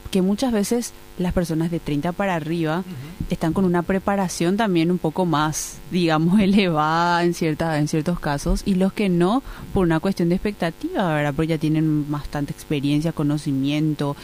que 0.10 0.22
muchas 0.22 0.52
veces 0.52 0.94
las 1.18 1.34
personas 1.34 1.72
de 1.72 1.80
30 1.80 2.12
para 2.14 2.36
arriba 2.36 2.84
están 3.30 3.54
con 3.54 3.66
una 3.66 3.84
preparación 3.84 4.58
también 4.58 4.92
un 4.92 4.98
poco 4.98 5.26
más, 5.26 5.78
digamos, 5.92 6.40
elevada 6.40 7.24
en, 7.24 7.34
cierta, 7.34 7.78
en 7.78 7.88
ciertos 7.88 8.20
casos, 8.20 8.64
y 8.66 8.76
los 8.76 8.94
que 8.94 9.10
no, 9.10 9.44
por 9.74 9.86
una 9.86 10.00
cuestión 10.00 10.30
de 10.30 10.36
expectativa, 10.36 11.14
¿verdad? 11.14 11.34
Porque 11.36 11.48
ya 11.48 11.58
tienen 11.58 12.10
bastante 12.10 12.52
experiencia, 12.54 13.12
conocimiento. 13.12 14.16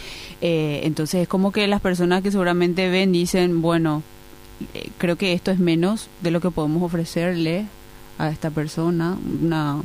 Eh, 0.41 0.81
entonces 0.83 1.23
es 1.23 1.27
como 1.27 1.51
que 1.51 1.67
las 1.67 1.81
personas 1.81 2.23
que 2.23 2.31
seguramente 2.31 2.89
ven 2.89 3.11
dicen, 3.11 3.61
bueno, 3.61 4.01
eh, 4.73 4.89
creo 4.97 5.17
que 5.17 5.33
esto 5.33 5.51
es 5.51 5.59
menos 5.59 6.07
de 6.21 6.31
lo 6.31 6.41
que 6.41 6.51
podemos 6.51 6.81
ofrecerle 6.81 7.65
a 8.17 8.29
esta 8.29 8.49
persona. 8.49 9.17
Una, 9.41 9.81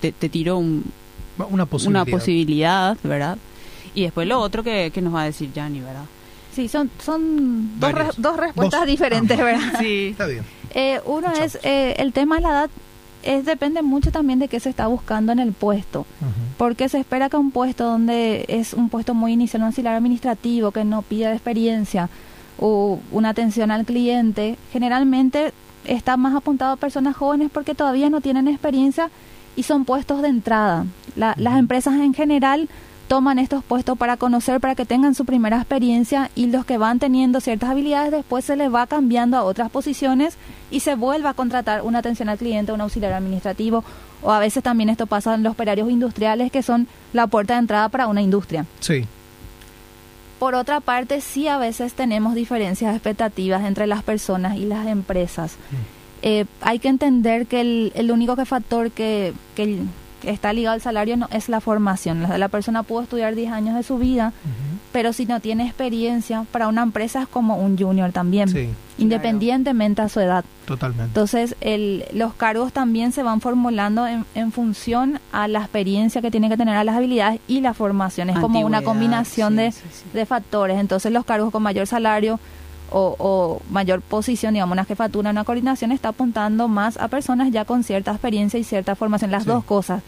te, 0.00 0.12
tiro 0.12 0.58
una 0.58 1.66
posibilidad. 1.66 2.02
una 2.02 2.04
posibilidad, 2.04 2.98
¿verdad? 3.02 3.38
Y 3.98 4.02
después 4.02 4.28
lo 4.28 4.38
otro 4.38 4.62
que, 4.62 4.92
nos 5.02 5.12
va 5.12 5.22
a 5.22 5.24
decir 5.24 5.52
Yanni, 5.52 5.80
¿verdad? 5.80 6.04
Sí, 6.54 6.68
son, 6.68 6.88
son 7.04 7.80
dos, 7.80 7.92
dos 8.16 8.36
respuestas 8.36 8.86
diferentes, 8.86 9.36
¿verdad? 9.36 9.72
Sí. 9.80 10.10
Está 10.12 10.26
bien. 10.26 10.44
Eh, 10.72 11.00
uno 11.04 11.32
es 11.32 11.58
eh, 11.64 11.96
el 11.98 12.12
tema 12.12 12.36
de 12.36 12.42
la 12.42 12.48
edad 12.50 12.70
es 13.24 13.44
depende 13.44 13.82
mucho 13.82 14.12
también 14.12 14.38
de 14.38 14.46
qué 14.46 14.60
se 14.60 14.70
está 14.70 14.86
buscando 14.86 15.32
en 15.32 15.40
el 15.40 15.52
puesto, 15.52 16.06
porque 16.58 16.88
se 16.88 17.00
espera 17.00 17.28
que 17.28 17.38
un 17.38 17.50
puesto 17.50 17.84
donde 17.84 18.44
es 18.46 18.72
un 18.72 18.88
puesto 18.88 19.14
muy 19.14 19.32
inicial, 19.32 19.62
un 19.62 19.66
auxiliar 19.66 19.96
administrativo 19.96 20.70
que 20.70 20.84
no 20.84 21.02
pide 21.02 21.32
experiencia 21.32 22.08
o 22.56 23.00
una 23.10 23.30
atención 23.30 23.72
al 23.72 23.84
cliente, 23.84 24.56
generalmente 24.72 25.52
está 25.84 26.16
más 26.16 26.36
apuntado 26.36 26.74
a 26.74 26.76
personas 26.76 27.16
jóvenes 27.16 27.50
porque 27.52 27.74
todavía 27.74 28.10
no 28.10 28.20
tienen 28.20 28.46
experiencia 28.46 29.10
y 29.56 29.64
son 29.64 29.84
puestos 29.84 30.22
de 30.22 30.28
entrada. 30.28 30.86
Las 31.16 31.58
empresas 31.58 31.94
en 31.94 32.14
general 32.14 32.68
toman 33.08 33.38
estos 33.38 33.64
puestos 33.64 33.96
para 33.96 34.18
conocer, 34.18 34.60
para 34.60 34.74
que 34.74 34.84
tengan 34.84 35.14
su 35.14 35.24
primera 35.24 35.56
experiencia 35.56 36.30
y 36.34 36.46
los 36.46 36.66
que 36.66 36.76
van 36.76 36.98
teniendo 36.98 37.40
ciertas 37.40 37.70
habilidades 37.70 38.12
después 38.12 38.44
se 38.44 38.54
les 38.54 38.72
va 38.72 38.86
cambiando 38.86 39.38
a 39.38 39.44
otras 39.44 39.70
posiciones 39.70 40.36
y 40.70 40.80
se 40.80 40.94
vuelve 40.94 41.28
a 41.28 41.34
contratar 41.34 41.82
una 41.82 42.00
atención 42.00 42.28
al 42.28 42.36
cliente, 42.36 42.70
un 42.70 42.82
auxiliar 42.82 43.14
administrativo 43.14 43.82
o 44.22 44.30
a 44.30 44.38
veces 44.38 44.62
también 44.62 44.90
esto 44.90 45.06
pasa 45.06 45.34
en 45.34 45.42
los 45.42 45.52
operarios 45.52 45.90
industriales 45.90 46.52
que 46.52 46.62
son 46.62 46.86
la 47.14 47.26
puerta 47.26 47.54
de 47.54 47.60
entrada 47.60 47.88
para 47.88 48.08
una 48.08 48.20
industria. 48.20 48.66
Sí. 48.80 49.06
Por 50.38 50.54
otra 50.54 50.80
parte, 50.80 51.20
sí 51.20 51.48
a 51.48 51.56
veces 51.56 51.94
tenemos 51.94 52.34
diferencias 52.34 52.94
expectativas 52.94 53.64
entre 53.64 53.86
las 53.86 54.02
personas 54.02 54.56
y 54.56 54.66
las 54.66 54.86
empresas. 54.86 55.52
Mm. 55.52 55.76
Eh, 56.20 56.44
hay 56.60 56.78
que 56.78 56.88
entender 56.88 57.46
que 57.46 57.60
el, 57.60 57.92
el 57.94 58.10
único 58.10 58.36
que 58.36 58.44
factor 58.44 58.90
que, 58.90 59.32
que 59.56 59.78
está 60.22 60.52
ligado 60.52 60.74
al 60.74 60.80
salario 60.80 61.16
no 61.16 61.28
es 61.30 61.48
la 61.48 61.60
formación. 61.60 62.22
La, 62.22 62.38
la 62.38 62.48
persona 62.48 62.82
pudo 62.82 63.02
estudiar 63.02 63.34
10 63.34 63.52
años 63.52 63.74
de 63.74 63.82
su 63.82 63.98
vida, 63.98 64.32
pero 64.92 65.12
si 65.12 65.26
no 65.26 65.40
tiene 65.40 65.66
experiencia, 65.66 66.44
para 66.50 66.68
una 66.68 66.82
empresa 66.82 67.22
es 67.22 67.28
como 67.28 67.56
un 67.56 67.78
junior 67.78 68.12
también, 68.12 68.74
independientemente 68.98 70.02
a 70.02 70.08
su 70.08 70.20
edad. 70.20 70.44
Totalmente. 70.66 71.04
Entonces, 71.04 71.56
el, 71.60 72.04
los 72.12 72.34
cargos 72.34 72.72
también 72.72 73.12
se 73.12 73.22
van 73.22 73.40
formulando 73.40 74.06
en, 74.06 74.24
en, 74.34 74.52
función 74.52 75.20
a 75.32 75.48
la 75.48 75.60
experiencia 75.60 76.20
que 76.20 76.30
tiene 76.30 76.48
que 76.48 76.56
tener, 76.56 76.76
a 76.76 76.84
las 76.84 76.96
habilidades 76.96 77.40
y 77.48 77.60
la 77.60 77.74
formación. 77.74 78.30
Es 78.30 78.38
como 78.38 78.60
una 78.60 78.82
combinación 78.82 79.56
de, 79.56 79.72
de 80.12 80.26
factores. 80.26 80.78
Entonces, 80.78 81.12
los 81.12 81.24
cargos 81.24 81.50
con 81.50 81.62
mayor 81.62 81.86
salario 81.86 82.38
o, 82.90 83.62
mayor 83.70 84.00
posición, 84.00 84.54
digamos, 84.54 84.72
una 84.72 84.84
jefatura, 84.84 85.30
una 85.30 85.44
coordinación, 85.44 85.92
está 85.92 86.10
apuntando 86.10 86.68
más 86.68 86.96
a 86.96 87.08
personas 87.08 87.50
ya 87.50 87.64
con 87.64 87.84
cierta 87.84 88.12
experiencia 88.12 88.58
y 88.58 88.64
cierta 88.64 88.94
formación, 88.94 89.30
las 89.30 89.44
dos 89.44 89.64
cosas. 89.64 90.02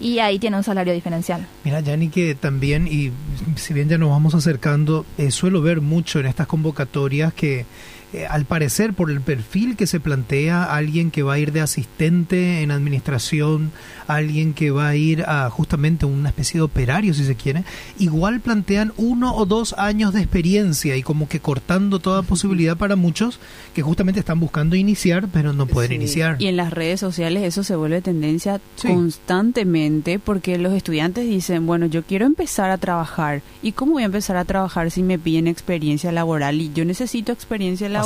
Y 0.00 0.18
ahí 0.18 0.38
tiene 0.38 0.56
un 0.56 0.64
salario 0.64 0.92
diferencial. 0.92 1.46
Mira, 1.64 1.80
Yanni, 1.80 2.08
que 2.08 2.34
también, 2.34 2.86
y 2.86 3.12
si 3.56 3.74
bien 3.74 3.88
ya 3.88 3.98
nos 3.98 4.10
vamos 4.10 4.34
acercando, 4.34 5.04
eh, 5.18 5.30
suelo 5.30 5.62
ver 5.62 5.80
mucho 5.80 6.20
en 6.20 6.26
estas 6.26 6.46
convocatorias 6.46 7.32
que 7.32 7.66
eh, 8.12 8.26
al 8.28 8.44
parecer 8.44 8.92
por 8.92 9.10
el 9.10 9.22
perfil 9.22 9.74
que 9.74 9.86
se 9.86 9.98
plantea, 9.98 10.64
alguien 10.64 11.10
que 11.10 11.22
va 11.22 11.34
a 11.34 11.38
ir 11.38 11.50
de 11.50 11.62
asistente 11.62 12.60
en 12.60 12.70
administración, 12.70 13.72
alguien 14.06 14.52
que 14.52 14.70
va 14.70 14.88
a 14.88 14.96
ir 14.96 15.22
a 15.22 15.48
justamente 15.48 16.04
una 16.04 16.28
especie 16.28 16.58
de 16.58 16.64
operario 16.64 17.14
si 17.14 17.24
se 17.24 17.36
quiere, 17.36 17.64
igual 17.98 18.40
plantean 18.40 18.92
uno 18.98 19.34
o 19.34 19.46
dos 19.46 19.74
años 19.78 20.12
de 20.12 20.20
experiencia 20.20 20.94
y 20.96 21.02
como 21.02 21.26
que 21.26 21.40
cortando 21.40 22.00
toda 22.00 22.20
posibilidad 22.20 22.76
para 22.76 22.96
muchos 22.96 23.40
que 23.74 23.80
justamente 23.80 24.20
están 24.20 24.40
buscando 24.40 24.76
iniciar 24.76 25.28
pero 25.32 25.54
no 25.54 25.66
pueden 25.66 25.92
iniciar. 25.92 26.36
Y 26.38 26.48
en 26.48 26.58
las 26.58 26.70
redes 26.70 27.00
sociales 27.00 27.42
eso 27.44 27.64
se 27.64 27.76
vuelve 27.76 28.02
tendencia 28.02 28.60
constantemente 28.82 30.18
porque 30.18 30.58
los 30.58 30.74
estudiantes 30.74 31.26
dicen, 31.26 31.66
bueno, 31.66 31.86
yo 31.86 32.02
quiero 32.02 32.26
empezar 32.26 32.70
a 32.70 32.76
trabajar. 32.76 33.40
Y 33.62 33.72
cómo 33.72 33.92
voy 33.92 34.02
a 34.02 34.06
empezar 34.06 34.36
a 34.36 34.44
trabajar 34.44 34.90
si 34.90 35.02
me 35.02 35.18
piden 35.18 35.46
experiencia 35.46 36.12
laboral 36.12 36.60
y 36.60 36.70
yo 36.74 36.84
necesito 36.84 37.32
experiencia 37.32 37.88
laboral 37.88 38.01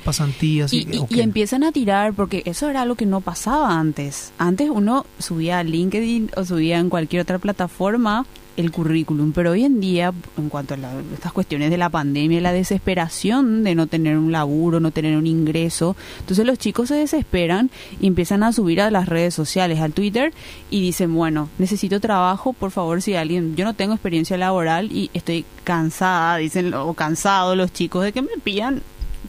pasantías, 0.00 0.72
y, 0.72 0.86
y, 1.08 1.20
empiezan 1.20 1.64
a 1.64 1.72
tirar 1.72 2.12
porque 2.14 2.42
eso 2.46 2.68
era 2.68 2.82
algo 2.82 2.94
que 2.94 3.06
no 3.06 3.20
pasaba 3.20 3.78
antes. 3.78 4.32
Antes 4.38 4.70
uno 4.70 5.06
subía 5.18 5.58
a 5.58 5.64
LinkedIn 5.64 6.30
o 6.36 6.44
subía 6.44 6.78
en 6.78 6.88
cualquier 6.88 7.22
otra 7.22 7.38
plataforma 7.38 8.26
el 8.56 8.70
currículum, 8.70 9.32
pero 9.32 9.52
hoy 9.52 9.64
en 9.64 9.80
día, 9.80 10.12
en 10.36 10.48
cuanto 10.48 10.74
a 10.74 10.78
estas 11.14 11.32
cuestiones 11.32 11.70
de 11.70 11.78
la 11.78 11.88
pandemia, 11.88 12.40
la 12.40 12.52
desesperación 12.52 13.64
de 13.64 13.74
no 13.74 13.86
tener 13.86 14.18
un 14.18 14.32
laburo, 14.32 14.80
no 14.80 14.90
tener 14.90 15.16
un 15.16 15.26
ingreso, 15.26 15.96
entonces 16.20 16.44
los 16.44 16.58
chicos 16.58 16.88
se 16.88 16.96
desesperan 16.96 17.70
y 18.00 18.06
empiezan 18.06 18.42
a 18.42 18.52
subir 18.52 18.80
a 18.80 18.90
las 18.90 19.08
redes 19.08 19.34
sociales, 19.34 19.80
al 19.80 19.92
Twitter, 19.92 20.32
y 20.70 20.80
dicen, 20.80 21.14
bueno, 21.14 21.48
necesito 21.58 22.00
trabajo, 22.00 22.52
por 22.52 22.70
favor, 22.70 23.00
si 23.00 23.14
alguien, 23.14 23.56
yo 23.56 23.64
no 23.64 23.74
tengo 23.74 23.94
experiencia 23.94 24.36
laboral 24.36 24.92
y 24.92 25.10
estoy 25.14 25.44
cansada, 25.64 26.36
dicen, 26.36 26.74
o 26.74 26.94
cansado 26.94 27.56
los 27.56 27.72
chicos 27.72 28.04
de 28.04 28.12
que 28.12 28.22
me 28.22 28.38
pidan 28.42 28.82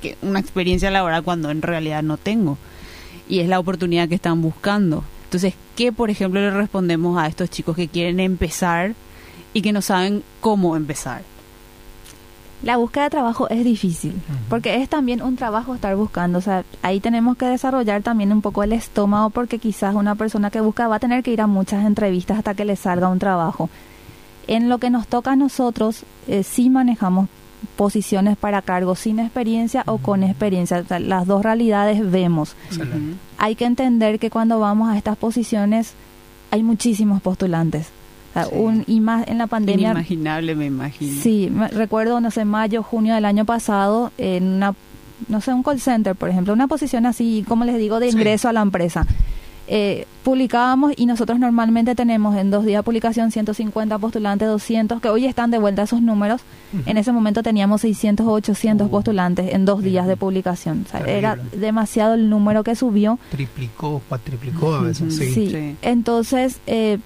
que 0.04 0.18
una 0.22 0.40
experiencia 0.40 0.92
laboral 0.92 1.24
cuando 1.24 1.50
en 1.50 1.62
realidad 1.62 2.04
no 2.04 2.18
tengo. 2.18 2.58
Y 3.30 3.40
es 3.40 3.48
la 3.48 3.60
oportunidad 3.60 4.10
que 4.10 4.16
están 4.16 4.42
buscando. 4.42 5.06
Entonces, 5.24 5.54
¿qué, 5.76 5.92
por 5.94 6.10
ejemplo, 6.10 6.42
le 6.42 6.52
respondemos 6.52 7.18
a 7.18 7.28
estos 7.28 7.50
chicos 7.50 7.76
que 7.76 7.88
quieren 7.88 8.20
empezar 8.20 8.94
y 9.54 9.62
que 9.62 9.72
no 9.72 9.82
saben 9.82 10.22
cómo 10.42 10.76
empezar? 10.76 11.24
La 12.62 12.78
búsqueda 12.78 13.06
de 13.06 13.10
trabajo 13.10 13.50
es 13.50 13.64
difícil, 13.66 14.14
porque 14.48 14.82
es 14.82 14.88
también 14.88 15.22
un 15.22 15.36
trabajo 15.36 15.76
estar 15.76 15.96
buscando. 15.96 16.40
O 16.40 16.42
sea, 16.42 16.64
ahí 16.82 17.00
tenemos 17.00 17.36
que 17.36 17.46
desarrollar 17.46 18.04
también 18.04 18.32
un 18.32 18.42
poco 18.42 18.64
el 18.64 18.72
estómago, 18.74 19.32
porque 19.32 19.58
quizás 19.58 19.96
una 19.96 20.16
persona 20.16 20.50
que 20.50 20.62
busca 20.62 20.88
va 20.88 20.98
a 20.98 21.00
tener 21.00 21.24
que 21.24 21.32
ir 21.32 21.42
a 21.42 21.48
muchas 21.48 21.86
entrevistas 21.86 22.38
hasta 22.38 22.54
que 22.54 22.64
le 22.64 22.76
salga 22.76 23.10
un 23.10 23.20
trabajo. 23.20 23.70
En 24.48 24.70
lo 24.70 24.78
que 24.78 24.90
nos 24.90 25.08
toca 25.08 25.32
a 25.32 25.36
nosotros, 25.36 26.04
eh, 26.28 26.44
sí 26.44 26.70
manejamos 26.70 27.28
posiciones 27.76 28.38
para 28.38 28.62
cargos 28.62 29.00
sin 29.00 29.20
experiencia 29.20 29.84
o 29.86 29.98
con 29.98 30.24
experiencia. 30.24 30.84
las 31.00 31.28
dos 31.28 31.44
realidades 31.44 32.10
vemos. 32.12 32.56
Hay 33.38 33.56
que 33.56 33.66
entender 33.66 34.20
que 34.20 34.30
cuando 34.30 34.60
vamos 34.60 34.90
a 34.90 34.98
estas 34.98 35.18
posiciones 35.18 35.94
hay 36.52 36.64
muchísimos 36.64 37.22
postulantes. 37.22 37.88
un, 38.52 38.84
y 38.88 39.00
más 39.00 39.28
en 39.28 39.38
la 39.38 39.48
pandemia. 39.48 39.92
Inimaginable, 39.92 40.56
me 40.56 40.66
imagino. 40.66 41.22
Sí, 41.22 41.52
recuerdo, 41.72 42.20
no 42.20 42.32
sé, 42.32 42.46
mayo, 42.46 42.84
junio 42.84 43.16
del 43.16 43.26
año 43.26 43.46
pasado, 43.46 44.12
en 44.18 44.44
una, 44.44 44.74
no 45.28 45.42
sé, 45.42 45.54
un 45.54 45.64
call 45.64 45.80
center, 45.80 46.16
por 46.16 46.30
ejemplo, 46.30 46.54
una 46.54 46.68
posición 46.68 47.06
así, 47.06 47.44
como 47.48 47.66
les 47.66 47.78
digo, 47.78 48.00
de 48.00 48.10
ingreso 48.10 48.50
a 48.50 48.54
la 48.54 48.62
empresa 48.62 49.06
eh, 49.68 50.06
publicábamos 50.24 50.94
y 50.96 51.06
nosotros 51.06 51.40
normalmente 51.40 51.96
tenemos 51.96 52.36
en 52.36 52.52
dos 52.52 52.66
días 52.66 52.80
de 52.80 52.84
publicación 52.84 53.32
150 53.32 53.98
postulantes, 53.98 54.48
200, 54.48 55.02
que 55.02 55.10
hoy 55.10 55.26
están 55.26 55.52
de 55.52 55.60
vuelta 55.60 55.84
esos 55.84 56.02
números. 56.02 56.42
En 56.86 56.98
ese 56.98 57.12
momento 57.12 57.44
teníamos 57.44 57.82
600 57.82 58.26
o 58.26 58.32
800 58.32 58.90
postulantes 58.90 59.54
en 59.54 59.66
dos 59.66 59.84
días 59.84 60.08
de 60.08 60.18
publicación. 60.18 60.86
era 61.06 61.38
demasiado 61.56 62.16
el 62.16 62.30
número 62.30 62.64
que 62.64 62.76
subió. 62.76 63.20
Triplicó, 63.30 64.02
cuatriplicó 64.10 64.76
a 64.76 64.82
veces. 64.82 65.16
sí. 65.16 65.76
Entonces, 65.82 66.60
eh, 66.66 67.00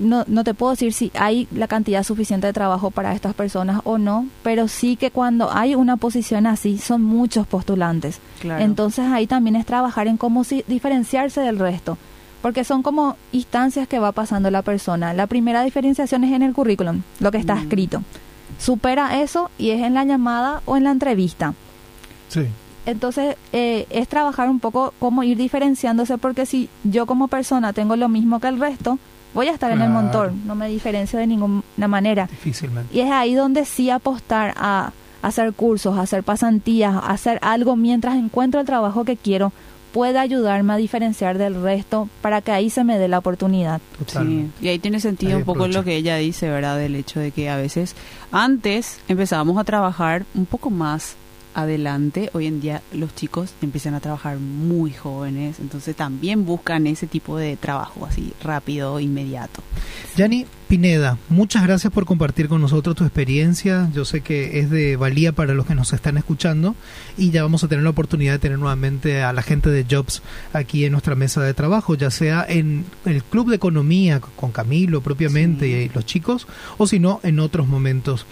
no, 0.00 0.24
no 0.26 0.44
te 0.44 0.54
puedo 0.54 0.72
decir 0.72 0.92
si 0.92 1.10
hay 1.14 1.48
la 1.52 1.68
cantidad 1.68 2.02
suficiente 2.02 2.46
de 2.46 2.52
trabajo 2.52 2.90
para 2.90 3.14
estas 3.14 3.34
personas 3.34 3.80
o 3.84 3.98
no, 3.98 4.26
pero 4.42 4.68
sí 4.68 4.96
que 4.96 5.10
cuando 5.10 5.52
hay 5.52 5.74
una 5.74 5.96
posición 5.96 6.46
así 6.46 6.78
son 6.78 7.02
muchos 7.02 7.46
postulantes. 7.46 8.20
Entonces 8.42 9.06
ahí 9.06 9.26
también 9.26 9.56
es 9.56 9.66
trabajar 9.66 10.06
en 10.06 10.16
cómo 10.16 10.44
si, 10.44 10.64
diferenciarse 10.66 11.40
del 11.40 11.58
resto, 11.58 11.98
porque 12.42 12.64
son 12.64 12.82
como 12.82 13.16
instancias 13.32 13.88
que 13.88 13.98
va 13.98 14.12
pasando 14.12 14.50
la 14.50 14.62
persona. 14.62 15.14
La 15.14 15.26
primera 15.26 15.62
diferenciación 15.62 16.24
es 16.24 16.32
en 16.32 16.42
el 16.42 16.52
currículum, 16.52 17.02
lo 17.20 17.30
que 17.30 17.38
está 17.38 17.54
mm. 17.54 17.58
escrito. 17.58 18.02
Supera 18.58 19.20
eso 19.20 19.50
y 19.58 19.70
es 19.70 19.82
en 19.82 19.94
la 19.94 20.04
llamada 20.04 20.62
o 20.66 20.76
en 20.76 20.84
la 20.84 20.90
entrevista. 20.90 21.54
Sí. 22.28 22.46
Entonces, 22.86 23.36
eh, 23.52 23.86
es 23.88 24.08
trabajar 24.08 24.50
un 24.50 24.60
poco 24.60 24.92
cómo 24.98 25.22
ir 25.22 25.38
diferenciándose, 25.38 26.18
porque 26.18 26.44
si 26.44 26.68
yo 26.82 27.06
como 27.06 27.28
persona 27.28 27.72
tengo 27.72 27.96
lo 27.96 28.08
mismo 28.08 28.40
que 28.40 28.48
el 28.48 28.60
resto, 28.60 28.98
voy 29.34 29.48
a 29.48 29.52
estar 29.52 29.70
en 29.72 29.82
el 29.82 29.90
montón, 29.90 30.46
no 30.46 30.54
me 30.54 30.68
diferencio 30.68 31.18
de 31.18 31.26
ninguna 31.26 31.88
manera. 31.88 32.26
Difícilmente. 32.26 32.96
Y 32.96 33.00
es 33.00 33.10
ahí 33.10 33.34
donde 33.34 33.64
sí 33.64 33.90
apostar 33.90 34.54
a, 34.56 34.92
hacer 35.22 35.52
cursos, 35.52 35.98
a 35.98 36.02
hacer 36.02 36.22
pasantías, 36.22 36.94
a 36.94 37.10
hacer 37.10 37.38
algo 37.42 37.76
mientras 37.76 38.16
encuentro 38.16 38.60
el 38.60 38.66
trabajo 38.66 39.04
que 39.04 39.16
quiero, 39.16 39.52
puede 39.92 40.18
ayudarme 40.18 40.72
a 40.72 40.76
diferenciar 40.76 41.38
del 41.38 41.62
resto 41.62 42.08
para 42.20 42.40
que 42.40 42.52
ahí 42.52 42.68
se 42.68 42.84
me 42.84 42.98
dé 42.98 43.08
la 43.08 43.18
oportunidad. 43.18 43.80
Sí, 44.06 44.50
y 44.60 44.68
ahí 44.68 44.78
tiene 44.78 45.00
sentido 45.00 45.38
un 45.38 45.44
poco 45.44 45.68
lo 45.68 45.84
que 45.84 45.96
ella 45.96 46.16
dice, 46.16 46.48
¿verdad? 46.48 46.76
Del 46.78 46.96
hecho 46.96 47.20
de 47.20 47.30
que 47.30 47.48
a 47.48 47.56
veces 47.56 47.94
antes 48.32 49.00
empezábamos 49.08 49.56
a 49.56 49.64
trabajar 49.64 50.26
un 50.34 50.46
poco 50.46 50.70
más 50.70 51.16
adelante. 51.54 52.30
Hoy 52.32 52.46
en 52.46 52.60
día 52.60 52.82
los 52.92 53.14
chicos 53.14 53.54
empiezan 53.62 53.94
a 53.94 54.00
trabajar 54.00 54.38
muy 54.38 54.92
jóvenes, 54.92 55.60
entonces 55.60 55.96
también 55.96 56.44
buscan 56.44 56.86
ese 56.86 57.06
tipo 57.06 57.36
de 57.36 57.56
trabajo 57.56 58.06
así 58.06 58.32
rápido, 58.42 59.00
inmediato. 59.00 59.62
Yani 60.16 60.46
Pineda, 60.68 61.18
muchas 61.28 61.62
gracias 61.62 61.92
por 61.92 62.06
compartir 62.06 62.48
con 62.48 62.60
nosotros 62.60 62.96
tu 62.96 63.04
experiencia. 63.04 63.88
Yo 63.92 64.04
sé 64.04 64.22
que 64.22 64.58
es 64.58 64.70
de 64.70 64.96
valía 64.96 65.32
para 65.32 65.54
los 65.54 65.66
que 65.66 65.74
nos 65.74 65.92
están 65.92 66.16
escuchando 66.16 66.74
y 67.16 67.30
ya 67.30 67.42
vamos 67.42 67.62
a 67.64 67.68
tener 67.68 67.84
la 67.84 67.90
oportunidad 67.90 68.32
de 68.32 68.38
tener 68.38 68.58
nuevamente 68.58 69.22
a 69.22 69.32
la 69.32 69.42
gente 69.42 69.70
de 69.70 69.86
Jobs 69.88 70.22
aquí 70.52 70.84
en 70.84 70.92
nuestra 70.92 71.14
mesa 71.14 71.42
de 71.42 71.54
trabajo, 71.54 71.94
ya 71.94 72.10
sea 72.10 72.44
en 72.48 72.86
el 73.04 73.22
Club 73.22 73.50
de 73.50 73.56
Economía 73.56 74.20
con 74.20 74.52
Camilo 74.52 75.00
propiamente 75.00 75.68
y 75.68 75.88
los 75.90 76.06
chicos 76.06 76.46
o 76.78 76.86
si 76.86 76.98
no 76.98 77.20
en 77.22 77.40
otros 77.40 77.68
momentos. 77.68 78.26